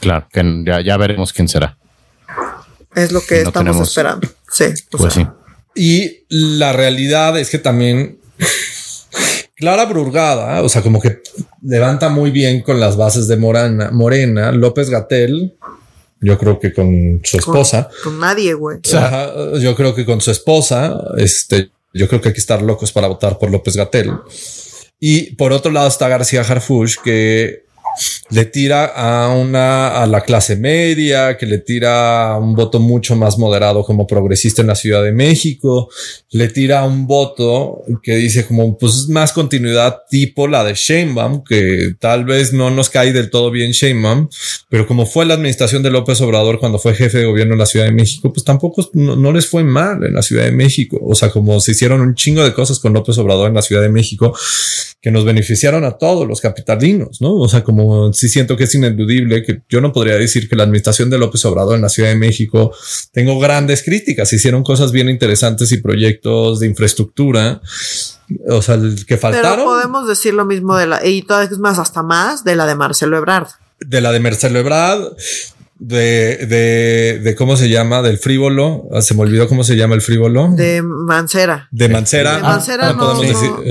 Claro, 0.00 0.26
que 0.32 0.64
ya, 0.84 0.96
veremos 0.96 1.32
quién 1.32 1.48
será. 1.48 1.76
Es 2.94 3.12
lo 3.12 3.20
que 3.20 3.42
estamos 3.42 3.76
esperando. 3.88 4.28
Sí. 4.50 4.66
Pues 4.90 5.14
sí. 5.14 5.26
Y 5.74 6.24
la 6.28 6.72
realidad 6.72 7.38
es 7.38 7.50
que 7.50 7.58
también 7.58 8.18
Clara 9.54 9.84
Brugada, 9.84 10.62
o 10.62 10.68
sea, 10.68 10.82
como 10.82 11.00
que 11.00 11.22
levanta 11.62 12.08
muy 12.08 12.30
bien 12.30 12.62
con 12.62 12.80
las 12.80 12.96
bases 12.96 13.28
de 13.28 13.36
Morana, 13.36 13.90
Morena, 13.90 14.52
López 14.52 14.90
Gatel, 14.90 15.54
yo 16.20 16.38
creo 16.38 16.58
que 16.58 16.72
con 16.72 17.20
su 17.24 17.38
esposa. 17.38 17.88
Con, 18.02 18.18
nadie, 18.20 18.54
güey. 18.54 18.78
O 18.78 18.88
sea, 18.88 19.32
yo 19.58 19.74
creo 19.76 19.94
que 19.94 20.04
con 20.04 20.20
su 20.20 20.30
esposa, 20.30 20.98
este, 21.18 21.70
yo 21.92 22.08
creo 22.08 22.20
que 22.20 22.28
hay 22.28 22.34
que 22.34 22.40
estar 22.40 22.62
locos 22.62 22.92
para 22.92 23.08
votar 23.08 23.38
por 23.38 23.50
López 23.50 23.76
Gatel. 23.76 24.12
Y 24.98 25.34
por 25.34 25.52
otro 25.52 25.70
lado 25.70 25.88
está 25.88 26.08
García 26.08 26.40
Harfush, 26.40 26.96
que 27.04 27.65
le 28.30 28.44
tira 28.44 28.86
a 28.86 29.28
una 29.34 30.02
a 30.02 30.06
la 30.06 30.22
clase 30.22 30.56
media, 30.56 31.36
que 31.36 31.46
le 31.46 31.58
tira 31.58 32.36
un 32.38 32.54
voto 32.54 32.80
mucho 32.80 33.16
más 33.16 33.38
moderado 33.38 33.84
como 33.84 34.06
progresista 34.06 34.62
en 34.62 34.68
la 34.68 34.74
Ciudad 34.74 35.02
de 35.02 35.12
México, 35.12 35.88
le 36.30 36.48
tira 36.48 36.84
un 36.84 37.06
voto 37.06 37.82
que 38.02 38.16
dice 38.16 38.46
como 38.46 38.76
pues 38.76 39.08
más 39.08 39.32
continuidad 39.32 39.98
tipo 40.10 40.48
la 40.48 40.64
de 40.64 40.74
Sheinbaum, 40.74 41.44
que 41.44 41.94
tal 41.98 42.24
vez 42.24 42.52
no 42.52 42.70
nos 42.70 42.90
cae 42.90 43.12
del 43.12 43.30
todo 43.30 43.50
bien 43.50 43.72
Sheinbaum, 43.72 44.28
pero 44.68 44.86
como 44.86 45.06
fue 45.06 45.24
la 45.24 45.34
administración 45.34 45.82
de 45.82 45.90
López 45.90 46.20
Obrador 46.20 46.58
cuando 46.58 46.78
fue 46.78 46.94
jefe 46.94 47.18
de 47.18 47.24
gobierno 47.26 47.54
en 47.54 47.60
la 47.60 47.66
Ciudad 47.66 47.86
de 47.86 47.92
México, 47.92 48.32
pues 48.32 48.44
tampoco 48.44 48.88
no, 48.94 49.32
les 49.32 49.46
fue 49.46 49.62
mal 49.64 50.04
en 50.04 50.14
la 50.14 50.22
Ciudad 50.22 50.44
de 50.44 50.52
México, 50.52 50.98
o 51.02 51.14
sea, 51.14 51.30
como 51.30 51.60
se 51.60 51.72
hicieron 51.72 52.00
un 52.00 52.14
chingo 52.14 52.42
de 52.44 52.52
cosas 52.52 52.78
con 52.78 52.92
López 52.92 53.16
Obrador 53.18 53.48
en 53.48 53.54
la 53.54 53.62
Ciudad 53.62 53.82
de 53.82 53.88
México 53.88 54.36
que 55.00 55.10
nos 55.10 55.24
beneficiaron 55.24 55.84
a 55.84 55.98
todos 55.98 56.26
los 56.26 56.40
capitalinos, 56.40 57.20
¿no? 57.20 57.36
O 57.36 57.48
sea, 57.48 57.62
como 57.62 57.85
sí 58.12 58.28
siento 58.28 58.56
que 58.56 58.64
es 58.64 58.74
ineludible 58.74 59.42
que 59.42 59.62
yo 59.68 59.80
no 59.80 59.92
podría 59.92 60.16
decir 60.16 60.48
que 60.48 60.56
la 60.56 60.64
administración 60.64 61.10
de 61.10 61.18
López 61.18 61.44
Obrador 61.44 61.76
en 61.76 61.82
la 61.82 61.88
Ciudad 61.88 62.10
de 62.10 62.16
México 62.16 62.74
tengo 63.12 63.38
grandes 63.38 63.82
críticas. 63.82 64.32
Hicieron 64.32 64.62
cosas 64.62 64.92
bien 64.92 65.08
interesantes 65.08 65.72
y 65.72 65.78
proyectos 65.78 66.60
de 66.60 66.66
infraestructura. 66.66 67.60
O 68.48 68.62
sea, 68.62 68.78
que 69.06 69.16
faltaron. 69.16 69.58
Pero 69.58 69.64
podemos 69.64 70.08
decir 70.08 70.34
lo 70.34 70.44
mismo 70.44 70.76
de 70.76 70.86
la, 70.86 71.06
y 71.06 71.22
todavía 71.22 71.50
es 71.50 71.58
más, 71.58 71.78
hasta 71.78 72.02
más 72.02 72.44
de 72.44 72.56
la 72.56 72.66
de 72.66 72.74
Marcelo 72.74 73.16
Ebrard. 73.16 73.48
De 73.80 74.00
la 74.00 74.12
de 74.12 74.20
Marcelo 74.20 74.58
Ebrard 74.58 75.12
de, 75.78 76.46
de, 76.46 77.20
de, 77.22 77.34
cómo 77.34 77.56
se 77.56 77.68
llama, 77.68 78.02
del 78.02 78.18
frívolo. 78.18 78.88
Ah, 78.92 79.02
se 79.02 79.14
me 79.14 79.22
olvidó 79.22 79.48
cómo 79.48 79.64
se 79.64 79.76
llama 79.76 79.94
el 79.94 80.00
frívolo. 80.00 80.48
De 80.52 80.82
Mancera. 80.82 81.68
De 81.70 81.88
Mancera. 81.88 82.36
De 82.36 82.42
Mancera 82.42 82.92
no, 82.94 83.14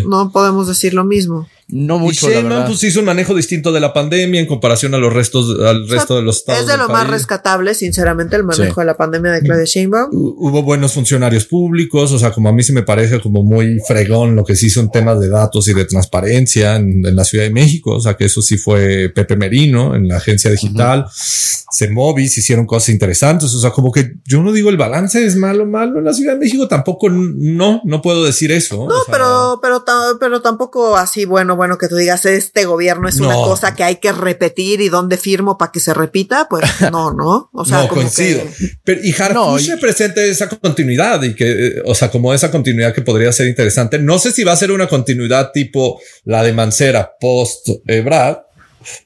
no, 0.08 0.32
podemos 0.32 0.68
decir 0.68 0.94
lo 0.94 1.04
mismo. 1.04 1.48
No 1.78 2.00
mucho. 2.00 2.32
Y 2.32 2.42
pues 2.66 2.84
hizo 2.86 3.02
un 3.02 3.06
manejo 3.06 3.36
distinto 3.36 3.74
de 3.74 3.82
la 3.82 3.92
pandemia 3.92 4.40
en 4.40 4.46
comparación 4.46 4.94
a 4.96 4.98
los 4.98 5.12
restos, 5.12 5.60
al 5.60 5.90
resto 5.90 6.16
de 6.16 6.22
los 6.22 6.38
estados. 6.38 6.62
Es 6.62 6.68
de 6.68 6.78
lo 6.78 6.88
más 6.88 7.06
rescatable, 7.06 7.76
sinceramente, 7.76 8.38
el 8.38 8.46
manejo 8.46 8.80
de 8.80 8.86
la 8.86 8.96
pandemia 8.96 9.34
de 9.34 9.42
Claudia 9.42 9.66
Sheinbaum. 9.66 10.10
Hubo 10.14 10.64
buenos 10.64 10.94
funcionarios 10.94 11.44
públicos, 11.44 12.14
o 12.14 12.18
sea, 12.18 12.32
como 12.32 12.48
a 12.48 12.54
mí 12.54 12.64
se 12.64 12.72
me 12.72 12.84
parece 12.84 13.20
como 13.20 13.44
muy 13.44 13.82
fregón 13.86 14.38
lo 14.38 14.46
que 14.46 14.56
se 14.56 14.68
hizo 14.68 14.80
en 14.80 14.90
temas 14.90 15.20
de 15.20 15.28
datos 15.28 15.68
y 15.68 15.74
de 15.74 15.84
transparencia 15.84 16.78
en, 16.78 17.04
la 17.14 17.26
Ciudad 17.26 17.44
de 17.44 17.52
México, 17.52 17.92
o 17.92 18.00
sea, 18.00 18.14
que 18.14 18.24
eso 18.24 18.42
sí 18.42 18.58
fue 18.58 19.10
Pepe 19.14 19.36
Merino 19.36 19.96
en 19.96 20.08
la 20.08 20.16
agencia 20.16 20.50
digital. 20.50 21.08
Se 21.12 21.90
Movis 21.90 22.38
hicieron 22.38 22.66
cosas 22.66 22.90
interesantes, 22.90 23.54
o 23.54 23.60
sea, 23.60 23.72
como 23.72 23.92
que 23.92 24.14
yo 24.24 24.42
no 24.42 24.54
digo 24.54 24.70
el 24.70 24.78
balance 24.78 25.26
es 25.26 25.36
malo, 25.36 25.66
malo 25.66 26.00
en 26.00 26.06
la 26.06 26.14
Ciudad 26.14 26.34
de 26.34 26.40
México, 26.40 26.70
tampoco 26.70 27.10
no, 27.10 27.82
no 27.84 28.02
puedo 28.02 28.24
decir 28.24 28.54
eso. 28.54 28.88
No, 28.88 28.96
pero, 29.12 29.60
pero, 29.62 29.84
pero 30.22 30.42
tampoco 30.42 30.96
así, 30.96 31.26
bueno, 31.26 31.58
bueno, 31.58 31.65
que 31.78 31.88
tú 31.88 31.96
digas, 31.96 32.26
este 32.26 32.66
gobierno 32.66 33.08
es 33.08 33.20
una 33.20 33.36
cosa 33.36 33.76
que 33.76 33.84
hay 33.84 33.98
que 33.98 34.12
repetir 34.12 34.82
y 34.82 34.90
dónde 34.90 35.18
firmo 35.18 35.58
para 35.58 35.72
que 35.72 35.80
se 35.80 35.94
repita, 35.94 36.48
pues 36.50 36.64
no, 36.92 37.14
no. 37.14 37.50
O 37.54 37.66
sea, 37.66 37.84
no, 37.84 37.88
coincido. 37.88 38.42
Pero, 38.84 39.02
y 39.04 39.12
Harfush 39.12 39.70
no, 39.70 39.80
presente 39.80 40.30
esa 40.30 40.48
continuidad 40.50 41.22
y 41.24 41.34
que, 41.36 41.82
o 41.86 41.96
sea, 41.96 42.10
como 42.10 42.34
esa 42.34 42.52
continuidad 42.52 42.94
que 42.94 43.02
podría 43.02 43.32
ser 43.32 43.48
interesante. 43.48 44.00
No 44.00 44.20
sé 44.20 44.32
si 44.32 44.44
va 44.44 44.54
a 44.54 44.58
ser 44.58 44.72
una 44.72 44.88
continuidad 44.88 45.52
tipo 45.52 46.00
la 46.24 46.44
de 46.44 46.54
Mancera 46.54 47.14
post 47.20 47.68
Brad. 48.04 48.38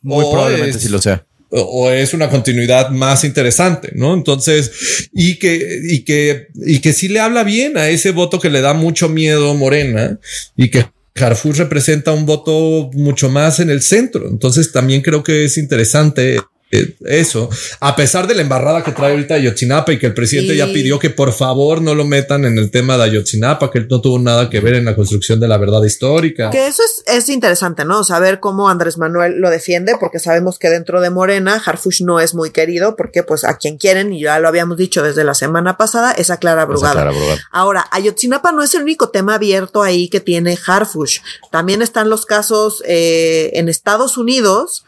Muy 0.01 0.25
probablemente 0.25 0.79
sí 0.79 0.89
lo 0.89 1.01
sea 1.01 1.25
o 1.51 1.89
es 1.89 2.13
una 2.13 2.29
continuidad 2.29 2.89
más 2.89 3.23
interesante, 3.23 3.91
¿no? 3.95 4.13
Entonces, 4.13 5.09
y 5.13 5.37
que, 5.37 5.79
y 5.83 6.03
que, 6.03 6.47
y 6.53 6.79
que 6.79 6.93
sí 6.93 7.07
le 7.07 7.19
habla 7.19 7.43
bien 7.43 7.77
a 7.77 7.89
ese 7.89 8.11
voto 8.11 8.39
que 8.39 8.49
le 8.49 8.61
da 8.61 8.73
mucho 8.73 9.09
miedo 9.09 9.55
Morena 9.55 10.19
y 10.55 10.69
que 10.69 10.85
Carrefour 11.13 11.57
representa 11.57 12.11
un 12.11 12.25
voto 12.25 12.89
mucho 12.93 13.29
más 13.29 13.59
en 13.59 13.69
el 13.69 13.81
centro. 13.81 14.27
Entonces 14.27 14.71
también 14.71 15.01
creo 15.01 15.23
que 15.23 15.45
es 15.45 15.57
interesante 15.57 16.39
eso, 16.71 17.49
a 17.79 17.95
pesar 17.95 18.27
de 18.27 18.35
la 18.35 18.41
embarrada 18.41 18.83
que 18.83 18.91
trae 18.91 19.11
ahorita 19.11 19.35
Ayotzinapa 19.35 19.91
y 19.91 19.99
que 19.99 20.05
el 20.05 20.13
presidente 20.13 20.55
ya 20.55 20.67
pidió 20.67 20.99
que 20.99 21.09
por 21.09 21.33
favor 21.33 21.81
no 21.81 21.95
lo 21.95 22.05
metan 22.05 22.45
en 22.45 22.57
el 22.57 22.69
tema 22.69 22.97
de 22.97 23.03
Ayotzinapa, 23.03 23.71
que 23.71 23.79
él 23.79 23.87
no 23.89 24.01
tuvo 24.01 24.19
nada 24.19 24.49
que 24.49 24.59
ver 24.59 24.75
en 24.75 24.85
la 24.85 24.95
construcción 24.95 25.39
de 25.39 25.47
la 25.47 25.57
verdad 25.57 25.83
histórica. 25.83 26.49
Que 26.51 26.67
eso 26.67 26.83
es, 26.83 27.03
es 27.07 27.29
interesante, 27.29 27.85
¿no? 27.85 28.03
Saber 28.03 28.39
cómo 28.39 28.69
Andrés 28.69 28.97
Manuel 28.97 29.39
lo 29.39 29.49
defiende, 29.49 29.95
porque 29.99 30.19
sabemos 30.19 30.59
que 30.59 30.69
dentro 30.69 31.01
de 31.01 31.09
Morena, 31.09 31.61
Harfush 31.63 32.03
no 32.03 32.19
es 32.19 32.35
muy 32.35 32.51
querido, 32.51 32.95
porque 32.95 33.23
pues 33.23 33.43
a 33.43 33.57
quien 33.57 33.77
quieren, 33.77 34.13
y 34.13 34.21
ya 34.21 34.39
lo 34.39 34.47
habíamos 34.47 34.77
dicho 34.77 35.01
desde 35.01 35.23
la 35.23 35.33
semana 35.33 35.77
pasada, 35.77 36.11
es 36.11 36.29
a 36.29 36.37
Clara 36.37 36.65
Brugada. 36.65 37.11
Ahora, 37.51 37.87
Ayotzinapa 37.91 38.51
no 38.51 38.63
es 38.63 38.73
el 38.75 38.83
único 38.83 39.09
tema 39.09 39.35
abierto 39.35 39.81
ahí 39.81 40.09
que 40.09 40.19
tiene 40.19 40.57
Harfush. 40.65 41.19
También 41.51 41.81
están 41.81 42.09
los 42.09 42.25
casos 42.25 42.83
eh, 42.85 43.51
en 43.53 43.69
Estados 43.69 44.17
Unidos, 44.17 44.85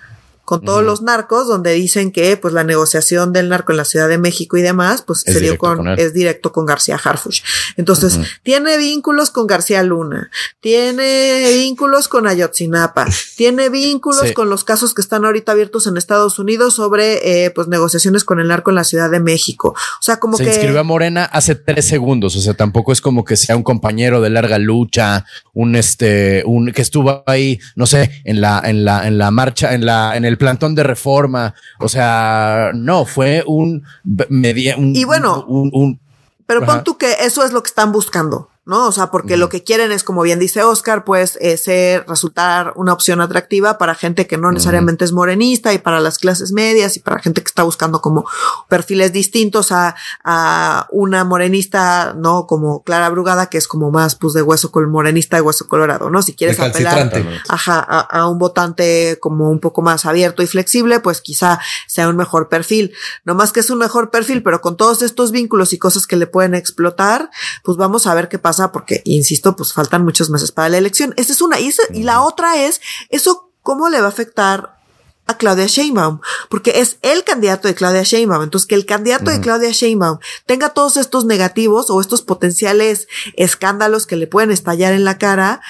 con 0.51 0.65
todos 0.65 0.83
los 0.83 1.01
narcos, 1.01 1.47
donde 1.47 1.71
dicen 1.71 2.11
que 2.11 2.35
pues 2.35 2.53
la 2.53 2.65
negociación 2.65 3.31
del 3.31 3.47
narco 3.47 3.71
en 3.71 3.77
la 3.77 3.85
Ciudad 3.85 4.09
de 4.09 4.17
México 4.17 4.57
y 4.57 4.61
demás, 4.61 5.01
pues 5.01 5.25
es 5.25 5.33
se 5.33 5.39
dio 5.39 5.57
con, 5.57 5.87
es 5.97 6.13
directo 6.13 6.51
con 6.51 6.65
García 6.65 6.99
Harfush. 7.01 7.39
Entonces, 7.77 8.19
tiene 8.43 8.77
vínculos 8.77 9.29
con 9.29 9.47
García 9.47 9.81
Luna, 9.81 10.29
tiene 10.59 11.49
vínculos 11.53 12.09
con 12.09 12.27
Ayotzinapa, 12.27 13.07
tiene 13.37 13.69
vínculos 13.69 14.33
con 14.33 14.49
los 14.49 14.65
casos 14.65 14.93
que 14.93 15.01
están 15.01 15.23
ahorita 15.23 15.53
abiertos 15.53 15.87
en 15.87 15.95
Estados 15.95 16.37
Unidos 16.37 16.73
sobre 16.73 17.45
eh, 17.45 17.51
pues 17.51 17.69
negociaciones 17.69 18.25
con 18.25 18.41
el 18.41 18.49
narco 18.49 18.71
en 18.71 18.75
la 18.75 18.83
Ciudad 18.83 19.09
de 19.09 19.21
México. 19.21 19.69
O 19.69 20.03
sea, 20.03 20.17
como 20.17 20.35
se 20.35 20.43
que. 20.43 20.49
Se 20.49 20.55
inscribió 20.57 20.81
a 20.81 20.83
Morena 20.83 21.23
hace 21.23 21.55
tres 21.55 21.85
segundos. 21.85 22.35
O 22.35 22.41
sea, 22.41 22.55
tampoco 22.55 22.91
es 22.91 22.99
como 22.99 23.23
que 23.23 23.37
sea 23.37 23.55
un 23.55 23.63
compañero 23.63 24.19
de 24.19 24.29
larga 24.29 24.59
lucha, 24.59 25.25
un 25.53 25.77
este, 25.77 26.43
un 26.45 26.73
que 26.73 26.81
estuvo 26.81 27.23
ahí, 27.25 27.57
no 27.77 27.85
sé, 27.85 28.21
en 28.25 28.41
la, 28.41 28.61
en 28.65 28.83
la, 28.83 29.07
en 29.07 29.17
la 29.17 29.31
marcha, 29.31 29.73
en 29.73 29.85
la, 29.85 30.17
en 30.17 30.25
el 30.25 30.40
plantón 30.41 30.73
de 30.73 30.81
reforma. 30.81 31.53
O 31.79 31.87
sea, 31.87 32.71
no, 32.73 33.05
fue 33.05 33.43
un 33.45 33.83
media. 34.29 34.75
y 34.77 35.03
bueno, 35.03 35.45
un, 35.47 35.99
pero 36.47 36.65
pon 36.65 36.83
tú 36.83 36.97
que 36.97 37.15
eso 37.21 37.45
es 37.45 37.53
lo 37.53 37.61
que 37.61 37.69
están 37.69 37.91
buscando. 37.91 38.49
¿No? 38.63 38.87
O 38.87 38.91
sea, 38.91 39.09
porque 39.09 39.37
lo 39.37 39.49
que 39.49 39.63
quieren 39.63 39.91
es, 39.91 40.03
como 40.03 40.21
bien 40.21 40.37
dice 40.37 40.61
Oscar, 40.61 41.03
pues 41.03 41.37
eh, 41.41 41.57
ser, 41.57 42.05
resultar 42.07 42.73
una 42.75 42.93
opción 42.93 43.19
atractiva 43.19 43.79
para 43.79 43.95
gente 43.95 44.27
que 44.27 44.37
no 44.37 44.51
necesariamente 44.51 45.03
es 45.03 45.13
morenista 45.13 45.73
y 45.73 45.79
para 45.79 45.99
las 45.99 46.19
clases 46.19 46.51
medias 46.51 46.95
y 46.95 46.99
para 46.99 47.19
gente 47.19 47.41
que 47.41 47.47
está 47.47 47.63
buscando 47.63 48.01
como 48.01 48.25
perfiles 48.69 49.13
distintos 49.13 49.71
a, 49.71 49.95
a 50.23 50.87
una 50.91 51.23
morenista, 51.23 52.13
¿no? 52.15 52.45
Como 52.45 52.83
Clara 52.83 53.09
Brugada, 53.09 53.47
que 53.47 53.57
es 53.57 53.67
como 53.67 53.89
más, 53.89 54.15
pues, 54.15 54.33
de 54.33 54.43
hueso 54.43 54.71
con 54.71 54.89
morenista 54.91 55.37
de 55.37 55.41
hueso 55.41 55.67
colorado, 55.67 56.11
¿no? 56.11 56.21
Si 56.21 56.35
quieres 56.35 56.59
apelar 56.59 57.11
ajá, 57.49 57.79
a, 57.79 57.99
a, 57.99 58.27
un 58.27 58.37
votante 58.37 59.17
como 59.19 59.49
un 59.49 59.59
poco 59.59 59.81
más 59.81 60.05
abierto 60.05 60.43
y 60.43 60.47
flexible, 60.47 60.99
pues 60.99 61.21
quizá 61.21 61.59
sea 61.87 62.09
un 62.09 62.15
mejor 62.15 62.47
perfil. 62.47 62.93
No 63.25 63.33
más 63.33 63.51
que 63.51 63.61
es 63.61 63.71
un 63.71 63.79
mejor 63.79 64.11
perfil, 64.11 64.43
pero 64.43 64.61
con 64.61 64.77
todos 64.77 65.01
estos 65.01 65.31
vínculos 65.31 65.73
y 65.73 65.79
cosas 65.79 66.05
que 66.05 66.15
le 66.15 66.27
pueden 66.27 66.53
explotar, 66.53 67.31
pues 67.63 67.75
vamos 67.75 68.05
a 68.05 68.13
ver 68.13 68.29
qué 68.29 68.37
pasa 68.37 68.50
porque, 68.71 69.01
insisto, 69.05 69.55
pues 69.55 69.73
faltan 69.73 70.03
muchos 70.03 70.29
meses 70.29 70.51
para 70.51 70.69
la 70.69 70.77
elección. 70.77 71.13
Esa 71.17 71.33
es 71.33 71.41
una. 71.41 71.59
Y, 71.59 71.73
y 71.93 72.03
la 72.03 72.21
otra 72.21 72.57
es, 72.63 72.81
¿eso 73.09 73.51
cómo 73.61 73.89
le 73.89 73.99
va 73.99 74.07
a 74.07 74.09
afectar 74.09 74.81
a 75.27 75.37
Claudia 75.37 75.67
Sheinbaum, 75.67 76.19
porque 76.49 76.81
es 76.81 76.97
el 77.01 77.23
candidato 77.23 77.67
de 77.67 77.75
Claudia 77.75 78.03
Sheinbaum. 78.03 78.43
Entonces, 78.43 78.67
que 78.67 78.75
el 78.75 78.85
candidato 78.85 79.31
de 79.31 79.39
Claudia 79.39 79.71
Sheinbaum 79.71 80.19
tenga 80.45 80.69
todos 80.69 80.97
estos 80.97 81.25
negativos 81.25 81.89
o 81.89 82.01
estos 82.01 82.21
potenciales 82.21 83.07
escándalos 83.35 84.07
que 84.07 84.15
le 84.15 84.27
pueden 84.27 84.51
estallar 84.51 84.93
en 84.93 85.05
la 85.05 85.17
cara, 85.17 85.61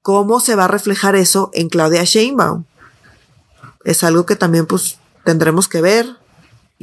¿cómo 0.00 0.40
se 0.40 0.54
va 0.54 0.64
a 0.64 0.68
reflejar 0.68 1.16
eso 1.16 1.50
en 1.54 1.68
Claudia 1.68 2.04
Sheinbaum? 2.04 2.64
Es 3.84 4.04
algo 4.04 4.26
que 4.26 4.36
también 4.36 4.66
pues 4.66 4.98
tendremos 5.24 5.68
que 5.68 5.80
ver 5.80 6.16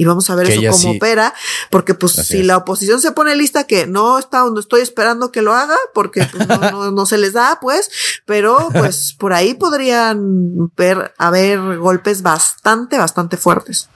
y 0.02 0.06
vamos 0.06 0.32
a 0.32 0.36
ver 0.36 0.50
eso 0.50 0.60
cómo 0.72 0.96
opera, 0.96 1.32
porque 1.70 1.94
pues 1.94 2.14
si 2.14 2.42
la 2.42 2.58
oposición 2.58 3.00
se 3.00 3.12
pone 3.12 3.36
lista 3.36 3.66
que 3.66 3.86
no 3.86 4.18
está 4.18 4.40
donde 4.40 4.62
estoy 4.62 4.82
esperando 4.82 5.32
que 5.32 5.44
lo 5.44 5.54
haga, 5.54 5.76
porque 5.94 6.26
pues, 6.26 6.48
no, 6.92 7.06
se 7.06 7.20
les 7.20 7.34
da, 7.34 7.60
pues, 7.62 7.92
pero 8.26 8.70
pues 8.74 9.14
por 9.14 9.32
ahí 9.32 9.54
podrían 9.54 10.72
ver, 10.76 11.14
haber 11.20 11.78
golpes 11.78 12.24
bastante, 12.24 12.98
bastante 12.98 13.38
fuertes. 13.38 13.90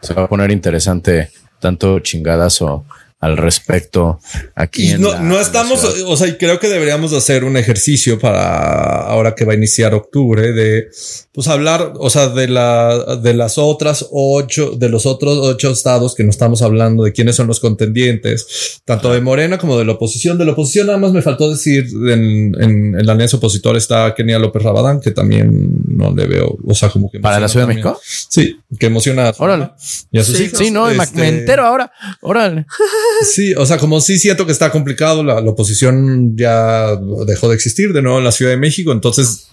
Se 0.00 0.14
va 0.14 0.22
a 0.22 0.28
poner 0.28 0.50
interesante 0.50 1.30
tanto 1.58 2.00
chingadas 2.00 2.62
o 2.62 2.86
al 3.20 3.36
respecto 3.36 4.18
aquí. 4.54 4.94
no, 4.98 5.20
no 5.20 5.38
estamos, 5.38 5.84
o 5.84 6.16
sea, 6.16 6.38
creo 6.38 6.58
que 6.58 6.68
deberíamos 6.68 7.12
hacer 7.12 7.44
un 7.44 7.58
ejercicio 7.58 8.18
para 8.18 9.02
ahora 9.02 9.34
que 9.34 9.44
va 9.44 9.52
a 9.52 9.56
iniciar 9.56 9.94
octubre 9.94 10.52
de, 10.52 10.88
pues 11.32 11.46
hablar, 11.46 11.92
o 11.98 12.08
sea, 12.08 12.28
de 12.28 12.48
la, 12.48 13.16
de 13.22 13.34
las 13.34 13.58
otras 13.58 14.06
ocho, 14.10 14.70
de 14.70 14.88
los 14.88 15.04
otros 15.04 15.36
ocho 15.38 15.70
estados 15.70 16.14
que 16.14 16.24
no 16.24 16.30
estamos 16.30 16.62
hablando 16.62 17.04
de 17.04 17.12
quiénes 17.12 17.36
son 17.36 17.46
los 17.46 17.60
contendientes, 17.60 18.80
tanto 18.86 19.12
de 19.12 19.20
Morena 19.20 19.58
como 19.58 19.78
de 19.78 19.84
la 19.84 19.92
oposición. 19.92 20.38
De 20.38 20.46
la 20.46 20.52
oposición 20.52 20.86
nada 20.86 20.98
más 20.98 21.12
me 21.12 21.20
faltó 21.20 21.50
decir 21.50 21.86
en, 22.08 22.54
en, 22.58 23.06
la 23.06 23.12
alianza 23.12 23.36
opositora 23.36 23.76
está 23.76 24.14
Kenia 24.14 24.38
López 24.38 24.62
Rabadán, 24.62 25.00
que 25.00 25.10
también 25.10 25.82
no 25.88 26.10
le 26.10 26.26
veo, 26.26 26.56
o 26.66 26.74
sea, 26.74 26.88
como 26.88 27.10
que... 27.10 27.20
¿Para 27.20 27.38
la 27.38 27.48
Ciudad 27.48 27.66
de 27.66 27.74
México? 27.74 28.00
Sí, 28.02 28.58
que 28.78 28.86
emociona. 28.86 29.32
Órale. 29.38 29.72
Y 30.10 30.18
a 30.18 30.24
sus 30.24 30.36
sí, 30.36 30.44
hijos. 30.44 30.58
Sí, 30.58 30.70
no, 30.70 30.86
me 30.86 31.04
este 31.04 31.28
entero 31.28 31.66
ahora. 31.66 31.92
Órale. 32.22 32.66
Sí, 33.22 33.54
o 33.54 33.66
sea, 33.66 33.78
como 33.78 34.00
sí 34.00 34.18
siento 34.18 34.46
que 34.46 34.52
está 34.52 34.70
complicado, 34.70 35.22
la, 35.22 35.38
oposición 35.40 36.36
ya 36.36 36.96
dejó 37.26 37.48
de 37.48 37.54
existir 37.54 37.92
de 37.92 38.02
nuevo 38.02 38.18
en 38.18 38.24
la 38.24 38.32
Ciudad 38.32 38.52
de 38.52 38.56
México, 38.56 38.92
entonces 38.92 39.48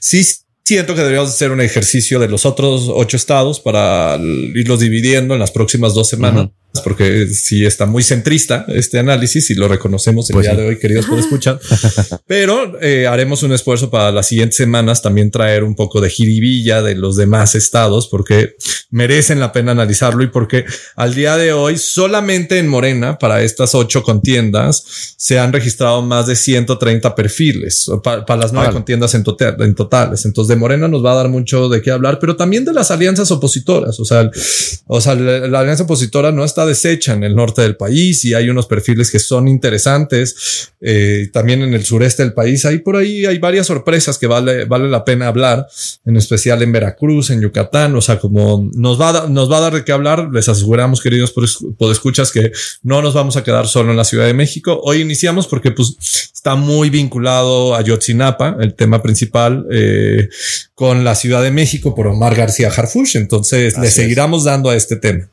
sí 0.00 0.22
siento 0.64 0.94
que 0.94 1.00
deberíamos 1.00 1.30
hacer 1.30 1.50
un 1.50 1.60
ejercicio 1.60 2.20
de 2.20 2.28
los 2.28 2.46
otros 2.46 2.88
ocho 2.88 3.16
estados 3.16 3.60
para 3.60 4.18
irlos 4.54 4.80
dividiendo 4.80 5.34
en 5.34 5.40
las 5.40 5.50
próximas 5.50 5.94
dos 5.94 6.08
semanas 6.08 6.48
porque 6.84 7.26
sí 7.26 7.64
está 7.64 7.86
muy 7.86 8.02
centrista 8.02 8.64
este 8.68 8.98
análisis 8.98 9.50
y 9.50 9.54
lo 9.54 9.68
reconocemos 9.68 10.30
el 10.30 10.34
pues 10.34 10.46
día 10.46 10.54
de 10.54 10.66
hoy, 10.66 10.78
queridos 10.78 11.06
por 11.06 11.18
escuchar. 11.18 11.60
Pero 12.26 12.80
eh, 12.80 13.06
haremos 13.06 13.42
un 13.42 13.52
esfuerzo 13.52 13.90
para 13.90 14.12
las 14.12 14.28
siguientes 14.28 14.56
semanas 14.56 15.02
también 15.02 15.30
traer 15.30 15.64
un 15.64 15.74
poco 15.74 16.00
de 16.00 16.10
jiribilla 16.10 16.82
de 16.82 16.94
los 16.94 17.16
demás 17.16 17.54
estados, 17.54 18.06
porque 18.06 18.56
merecen 18.90 19.40
la 19.40 19.52
pena 19.52 19.72
analizarlo 19.72 20.22
y 20.22 20.28
porque 20.28 20.64
al 20.96 21.14
día 21.14 21.36
de 21.36 21.52
hoy 21.52 21.78
solamente 21.78 22.58
en 22.58 22.68
Morena 22.68 23.18
para 23.18 23.42
estas 23.42 23.74
ocho 23.74 24.02
contiendas 24.02 25.14
se 25.16 25.38
han 25.38 25.52
registrado 25.52 26.02
más 26.02 26.26
de 26.26 26.36
130 26.36 27.14
perfiles 27.14 27.90
para, 28.02 28.36
las 28.36 28.52
nueve 28.52 28.72
contiendas 28.72 29.14
en, 29.14 29.24
total, 29.24 29.56
en 29.60 29.74
totales. 29.74 30.24
Entonces 30.24 30.48
de 30.48 30.56
Morena 30.56 30.88
nos 30.88 31.04
va 31.04 31.12
a 31.12 31.16
dar 31.16 31.28
mucho 31.28 31.68
de 31.68 31.82
qué 31.82 31.90
hablar, 31.90 32.18
pero 32.20 32.36
también 32.36 32.64
de 32.64 32.72
las 32.72 32.90
alianzas 32.90 33.30
opositoras. 33.30 33.98
O 34.00 34.04
sea, 34.04 34.30
o 34.86 35.00
sea, 35.00 35.14
la 35.14 35.60
alianza 35.60 35.84
opositora 35.84 36.32
no 36.32 36.44
está 36.44 36.59
deshecha 36.66 37.12
en 37.12 37.24
el 37.24 37.34
norte 37.34 37.62
del 37.62 37.76
país 37.76 38.24
y 38.24 38.34
hay 38.34 38.48
unos 38.48 38.66
perfiles 38.66 39.10
que 39.10 39.18
son 39.18 39.48
interesantes. 39.48 40.70
Eh, 40.80 41.28
también 41.32 41.62
en 41.62 41.74
el 41.74 41.84
sureste 41.84 42.22
del 42.22 42.32
país 42.32 42.64
hay 42.64 42.78
por 42.78 42.96
ahí, 42.96 43.26
hay 43.26 43.38
varias 43.38 43.66
sorpresas 43.66 44.18
que 44.18 44.26
vale, 44.26 44.64
vale 44.64 44.88
la 44.88 45.04
pena 45.04 45.28
hablar, 45.28 45.66
en 46.04 46.16
especial 46.16 46.62
en 46.62 46.72
Veracruz, 46.72 47.30
en 47.30 47.40
Yucatán. 47.40 47.94
O 47.96 48.00
sea, 48.00 48.18
como 48.18 48.70
nos 48.74 49.00
va 49.00 49.10
a, 49.10 49.28
nos 49.28 49.50
va 49.50 49.58
a 49.58 49.60
dar 49.60 49.74
de 49.74 49.84
qué 49.84 49.92
hablar, 49.92 50.28
les 50.32 50.48
aseguramos, 50.48 51.00
queridos 51.00 51.32
por, 51.32 51.92
escuchas, 51.92 52.30
que 52.30 52.52
no 52.82 53.02
nos 53.02 53.14
vamos 53.14 53.36
a 53.36 53.44
quedar 53.44 53.66
solo 53.66 53.90
en 53.90 53.96
la 53.96 54.04
Ciudad 54.04 54.26
de 54.26 54.34
México. 54.34 54.80
Hoy 54.82 55.00
iniciamos 55.00 55.46
porque 55.46 55.70
pues 55.70 55.96
está 56.32 56.54
muy 56.54 56.90
vinculado 56.90 57.74
a 57.74 57.82
Yotzinapa, 57.82 58.56
el 58.60 58.74
tema 58.74 59.02
principal, 59.02 59.66
eh, 59.70 60.28
con 60.74 61.04
la 61.04 61.14
Ciudad 61.14 61.42
de 61.42 61.50
México 61.50 61.94
por 61.94 62.06
Omar 62.06 62.34
García 62.34 62.68
Harfush. 62.68 63.16
Entonces 63.16 63.76
le 63.78 63.90
seguiremos 63.90 64.44
dando 64.44 64.70
a 64.70 64.76
este 64.76 64.96
tema. 64.96 65.28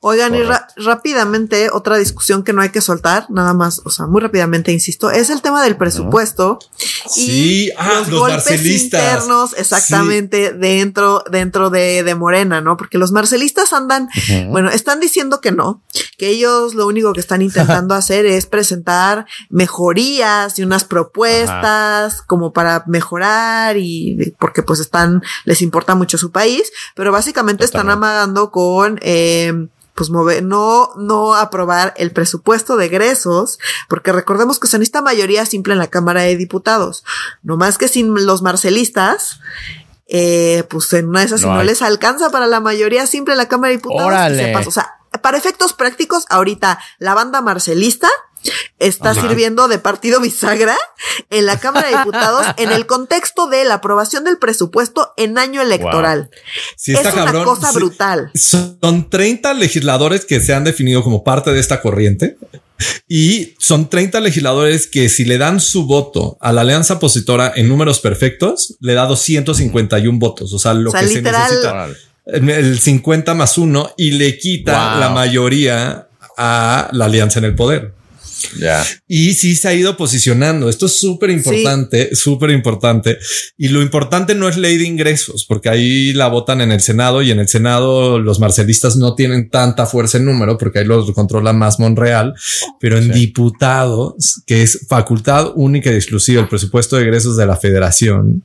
Oigan, 0.00 0.32
y 0.36 0.42
rápidamente, 0.76 1.70
otra 1.72 1.96
discusión 1.98 2.44
que 2.44 2.52
no 2.52 2.62
hay 2.62 2.68
que 2.70 2.80
soltar, 2.80 3.26
nada 3.30 3.52
más, 3.52 3.82
o 3.84 3.90
sea, 3.90 4.06
muy 4.06 4.20
rápidamente, 4.20 4.70
insisto, 4.70 5.10
es 5.10 5.28
el 5.28 5.42
tema 5.42 5.62
del 5.64 5.76
presupuesto. 5.76 6.60
Sí, 7.08 7.72
ah, 7.76 8.04
los, 8.06 8.10
golpes 8.10 8.64
internos, 8.64 9.54
exactamente, 9.56 10.52
dentro, 10.52 11.24
dentro 11.30 11.70
de, 11.70 12.04
de, 12.04 12.14
Morena, 12.14 12.60
¿no? 12.60 12.76
Porque 12.76 12.96
los 12.96 13.10
marcelistas 13.10 13.72
andan, 13.72 14.08
bueno, 14.50 14.70
están 14.70 15.00
diciendo 15.00 15.40
que 15.40 15.50
no, 15.50 15.82
que 16.16 16.28
ellos 16.28 16.74
lo 16.74 16.86
único 16.86 17.12
que 17.12 17.20
están 17.20 17.42
intentando 17.42 17.94
hacer 17.96 18.24
es 18.24 18.46
presentar 18.46 19.26
mejorías 19.50 20.58
y 20.58 20.62
unas 20.62 20.84
propuestas 20.84 22.22
como 22.22 22.52
para 22.52 22.84
mejorar 22.86 23.76
y 23.76 24.34
porque 24.38 24.62
pues 24.62 24.78
están, 24.78 25.22
les 25.44 25.60
importa 25.60 25.96
mucho 25.96 26.18
su 26.18 26.30
país, 26.30 26.70
pero 26.94 27.10
básicamente 27.10 27.64
están 27.64 27.90
amagando 27.90 28.52
con, 28.52 29.00
eh, 29.02 29.47
pues 29.94 30.10
mover, 30.10 30.44
no, 30.44 30.92
no 30.96 31.34
aprobar 31.34 31.92
el 31.96 32.12
presupuesto 32.12 32.76
de 32.76 32.86
egresos, 32.86 33.58
porque 33.88 34.12
recordemos 34.12 34.60
que 34.60 34.68
se 34.68 34.78
necesita 34.78 35.02
mayoría 35.02 35.44
simple 35.44 35.72
en 35.72 35.80
la 35.80 35.88
Cámara 35.88 36.22
de 36.22 36.36
Diputados. 36.36 37.04
No 37.42 37.56
más 37.56 37.78
que 37.78 37.88
sin 37.88 38.14
los 38.24 38.40
marcelistas, 38.40 39.40
eh, 40.06 40.62
pues 40.70 40.92
en 40.92 41.08
una 41.08 41.20
de 41.20 41.26
esas, 41.26 41.42
no 41.42 41.48
si 41.48 41.52
no 41.52 41.62
les 41.64 41.82
alcanza 41.82 42.30
para 42.30 42.46
la 42.46 42.60
mayoría 42.60 43.08
simple 43.08 43.34
en 43.34 43.38
la 43.38 43.48
Cámara 43.48 43.70
de 43.70 43.78
Diputados, 43.78 44.36
se 44.36 44.52
pasa. 44.52 44.68
O 44.68 44.72
sea, 44.72 44.97
para 45.28 45.36
efectos 45.36 45.74
prácticos, 45.74 46.24
ahorita 46.30 46.78
la 46.98 47.12
banda 47.12 47.42
marcelista 47.42 48.08
está 48.78 49.12
sirviendo 49.12 49.68
de 49.68 49.78
partido 49.78 50.22
bisagra 50.22 50.74
en 51.28 51.44
la 51.44 51.60
Cámara 51.60 51.86
de 51.86 51.98
Diputados 51.98 52.46
en 52.56 52.72
el 52.72 52.86
contexto 52.86 53.46
de 53.46 53.66
la 53.66 53.74
aprobación 53.74 54.24
del 54.24 54.38
presupuesto 54.38 55.12
en 55.18 55.36
año 55.36 55.60
electoral. 55.60 56.30
es 56.82 57.12
una 57.12 57.44
cosa 57.44 57.72
brutal. 57.72 58.30
Son 58.34 59.10
30 59.10 59.52
legisladores 59.52 60.24
que 60.24 60.40
se 60.40 60.54
han 60.54 60.64
definido 60.64 61.04
como 61.04 61.22
parte 61.24 61.52
de 61.52 61.60
esta 61.60 61.82
corriente. 61.82 62.38
Y 63.06 63.54
son 63.58 63.90
30 63.90 64.20
legisladores 64.20 64.86
que 64.86 65.10
si 65.10 65.26
le 65.26 65.36
dan 65.36 65.60
su 65.60 65.84
voto 65.84 66.38
a 66.40 66.54
la 66.54 66.62
alianza 66.62 66.94
opositora 66.94 67.52
en 67.54 67.68
números 67.68 68.00
perfectos, 68.00 68.78
le 68.80 68.94
da 68.94 69.04
251 69.04 70.18
votos. 70.18 70.54
O 70.54 70.58
sea, 70.58 70.72
lo 70.72 70.90
que 70.90 71.06
se 71.06 71.20
necesita 71.20 71.88
el 72.28 72.78
50 72.78 73.34
más 73.34 73.58
uno 73.58 73.90
y 73.96 74.12
le 74.12 74.38
quita 74.38 74.98
la 74.98 75.10
mayoría 75.10 76.08
a 76.36 76.88
la 76.92 77.06
alianza 77.06 77.38
en 77.38 77.46
el 77.46 77.54
poder. 77.54 77.94
Ya. 78.58 78.84
Y 79.08 79.34
sí 79.34 79.56
se 79.56 79.68
ha 79.68 79.74
ido 79.74 79.96
posicionando. 79.96 80.68
Esto 80.68 80.86
es 80.86 80.92
súper 80.92 81.30
importante, 81.30 82.14
súper 82.14 82.50
importante. 82.50 83.18
Y 83.56 83.68
lo 83.68 83.82
importante 83.82 84.34
no 84.34 84.48
es 84.48 84.56
ley 84.56 84.78
de 84.78 84.84
ingresos, 84.84 85.44
porque 85.44 85.68
ahí 85.68 86.12
la 86.12 86.28
votan 86.28 86.60
en 86.60 86.70
el 86.70 86.80
Senado 86.80 87.22
y 87.22 87.30
en 87.30 87.40
el 87.40 87.48
Senado 87.48 88.18
los 88.18 88.38
marcelistas 88.38 88.96
no 88.96 89.14
tienen 89.14 89.50
tanta 89.50 89.86
fuerza 89.86 90.18
en 90.18 90.26
número 90.26 90.56
porque 90.56 90.80
ahí 90.80 90.84
los 90.84 91.10
controla 91.12 91.52
más 91.52 91.80
Monreal, 91.80 92.34
pero 92.78 92.98
en 92.98 93.10
diputados, 93.10 94.42
que 94.46 94.62
es 94.62 94.86
facultad 94.88 95.52
única 95.56 95.90
y 95.90 95.94
exclusiva 95.94 96.40
el 96.40 96.48
presupuesto 96.48 96.96
de 96.96 97.02
egresos 97.02 97.36
de 97.36 97.46
la 97.46 97.56
federación, 97.56 98.44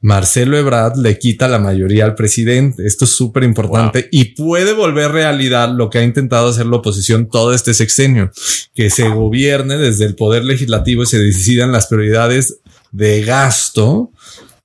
Marcelo 0.00 0.56
Ebrard 0.56 0.96
le 0.96 1.18
quita 1.18 1.48
la 1.48 1.58
mayoría 1.58 2.04
al 2.04 2.14
presidente. 2.14 2.86
Esto 2.86 3.04
es 3.04 3.10
súper 3.16 3.42
importante 3.42 4.08
y 4.12 4.26
puede 4.26 4.72
volver 4.72 5.10
realidad 5.10 5.70
lo 5.74 5.90
que 5.90 5.98
ha 5.98 6.04
intentado 6.04 6.48
hacer 6.48 6.66
la 6.66 6.76
oposición 6.76 7.28
todo 7.28 7.52
este 7.52 7.74
sexenio, 7.74 8.30
que 8.74 8.90
se 8.90 9.08
gobierne 9.08 9.76
desde 9.76 10.04
el 10.04 10.14
poder 10.14 10.44
legislativo 10.44 11.02
y 11.02 11.06
se 11.06 11.18
decidan 11.18 11.72
las 11.72 11.88
prioridades 11.88 12.60
de 12.92 13.22
gasto 13.22 14.12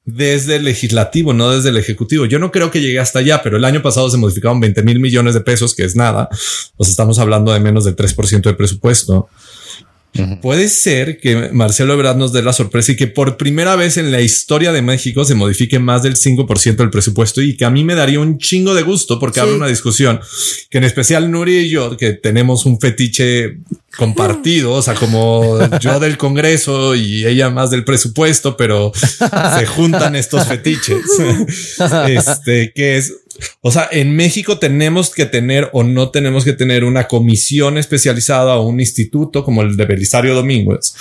desde 0.06 0.58
el 0.58 0.66
legislativo, 0.66 1.34
no 1.34 1.50
desde 1.52 1.70
el 1.70 1.78
ejecutivo. 1.78 2.26
Yo 2.26 2.38
no 2.38 2.52
creo 2.52 2.70
que 2.70 2.82
llegue 2.82 3.00
hasta 3.00 3.20
allá, 3.20 3.42
pero 3.42 3.58
el 3.58 3.66
año 3.66 3.82
pasado 3.82 4.10
se 4.10 4.18
modificaron 4.18 4.60
20 4.60 4.84
mil 4.84 5.00
millones 5.00 5.34
de 5.34 5.42
pesos, 5.42 5.74
que 5.74 5.84
es 5.84 5.96
nada. 5.96 6.30
Pues 6.76 6.90
estamos 6.90 7.20
hablando 7.20 7.54
de 7.54 7.60
menos 7.60 7.86
del 7.86 7.96
3% 7.96 8.42
del 8.42 8.58
presupuesto. 8.58 9.30
Puede 10.41 10.68
ser 10.70 11.20
que 11.20 11.49
Marcelo 11.51 11.93
Ebrard 11.93 12.18
nos 12.18 12.34
dé 12.34 12.41
la 12.41 12.53
sorpresa 12.53 12.91
y 12.91 12.95
que 12.95 13.07
por 13.07 13.38
primera 13.38 13.76
vez 13.76 13.97
en 13.97 14.11
la 14.11 14.22
historia 14.22 14.72
de 14.72 14.82
México 14.82 15.26
se 15.26 15.36
modifique 15.36 15.80
más 15.80 16.03
del 16.03 16.16
5% 16.16 16.76
del 16.76 16.89
presupuesto 16.89 17.41
y 17.41 17.57
que 17.57 17.66
a 17.66 17.70
mí 17.70 17.84
me 17.84 17.95
daría 17.95 18.20
un 18.20 18.38
chingo 18.38 18.74
de 18.74 18.84
gusto 18.84 19.20
porque 19.20 19.41
sí. 19.41 19.47
una 19.47 19.68
discusión 19.68 20.20
que 20.70 20.78
en 20.78 20.84
especial 20.84 21.32
Nuri 21.32 21.57
y 21.57 21.70
yo, 21.70 21.97
que 21.97 22.14
tenemos 22.14 22.66
un 22.66 22.80
fetiche 22.80 23.57
compartido, 23.95 24.74
o 24.74 24.82
sea, 24.82 24.95
como 24.95 25.59
yo 25.80 25.99
del 25.99 26.18
Congreso 26.18 26.95
y 26.95 27.26
ella 27.26 27.49
más 27.49 27.70
del 27.70 27.84
presupuesto, 27.84 28.57
pero 28.57 28.91
se 28.95 29.66
juntan 29.66 30.16
estos 30.16 30.45
fetiches. 30.47 31.05
este, 32.07 32.72
que 32.74 32.97
es 32.97 33.14
o 33.62 33.72
sea, 33.72 33.88
en 33.92 34.16
México 34.16 34.60
tenemos 34.60 35.10
que 35.10 35.26
tener 35.26 35.70
o 35.74 35.84
no 35.84 36.10
tenemos 36.10 36.44
que 36.44 36.54
tener 36.54 36.84
una 36.84 37.08
comisión 37.08 37.78
especializada 37.78 38.56
o 38.56 38.68
un 38.68 38.80
instituto 38.80 39.44
como 39.44 39.62
el 39.62 39.76
de 39.76 39.86
Belisario 39.86 40.36
Domínguez, 40.36 40.94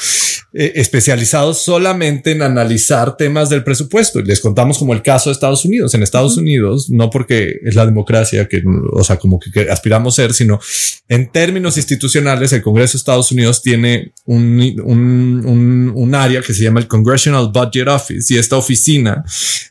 eh, 0.55 0.72
especializado 0.76 1.55
solamente 1.55 2.32
en 2.32 2.42
analizar 2.42 3.16
temas 3.16 3.48
del 3.48 3.64
presupuesto. 3.64 4.20
Y 4.20 4.24
les 4.24 4.40
contamos 4.40 4.78
como 4.78 4.92
el 4.92 5.03
caso 5.03 5.30
de 5.30 5.34
Estados 5.34 5.64
Unidos. 5.64 5.94
En 5.94 6.03
Estados 6.03 6.36
Unidos, 6.36 6.90
no 6.90 7.11
porque 7.11 7.61
es 7.64 7.74
la 7.74 7.86
democracia 7.86 8.46
que, 8.48 8.62
o 8.92 9.03
sea, 9.03 9.18
como 9.18 9.38
que, 9.38 9.50
que 9.50 9.70
aspiramos 9.70 10.14
ser, 10.14 10.34
sino 10.34 10.61
en 11.09 11.30
términos 11.30 11.76
institucionales, 11.76 12.53
el 12.53 12.62
Congreso 12.62 12.92
de 12.92 12.98
Estados 12.98 13.32
Unidos 13.32 13.62
tiene 13.62 14.12
un, 14.24 14.61
un, 14.84 15.42
un, 15.44 15.92
un 15.94 16.14
área 16.14 16.40
que 16.42 16.55
se 16.55 16.64
llama 16.64 16.80
el 16.80 16.88
Congressional 16.88 17.50
Budget 17.53 17.88
Office 17.88 18.32
y 18.32 18.38
esta 18.38 18.57
oficina 18.57 19.24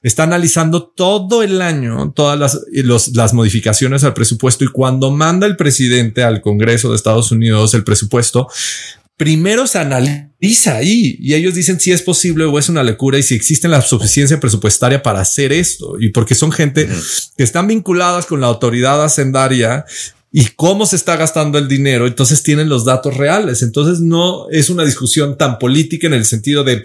está 0.04 0.24
analizando 0.24 0.84
todo 0.84 1.42
el 1.42 1.62
año 1.62 2.12
todas 2.12 2.38
las 2.38 2.60
los, 2.72 3.16
las 3.16 3.34
modificaciones 3.34 4.04
al 4.04 4.14
presupuesto 4.14 4.64
y 4.64 4.68
cuando 4.68 5.12
manda 5.12 5.48
el 5.48 5.56
presidente 5.56 6.24
al 6.24 6.42
Congreso 6.42 6.90
de 6.90 6.96
Estados 6.96 7.32
Unidos 7.32 7.74
el 7.74 7.84
presupuesto, 7.84 8.48
primero 9.22 9.68
se 9.68 9.78
analiza 9.78 10.78
ahí 10.78 11.16
y 11.20 11.36
ellos 11.36 11.54
dicen 11.54 11.80
si 11.80 11.92
es 11.92 12.02
posible 12.02 12.46
o 12.46 12.58
es 12.58 12.70
una 12.70 12.82
locura 12.82 13.20
y 13.20 13.22
si 13.22 13.36
existe 13.36 13.68
la 13.68 13.84
suficiencia 13.84 14.40
presupuestaria 14.40 15.04
para 15.04 15.22
hacer 15.22 15.54
esto 15.54 15.94
y 16.00 16.10
porque 16.10 16.34
son 16.34 16.52
gente 16.52 16.90
que 17.38 17.44
están 17.44 17.68
vinculadas 17.68 18.26
con 18.26 18.42
la 18.42 18.48
autoridad 18.48 19.04
hacendaria 19.04 19.86
y 20.32 20.46
cómo 20.56 20.88
se 20.88 20.96
está 20.96 21.18
gastando 21.18 21.60
el 21.60 21.68
dinero. 21.68 22.08
Entonces 22.08 22.42
tienen 22.42 22.68
los 22.68 22.84
datos 22.84 23.16
reales. 23.16 23.62
Entonces 23.62 24.00
no 24.00 24.50
es 24.50 24.72
una 24.72 24.84
discusión 24.84 25.38
tan 25.38 25.60
política 25.60 26.08
en 26.08 26.14
el 26.14 26.26
sentido 26.26 26.64
de 26.64 26.84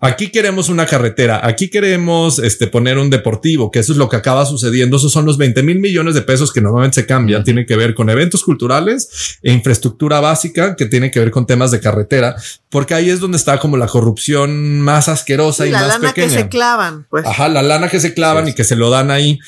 Aquí 0.00 0.28
queremos 0.28 0.68
una 0.68 0.86
carretera, 0.86 1.40
aquí 1.42 1.70
queremos 1.70 2.38
este, 2.38 2.68
poner 2.68 2.98
un 2.98 3.10
deportivo, 3.10 3.72
que 3.72 3.80
eso 3.80 3.90
es 3.92 3.98
lo 3.98 4.08
que 4.08 4.14
acaba 4.14 4.46
sucediendo. 4.46 4.96
Esos 4.96 5.12
son 5.12 5.26
los 5.26 5.38
20 5.38 5.64
mil 5.64 5.80
millones 5.80 6.14
de 6.14 6.22
pesos 6.22 6.52
que 6.52 6.60
normalmente 6.60 7.00
se 7.00 7.06
cambian. 7.06 7.42
Tienen 7.42 7.66
que 7.66 7.74
ver 7.74 7.94
con 7.94 8.08
eventos 8.08 8.44
culturales 8.44 9.38
e 9.42 9.52
infraestructura 9.52 10.20
básica 10.20 10.76
que 10.76 10.86
tiene 10.86 11.10
que 11.10 11.18
ver 11.18 11.32
con 11.32 11.46
temas 11.46 11.72
de 11.72 11.80
carretera, 11.80 12.36
porque 12.70 12.94
ahí 12.94 13.10
es 13.10 13.18
donde 13.18 13.38
está 13.38 13.58
como 13.58 13.76
la 13.76 13.88
corrupción 13.88 14.80
más 14.80 15.08
asquerosa 15.08 15.66
y, 15.66 15.70
la 15.70 15.80
más 15.80 15.88
lana 15.88 16.08
pequeña. 16.08 16.28
que 16.28 16.42
se 16.42 16.48
clavan, 16.48 17.06
pues. 17.10 17.26
Ajá, 17.26 17.48
la 17.48 17.62
lana 17.62 17.88
que 17.88 17.98
se 17.98 18.14
clavan 18.14 18.46
y 18.46 18.52
que 18.52 18.62
se 18.62 18.76
lo 18.76 18.90
dan 18.90 19.10
ahí. 19.10 19.40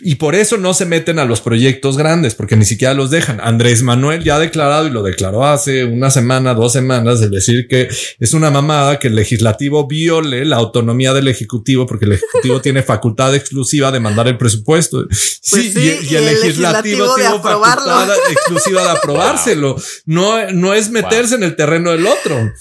Y 0.00 0.16
por 0.16 0.34
eso 0.34 0.58
no 0.58 0.74
se 0.74 0.84
meten 0.84 1.18
a 1.18 1.24
los 1.24 1.40
proyectos 1.40 1.96
grandes, 1.96 2.34
porque 2.34 2.56
ni 2.56 2.64
siquiera 2.64 2.92
los 2.92 3.10
dejan. 3.10 3.40
Andrés 3.40 3.82
Manuel 3.82 4.22
ya 4.22 4.36
ha 4.36 4.38
declarado 4.38 4.86
y 4.86 4.90
lo 4.90 5.02
declaró 5.02 5.46
hace 5.46 5.84
una 5.84 6.10
semana, 6.10 6.54
dos 6.54 6.72
semanas, 6.72 7.20
de 7.20 7.28
decir 7.28 7.66
que 7.66 7.88
es 8.18 8.34
una 8.34 8.50
mamada 8.50 8.98
que 8.98 9.08
el 9.08 9.14
legislativo 9.14 9.86
viole 9.86 10.44
la 10.44 10.56
autonomía 10.56 11.14
del 11.14 11.28
ejecutivo, 11.28 11.86
porque 11.86 12.04
el 12.04 12.12
ejecutivo 12.12 12.60
tiene 12.62 12.82
facultad 12.82 13.34
exclusiva 13.34 13.90
de 13.90 14.00
mandar 14.00 14.28
el 14.28 14.36
presupuesto. 14.36 15.06
Pues 15.06 15.38
sí, 15.40 15.72
sí, 15.72 15.80
y, 15.80 16.06
y 16.06 16.12
y 16.12 16.16
el, 16.16 16.28
el 16.28 16.40
legislativo, 16.40 17.14
tiene 17.14 17.30
facultad 17.40 18.08
exclusiva 18.30 18.82
de 18.82 18.90
aprobárselo. 18.98 19.76
No, 20.04 20.50
no 20.52 20.74
es 20.74 20.90
meterse 20.90 21.36
en 21.36 21.42
el 21.42 21.56
terreno 21.56 21.92
del 21.92 22.06
otro. 22.06 22.52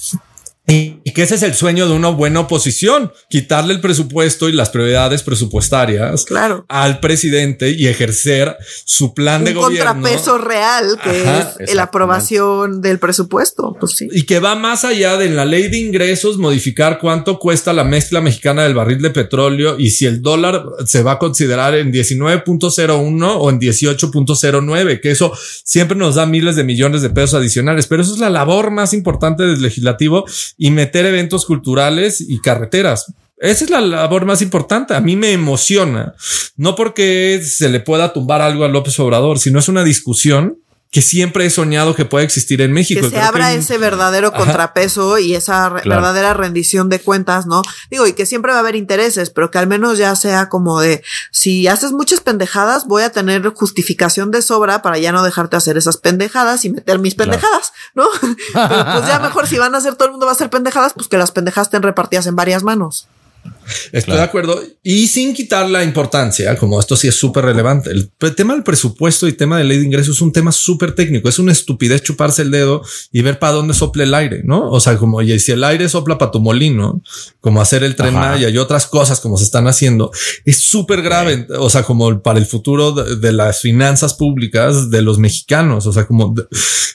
Y 0.67 1.11
que 1.13 1.21
ese 1.21 1.35
es 1.35 1.43
el 1.43 1.53
sueño 1.53 1.87
de 1.87 1.93
una 1.93 2.09
buena 2.09 2.39
oposición, 2.41 3.11
quitarle 3.29 3.73
el 3.75 3.81
presupuesto 3.81 4.49
y 4.49 4.51
las 4.51 4.69
prioridades 4.69 5.21
presupuestarias 5.21 6.25
Claro. 6.25 6.65
al 6.67 6.99
presidente 6.99 7.69
y 7.69 7.87
ejercer 7.87 8.57
su 8.83 9.13
plan 9.13 9.43
de 9.43 9.51
Un 9.51 9.57
gobierno. 9.57 9.93
contrapeso 9.93 10.37
real 10.39 10.99
que 11.03 11.21
Ajá, 11.27 11.53
es 11.59 11.75
la 11.75 11.83
aprobación 11.83 12.81
del 12.81 12.97
presupuesto. 12.97 13.75
Pues 13.79 13.93
sí. 13.93 14.07
Y 14.11 14.23
que 14.23 14.39
va 14.39 14.55
más 14.55 14.83
allá 14.85 15.17
de 15.17 15.25
en 15.27 15.35
la 15.35 15.45
ley 15.45 15.67
de 15.69 15.77
ingresos 15.77 16.37
modificar 16.37 16.97
cuánto 16.99 17.37
cuesta 17.39 17.71
la 17.71 17.83
mezcla 17.83 18.19
mexicana 18.19 18.63
del 18.63 18.73
barril 18.73 19.01
de 19.01 19.11
petróleo 19.11 19.75
y 19.77 19.91
si 19.91 20.05
el 20.07 20.21
dólar 20.23 20.63
se 20.85 21.03
va 21.03 21.13
a 21.13 21.19
considerar 21.19 21.75
en 21.75 21.91
19.01 21.93 23.35
o 23.39 23.49
en 23.49 23.59
18.09, 23.59 24.99
que 25.01 25.11
eso 25.11 25.31
siempre 25.63 25.97
nos 25.97 26.15
da 26.15 26.25
miles 26.25 26.55
de 26.55 26.63
millones 26.63 27.01
de 27.01 27.09
pesos 27.09 27.35
adicionales, 27.35 27.87
pero 27.87 28.01
eso 28.01 28.13
es 28.13 28.19
la 28.19 28.29
labor 28.29 28.71
más 28.71 28.93
importante 28.93 29.43
del 29.43 29.61
legislativo 29.61 30.25
y 30.57 30.71
meter 30.71 31.05
eventos 31.05 31.45
culturales 31.45 32.21
y 32.21 32.39
carreteras. 32.39 33.13
Esa 33.37 33.65
es 33.65 33.69
la 33.69 33.81
labor 33.81 34.25
más 34.25 34.41
importante. 34.41 34.93
A 34.93 35.01
mí 35.01 35.15
me 35.15 35.31
emociona, 35.33 36.15
no 36.55 36.75
porque 36.75 37.41
se 37.43 37.69
le 37.69 37.81
pueda 37.81 38.13
tumbar 38.13 38.41
algo 38.41 38.63
a 38.63 38.69
López 38.69 38.97
Obrador, 38.99 39.39
sino 39.39 39.59
es 39.59 39.67
una 39.67 39.83
discusión 39.83 40.59
que 40.95 41.01
siempre 41.01 41.45
he 41.45 41.49
soñado 41.49 41.93
que 41.93 42.05
puede 42.05 42.23
existir 42.23 42.61
en 42.61 42.71
México. 42.71 43.01
que 43.01 43.07
se 43.09 43.15
creo 43.15 43.25
abra 43.25 43.49
que- 43.49 43.55
ese 43.57 43.77
verdadero 43.77 44.29
Ajá. 44.29 44.37
contrapeso 44.37 45.17
y 45.17 45.35
esa 45.35 45.67
re- 45.67 45.81
Claro. 45.81 45.99
verdadera 46.01 46.33
rendición 46.33 46.87
de 46.87 47.01
cuentas, 47.01 47.45
¿no? 47.47 47.63
Digo, 47.91 48.07
y 48.07 48.13
que 48.13 48.25
siempre 48.25 48.53
va 48.53 48.59
a 48.59 48.61
haber 48.61 48.77
intereses, 48.77 49.29
pero 49.29 49.51
que 49.51 49.57
al 49.57 49.67
menos 49.67 49.97
ya 49.97 50.15
sea 50.15 50.47
como 50.47 50.79
de, 50.79 51.03
si 51.31 51.67
haces 51.67 51.91
muchas 51.91 52.21
pendejadas, 52.21 52.87
voy 52.87 53.03
a 53.03 53.09
tener 53.11 53.45
justificación 53.49 54.31
de 54.31 54.41
sobra 54.41 54.81
para 54.81 54.97
ya 54.97 55.11
no 55.11 55.21
dejarte 55.21 55.57
hacer 55.57 55.75
esas 55.75 55.97
pendejadas 55.97 56.63
y 56.63 56.69
meter 56.69 56.97
mis 56.99 57.15
Claro. 57.15 57.31
pendejadas, 57.31 57.73
¿no? 57.93 58.05
pero 58.53 58.85
pues 58.93 59.05
ya 59.07 59.19
mejor 59.19 59.47
si 59.47 59.57
van 59.57 59.75
a 59.75 59.79
hacer, 59.79 59.95
todo 59.95 60.05
el 60.05 60.11
mundo 60.11 60.27
va 60.27 60.31
a 60.31 60.35
hacer 60.35 60.49
pendejadas, 60.49 60.93
pues 60.93 61.09
que 61.09 61.17
las 61.17 61.31
pendejadas 61.31 61.67
estén 61.67 61.81
repartidas 61.83 62.25
en 62.27 62.37
varias 62.37 62.63
manos. 62.63 63.09
Estoy 63.87 64.01
Claro. 64.03 64.19
de 64.19 64.23
acuerdo. 64.25 64.63
Y 64.83 65.07
sin 65.07 65.33
quitar 65.33 65.69
la 65.69 65.83
importancia, 65.83 66.55
como 66.57 66.79
esto 66.79 66.95
sí 66.95 67.07
es 67.07 67.15
súper 67.15 67.45
relevante. 67.45 67.89
El 67.91 68.11
tema 68.35 68.53
del 68.53 68.63
presupuesto 68.63 69.27
y 69.27 69.33
tema 69.33 69.57
de 69.57 69.63
ley 69.63 69.79
de 69.79 69.85
ingresos 69.85 70.15
es 70.17 70.21
un 70.21 70.31
tema 70.31 70.51
súper 70.51 70.93
técnico. 70.93 71.27
Es 71.29 71.39
una 71.39 71.51
estupidez 71.51 72.03
chuparse 72.03 72.43
el 72.43 72.51
dedo 72.51 72.83
y 73.11 73.21
ver 73.21 73.39
para 73.39 73.53
dónde 73.53 73.73
sopla 73.73 74.03
el 74.03 74.13
aire, 74.13 74.41
¿no? 74.43 74.69
O 74.69 74.79
sea, 74.79 74.97
como 74.97 75.21
y 75.21 75.39
si 75.39 75.51
el 75.51 75.63
aire 75.63 75.89
sopla 75.89 76.17
para 76.17 76.31
tu 76.31 76.39
molino, 76.39 77.01
como 77.41 77.61
hacer 77.61 77.83
el 77.83 77.95
tren. 77.95 78.13
Maya 78.13 78.49
y 78.49 78.57
otras 78.57 78.85
cosas 78.87 79.19
como 79.19 79.37
se 79.37 79.43
están 79.45 79.67
haciendo, 79.67 80.11
es 80.45 80.59
súper 80.61 81.01
grave. 81.01 81.47
O 81.57 81.69
sea, 81.69 81.83
como 81.83 82.21
para 82.21 82.37
el 82.39 82.45
futuro 82.45 82.91
de, 82.91 83.15
de 83.15 83.31
las 83.33 83.61
finanzas 83.61 84.13
públicas 84.13 84.89
de 84.91 85.01
los 85.01 85.17
mexicanos. 85.17 85.85
O 85.87 85.91
sea, 85.93 86.05
como, 86.05 86.33
de- 86.35 86.45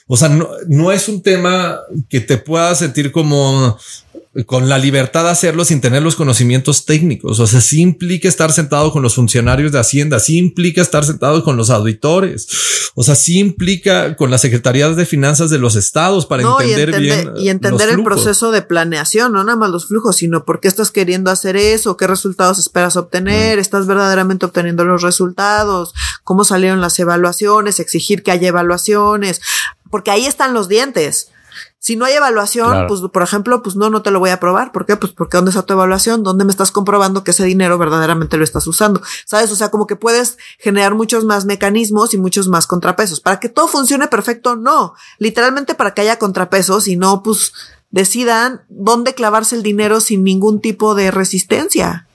o 0.07 0.15
sea, 0.17 0.29
no, 0.29 0.49
no 0.67 0.91
es 0.91 1.07
un 1.09 1.21
tema 1.21 1.79
que 2.09 2.21
te 2.21 2.37
pueda 2.37 2.73
sentir 2.75 3.11
como 3.11 3.77
con 4.45 4.69
la 4.69 4.77
libertad 4.77 5.25
de 5.25 5.29
hacerlo 5.31 5.65
sin 5.65 5.81
tener 5.81 6.01
los 6.01 6.15
conocimientos 6.15 6.85
técnicos. 6.85 7.41
O 7.41 7.47
sea, 7.47 7.59
sí 7.59 7.81
implica 7.81 8.29
estar 8.29 8.51
sentado 8.53 8.93
con 8.93 9.03
los 9.03 9.15
funcionarios 9.15 9.73
de 9.73 9.79
Hacienda, 9.79 10.19
sí 10.19 10.37
implica 10.37 10.81
estar 10.81 11.03
sentado 11.03 11.43
con 11.43 11.57
los 11.57 11.69
auditores, 11.69 12.47
o 12.95 13.03
sea, 13.03 13.15
sí 13.15 13.39
implica 13.39 14.15
con 14.15 14.31
las 14.31 14.39
secretarías 14.41 14.95
de 14.95 15.05
finanzas 15.05 15.49
de 15.49 15.59
los 15.59 15.75
estados 15.75 16.25
para 16.25 16.43
No, 16.43 16.61
y 16.61 16.71
entender 16.71 16.89
entender, 16.95 17.33
bien. 17.33 17.45
y 17.45 17.49
entender 17.49 17.87
los 17.87 17.89
el 17.89 17.93
flujos. 17.95 18.13
proceso 18.13 18.51
de 18.51 18.61
planeación, 18.61 19.33
no 19.33 19.43
nada 19.43 19.57
más 19.57 19.69
los 19.69 19.87
flujos, 19.87 20.15
sino 20.15 20.45
por 20.45 20.61
qué 20.61 20.69
estás 20.69 20.91
queriendo 20.91 21.29
hacer 21.29 21.57
eso, 21.57 21.97
qué 21.97 22.07
resultados 22.07 22.57
esperas 22.57 22.95
obtener, 22.95 23.59
estás 23.59 23.85
verdaderamente 23.85 24.45
obteniendo 24.45 24.85
los 24.85 25.01
resultados, 25.01 25.93
cómo 26.23 26.45
salieron 26.45 26.79
las 26.79 26.97
evaluaciones, 26.99 27.81
exigir 27.81 28.23
que 28.23 28.31
haya 28.31 28.47
evaluaciones, 28.47 29.41
porque 29.89 30.11
ahí 30.11 30.25
están 30.25 30.53
los 30.53 30.69
dientes. 30.69 31.30
Si 31.83 31.95
no 31.95 32.05
hay 32.05 32.13
evaluación, 32.13 32.69
Claro. 32.69 32.87
pues 32.87 33.01
por 33.11 33.23
ejemplo, 33.23 33.63
pues 33.63 33.75
no, 33.75 33.89
no 33.89 34.03
te 34.03 34.11
lo 34.11 34.19
voy 34.19 34.29
a 34.29 34.35
aprobar. 34.35 34.71
¿Por 34.71 34.85
qué? 34.85 34.97
Pues 34.97 35.13
porque 35.13 35.37
¿dónde 35.37 35.49
está 35.49 35.63
tu 35.63 35.73
evaluación? 35.73 36.21
¿Dónde 36.21 36.45
me 36.45 36.51
estás 36.51 36.71
comprobando 36.71 37.23
que 37.23 37.31
ese 37.31 37.43
dinero 37.43 37.79
verdaderamente 37.79 38.37
lo 38.37 38.43
estás 38.43 38.67
usando? 38.67 39.01
¿Sabes? 39.25 39.51
O 39.51 39.55
sea, 39.55 39.71
como 39.71 39.87
que 39.87 39.95
puedes 39.95 40.37
generar 40.59 40.93
muchos 40.93 41.25
más 41.25 41.45
mecanismos 41.45 42.13
y 42.13 42.19
muchos 42.19 42.47
más 42.47 42.67
contrapesos. 42.67 43.19
Para 43.19 43.39
que 43.39 43.49
todo 43.49 43.67
funcione 43.67 44.07
perfecto, 44.07 44.55
no. 44.55 44.93
Literalmente 45.17 45.73
para 45.73 45.95
que 45.95 46.01
haya 46.01 46.19
contrapesos 46.19 46.87
y 46.87 46.97
no, 46.97 47.23
pues 47.23 47.51
decidan 47.89 48.61
dónde 48.69 49.15
clavarse 49.15 49.55
el 49.55 49.63
dinero 49.63 50.01
sin 50.01 50.23
ningún 50.23 50.61
tipo 50.61 50.93
de 50.93 51.09
resistencia. 51.09 52.05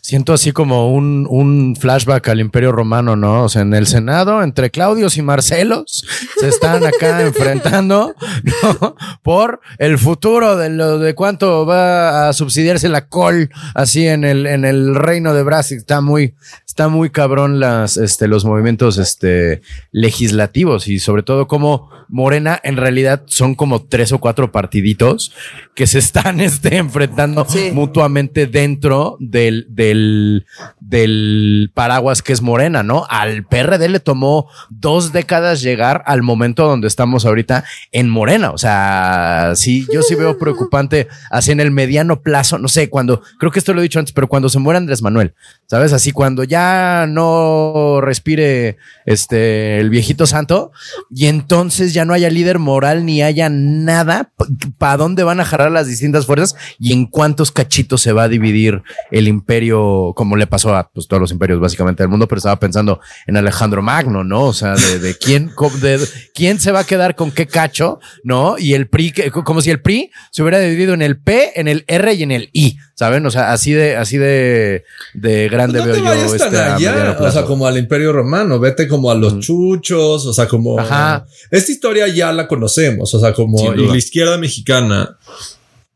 Siento 0.00 0.32
así 0.32 0.52
como 0.52 0.92
un, 0.92 1.26
un 1.28 1.76
flashback 1.76 2.28
al 2.28 2.40
Imperio 2.40 2.72
Romano, 2.72 3.16
¿no? 3.16 3.44
O 3.44 3.48
sea, 3.48 3.62
en 3.62 3.74
el 3.74 3.86
Senado, 3.86 4.42
entre 4.42 4.70
Claudios 4.70 5.16
y 5.16 5.22
Marcelos, 5.22 6.06
se 6.38 6.48
están 6.48 6.84
acá 6.84 7.20
enfrentando, 7.26 8.14
¿no? 8.62 8.96
Por 9.22 9.60
el 9.78 9.98
futuro 9.98 10.56
de 10.56 10.70
lo 10.70 10.98
de 10.98 11.14
cuánto 11.14 11.66
va 11.66 12.28
a 12.28 12.32
subsidiarse 12.32 12.88
la 12.88 13.08
col 13.08 13.50
así 13.74 14.06
en 14.06 14.24
el, 14.24 14.46
en 14.46 14.64
el 14.64 14.94
reino 14.94 15.34
de 15.34 15.42
Brasil. 15.42 15.78
Está 15.78 16.00
muy, 16.00 16.34
está 16.74 16.88
muy 16.88 17.10
cabrón 17.10 17.60
las, 17.60 17.96
este, 17.96 18.26
los 18.26 18.44
movimientos, 18.44 18.98
este, 18.98 19.62
legislativos 19.92 20.88
y 20.88 20.98
sobre 20.98 21.22
todo 21.22 21.46
como 21.46 21.88
Morena 22.08 22.58
en 22.64 22.76
realidad 22.76 23.22
son 23.26 23.54
como 23.54 23.84
tres 23.84 24.10
o 24.10 24.18
cuatro 24.18 24.50
partiditos 24.50 25.32
que 25.76 25.86
se 25.86 26.00
están, 26.00 26.40
este, 26.48 26.76
enfrentando 26.78 27.46
Sí. 27.48 27.70
mutuamente 27.72 28.48
dentro 28.48 29.16
del, 29.20 29.66
del, 29.68 30.46
del 30.88 31.70
paraguas 31.72 32.22
que 32.22 32.32
es 32.32 32.42
Morena, 32.42 32.82
¿no? 32.82 33.06
Al 33.08 33.44
PRD 33.44 33.88
le 33.88 34.00
tomó 34.00 34.48
dos 34.68 35.12
décadas 35.12 35.62
llegar 35.62 36.02
al 36.06 36.22
momento 36.22 36.66
donde 36.66 36.88
estamos 36.88 37.24
ahorita 37.24 37.64
en 37.90 38.10
Morena. 38.10 38.50
O 38.50 38.58
sea, 38.58 39.52
sí, 39.54 39.86
yo 39.92 40.02
sí 40.02 40.14
veo 40.14 40.38
preocupante 40.38 41.08
así 41.30 41.52
en 41.52 41.60
el 41.60 41.70
mediano 41.70 42.20
plazo, 42.20 42.58
no 42.58 42.68
sé, 42.68 42.90
cuando, 42.90 43.22
creo 43.38 43.50
que 43.50 43.58
esto 43.58 43.72
lo 43.72 43.80
he 43.80 43.84
dicho 43.84 43.98
antes, 43.98 44.12
pero 44.12 44.28
cuando 44.28 44.48
se 44.48 44.58
muera 44.58 44.78
Andrés 44.78 45.02
Manuel, 45.02 45.34
¿sabes? 45.66 45.92
Así 45.92 46.12
cuando 46.12 46.44
ya 46.44 47.06
no 47.08 48.00
respire 48.00 48.76
este 49.06 49.78
el 49.78 49.90
viejito 49.90 50.26
santo 50.26 50.72
y 51.10 51.26
entonces 51.26 51.94
ya 51.94 52.04
no 52.04 52.12
haya 52.12 52.30
líder 52.30 52.58
moral 52.58 53.06
ni 53.06 53.22
haya 53.22 53.48
nada, 53.48 54.32
¿para 54.78 54.98
dónde 54.98 55.22
van 55.22 55.40
a 55.40 55.44
jalar 55.44 55.70
las 55.70 55.86
distintas 55.86 56.26
fuerzas 56.26 56.56
y 56.78 56.92
en 56.92 57.06
cuántos 57.06 57.52
cachitos 57.52 58.02
se 58.02 58.12
va 58.12 58.24
a 58.24 58.28
dividir 58.28 58.82
el 59.10 59.28
imperio, 59.28 60.12
como 60.14 60.36
le 60.36 60.46
pasó 60.46 60.73
a 60.73 60.73
pues, 60.82 61.06
todos 61.06 61.20
los 61.20 61.30
imperios 61.30 61.60
básicamente 61.60 62.02
del 62.02 62.10
mundo? 62.10 62.26
Pero 62.26 62.38
estaba 62.38 62.58
pensando 62.58 63.00
en 63.26 63.36
Alejandro 63.36 63.82
Magno, 63.82 64.24
¿no? 64.24 64.42
O 64.44 64.52
sea, 64.52 64.74
de, 64.74 65.16
quién, 65.16 65.52
de 65.80 66.00
quién 66.34 66.58
se 66.58 66.72
va 66.72 66.80
a 66.80 66.84
quedar 66.84 67.14
con 67.14 67.30
qué 67.30 67.46
cacho, 67.46 68.00
¿no? 68.22 68.56
Y 68.58 68.74
el 68.74 68.88
PRI, 68.88 69.12
como 69.44 69.60
si 69.60 69.70
el 69.70 69.80
PRI 69.80 70.10
se 70.30 70.42
hubiera 70.42 70.58
dividido 70.58 70.94
en 70.94 71.02
el 71.02 71.18
P, 71.18 71.58
en 71.58 71.68
el 71.68 71.84
R 71.86 72.14
y 72.14 72.22
en 72.22 72.32
el 72.32 72.50
I, 72.52 72.76
¿saben? 72.94 73.24
O 73.26 73.30
sea, 73.30 73.52
así 73.52 73.72
de, 73.72 73.96
así 73.96 74.18
de, 74.18 74.84
de 75.14 75.48
grande 75.48 75.80
pues 75.80 76.02
veo 76.02 76.04
yo. 76.04 76.34
Este, 76.34 76.46
o 76.46 77.30
sea, 77.30 77.44
como 77.44 77.66
al 77.66 77.78
imperio 77.78 78.12
romano, 78.12 78.58
vete 78.58 78.88
como 78.88 79.10
a 79.10 79.14
los 79.14 79.38
chuchos, 79.40 80.26
o 80.26 80.32
sea, 80.32 80.48
como... 80.48 80.78
Ajá. 80.78 81.24
Esta 81.50 81.72
historia 81.72 82.08
ya 82.08 82.32
la 82.32 82.48
conocemos, 82.48 83.14
o 83.14 83.20
sea, 83.20 83.32
como 83.32 83.72
la 83.72 83.96
izquierda 83.96 84.38
mexicana 84.38 85.16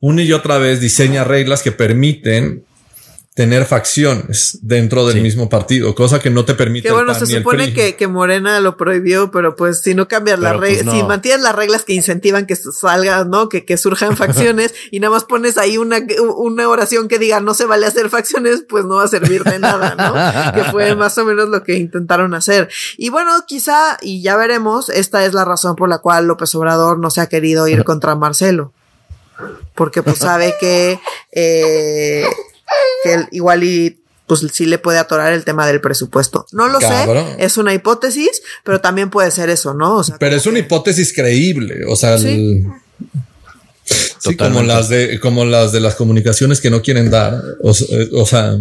una 0.00 0.22
y 0.22 0.32
otra 0.32 0.58
vez 0.58 0.80
diseña 0.80 1.24
reglas 1.24 1.62
que 1.62 1.72
permiten 1.72 2.64
tener 3.38 3.66
facciones 3.66 4.58
dentro 4.62 5.06
del 5.06 5.22
mismo 5.22 5.48
partido, 5.48 5.94
cosa 5.94 6.18
que 6.18 6.28
no 6.28 6.44
te 6.44 6.56
permite. 6.56 6.88
Que 6.88 6.92
bueno, 6.92 7.14
se 7.14 7.24
supone 7.24 7.72
que, 7.72 7.94
que, 7.94 8.08
Morena 8.08 8.58
lo 8.58 8.76
prohibió, 8.76 9.30
pero 9.30 9.54
pues 9.54 9.80
si 9.80 9.94
no 9.94 10.08
cambias 10.08 10.40
las 10.40 10.56
reglas, 10.56 10.82
pues, 10.82 10.96
si 10.96 11.04
mantienes 11.04 11.42
las 11.42 11.54
reglas 11.54 11.84
que 11.84 11.92
incentivan 11.92 12.46
que 12.46 12.56
salgan, 12.56 13.30
¿no? 13.30 13.48
Que, 13.48 13.64
que 13.64 13.76
surjan 13.76 14.16
facciones 14.16 14.74
y 14.90 14.98
nada 14.98 15.12
más 15.12 15.22
pones 15.22 15.56
ahí 15.56 15.78
una, 15.78 16.00
una 16.36 16.68
oración 16.68 17.06
que 17.06 17.20
diga 17.20 17.38
no 17.38 17.54
se 17.54 17.66
vale 17.66 17.86
hacer 17.86 18.10
facciones, 18.10 18.64
pues 18.68 18.84
no 18.86 18.96
va 18.96 19.04
a 19.04 19.08
servir 19.08 19.44
de 19.44 19.60
nada, 19.60 19.94
¿no? 19.94 20.52
que 20.54 20.68
fue 20.72 20.96
más 20.96 21.16
o 21.18 21.24
menos 21.24 21.48
lo 21.48 21.62
que 21.62 21.76
intentaron 21.76 22.34
hacer. 22.34 22.68
Y 22.96 23.10
bueno, 23.10 23.30
quizá, 23.46 23.98
y 24.00 24.20
ya 24.20 24.36
veremos, 24.36 24.88
esta 24.88 25.24
es 25.24 25.32
la 25.32 25.44
razón 25.44 25.76
por 25.76 25.88
la 25.88 25.98
cual 25.98 26.26
López 26.26 26.52
Obrador 26.56 26.98
no 26.98 27.08
se 27.08 27.20
ha 27.20 27.28
querido 27.28 27.68
ir 27.68 27.84
contra 27.84 28.16
Marcelo. 28.16 28.72
Porque 29.76 30.02
pues 30.02 30.18
sabe 30.18 30.56
que 30.58 30.98
eh, 31.30 32.26
que 33.02 33.26
igual 33.32 33.64
y 33.64 33.98
pues 34.28 34.46
sí 34.52 34.66
le 34.66 34.78
puede 34.78 34.98
atorar 34.98 35.32
el 35.32 35.44
tema 35.44 35.66
del 35.66 35.80
presupuesto. 35.80 36.46
No 36.52 36.68
lo 36.68 36.78
sé, 36.80 37.36
es 37.38 37.56
una 37.56 37.74
hipótesis, 37.74 38.42
pero 38.62 38.80
también 38.80 39.10
puede 39.10 39.30
ser 39.30 39.48
eso, 39.50 39.74
¿no? 39.74 40.02
pero 40.20 40.36
es 40.36 40.46
una 40.46 40.60
hipótesis 40.60 41.12
creíble, 41.12 41.84
o 41.88 41.96
sea, 41.96 42.18
sí. 42.18 42.64
como 44.38 44.62
las 44.62 44.90
de 44.90 45.18
como 45.18 45.44
las 45.44 45.72
de 45.72 45.80
las 45.80 45.94
comunicaciones 45.94 46.60
que 46.60 46.70
no 46.70 46.82
quieren 46.82 47.10
dar, 47.10 47.42
o, 47.62 47.72
sea, 47.72 48.56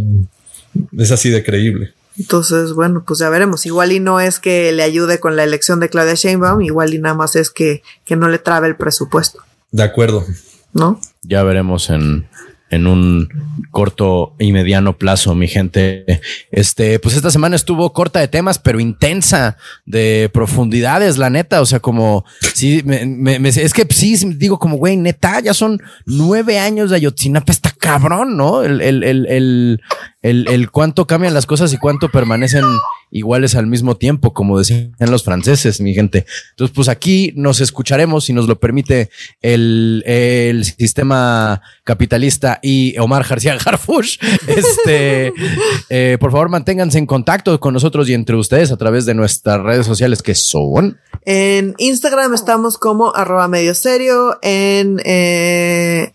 es 0.97 1.11
así 1.11 1.29
de 1.29 1.43
creíble. 1.43 1.93
Entonces, 2.17 2.73
bueno, 2.73 3.03
pues 3.05 3.19
ya 3.19 3.29
veremos. 3.29 3.67
Igual 3.67 3.91
y 3.91 3.99
no 3.99 4.19
es 4.19 4.39
que 4.39 4.71
le 4.71 4.81
ayude 4.81 5.19
con 5.19 5.35
la 5.35 5.43
elección 5.43 5.79
de 5.79 5.89
Claudia 5.89 6.15
Sheinbaum, 6.15 6.61
igual 6.61 6.91
y 6.95 6.97
nada 6.97 7.13
más 7.13 7.35
es 7.35 7.51
que, 7.51 7.83
que 8.05 8.15
no 8.15 8.27
le 8.27 8.39
trabe 8.39 8.67
el 8.67 8.75
presupuesto. 8.75 9.43
De 9.71 9.83
acuerdo. 9.83 10.25
¿No? 10.73 10.99
Ya 11.21 11.43
veremos 11.43 11.91
en, 11.91 12.27
en 12.69 12.87
un 12.87 13.29
corto 13.71 14.35
y 14.39 14.51
mediano 14.51 14.97
plazo, 14.97 15.35
mi 15.35 15.47
gente. 15.47 16.21
Este, 16.51 16.99
pues 16.99 17.15
esta 17.15 17.31
semana 17.31 17.55
estuvo 17.55 17.93
corta 17.93 18.19
de 18.19 18.27
temas, 18.27 18.59
pero 18.59 18.79
intensa 18.79 19.57
de 19.85 20.29
profundidades, 20.33 21.17
la 21.17 21.29
neta. 21.29 21.61
O 21.61 21.65
sea, 21.65 21.79
como 21.79 22.25
sí, 22.53 22.81
me, 22.83 23.35
es 23.47 23.73
que 23.73 23.87
sí, 23.89 24.15
digo, 24.35 24.59
como 24.59 24.77
güey, 24.77 24.97
neta, 24.97 25.39
ya 25.39 25.53
son 25.53 25.81
nueve 26.05 26.59
años 26.59 26.89
de 26.89 26.97
Ayotzinapa, 26.97 27.51
está 27.51 27.71
cabrón, 27.87 28.35
¿no? 28.35 28.63
El, 28.63 28.81
el, 28.81 29.03
el, 29.03 29.79
el, 30.21 30.71
cuánto 30.71 31.07
cambian 31.07 31.33
las 31.33 31.45
cosas 31.45 31.71
y 31.71 31.77
cuánto 31.77 32.09
permanecen 32.09 32.65
iguales 33.11 33.55
al 33.55 33.65
mismo 33.65 33.95
tiempo, 33.95 34.33
como 34.33 34.59
decían 34.59 34.91
los 34.99 35.23
franceses, 35.23 35.79
mi 35.79 35.93
gente. 35.93 36.25
Entonces, 36.49 36.75
pues 36.75 36.89
aquí 36.89 37.31
nos 37.37 37.61
escucharemos, 37.61 38.25
si 38.25 38.33
nos 38.33 38.45
lo 38.47 38.59
permite 38.59 39.09
el, 39.41 40.03
el 40.05 40.65
sistema 40.65 41.61
capitalista 41.85 42.59
y 42.61 42.97
Omar 42.99 43.25
García 43.25 43.57
Garfush. 43.57 44.17
Este, 44.47 45.33
eh, 45.89 46.17
por 46.19 46.31
favor, 46.31 46.49
manténganse 46.49 46.97
en 46.97 47.05
contacto 47.05 47.59
con 47.59 47.73
nosotros 47.73 48.09
y 48.09 48.13
entre 48.13 48.35
ustedes 48.35 48.71
a 48.71 48.77
través 48.77 49.05
de 49.05 49.13
nuestras 49.13 49.61
redes 49.61 49.85
sociales 49.85 50.21
que 50.21 50.35
son. 50.35 50.99
En 51.25 51.73
Instagram 51.77 52.33
estamos 52.33 52.77
como 52.77 53.15
arroba 53.15 53.47
medio 53.47 53.73
serio, 53.75 54.39
en... 54.41 55.01
Eh, 55.05 56.11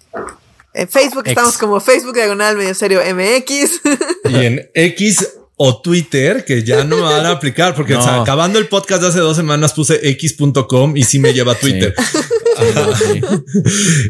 en 0.74 0.88
Facebook 0.88 1.24
estamos 1.26 1.58
como 1.58 1.80
Facebook 1.80 2.14
Diagonal 2.14 2.56
Medio 2.56 2.74
Serio 2.74 3.00
MX. 3.00 3.80
Y 4.30 4.46
en 4.46 4.70
X 4.74 5.28
o 5.56 5.80
Twitter, 5.80 6.44
que 6.44 6.64
ya 6.64 6.84
no 6.84 6.96
me 6.96 7.02
van 7.02 7.26
a 7.26 7.30
aplicar, 7.30 7.74
porque 7.74 7.94
acabando 8.00 8.58
el 8.58 8.66
podcast 8.66 9.02
de 9.02 9.08
hace 9.08 9.18
dos 9.20 9.36
semanas 9.36 9.72
puse 9.72 10.00
x.com 10.02 10.96
y 10.96 11.04
sí 11.04 11.18
me 11.18 11.32
lleva 11.32 11.52
a 11.52 11.54
Twitter. 11.54 11.94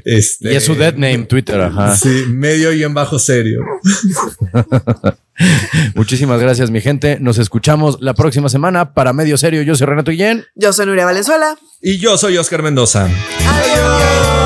Este, 0.04 0.52
y 0.52 0.56
es 0.56 0.64
su 0.64 0.74
dead 0.74 0.94
name, 0.94 1.26
Twitter, 1.26 1.60
ajá. 1.60 1.96
Sí, 1.96 2.24
medio 2.28 2.72
y 2.72 2.82
en 2.82 2.94
bajo 2.94 3.18
serio. 3.18 3.60
Muchísimas 5.94 6.40
gracias, 6.40 6.70
mi 6.70 6.80
gente. 6.80 7.18
Nos 7.20 7.38
escuchamos 7.38 7.98
la 8.00 8.14
próxima 8.14 8.48
semana 8.48 8.94
para 8.94 9.12
Medio 9.12 9.36
Serio. 9.36 9.62
Yo 9.62 9.74
soy 9.74 9.86
Renato 9.86 10.10
Guillén. 10.10 10.44
Yo 10.54 10.72
soy 10.72 10.86
Nuria 10.86 11.04
Valenzuela. 11.04 11.56
Y 11.80 11.98
yo 11.98 12.16
soy 12.18 12.36
Oscar 12.36 12.62
Mendoza. 12.62 13.08
Adiós. 13.46 14.41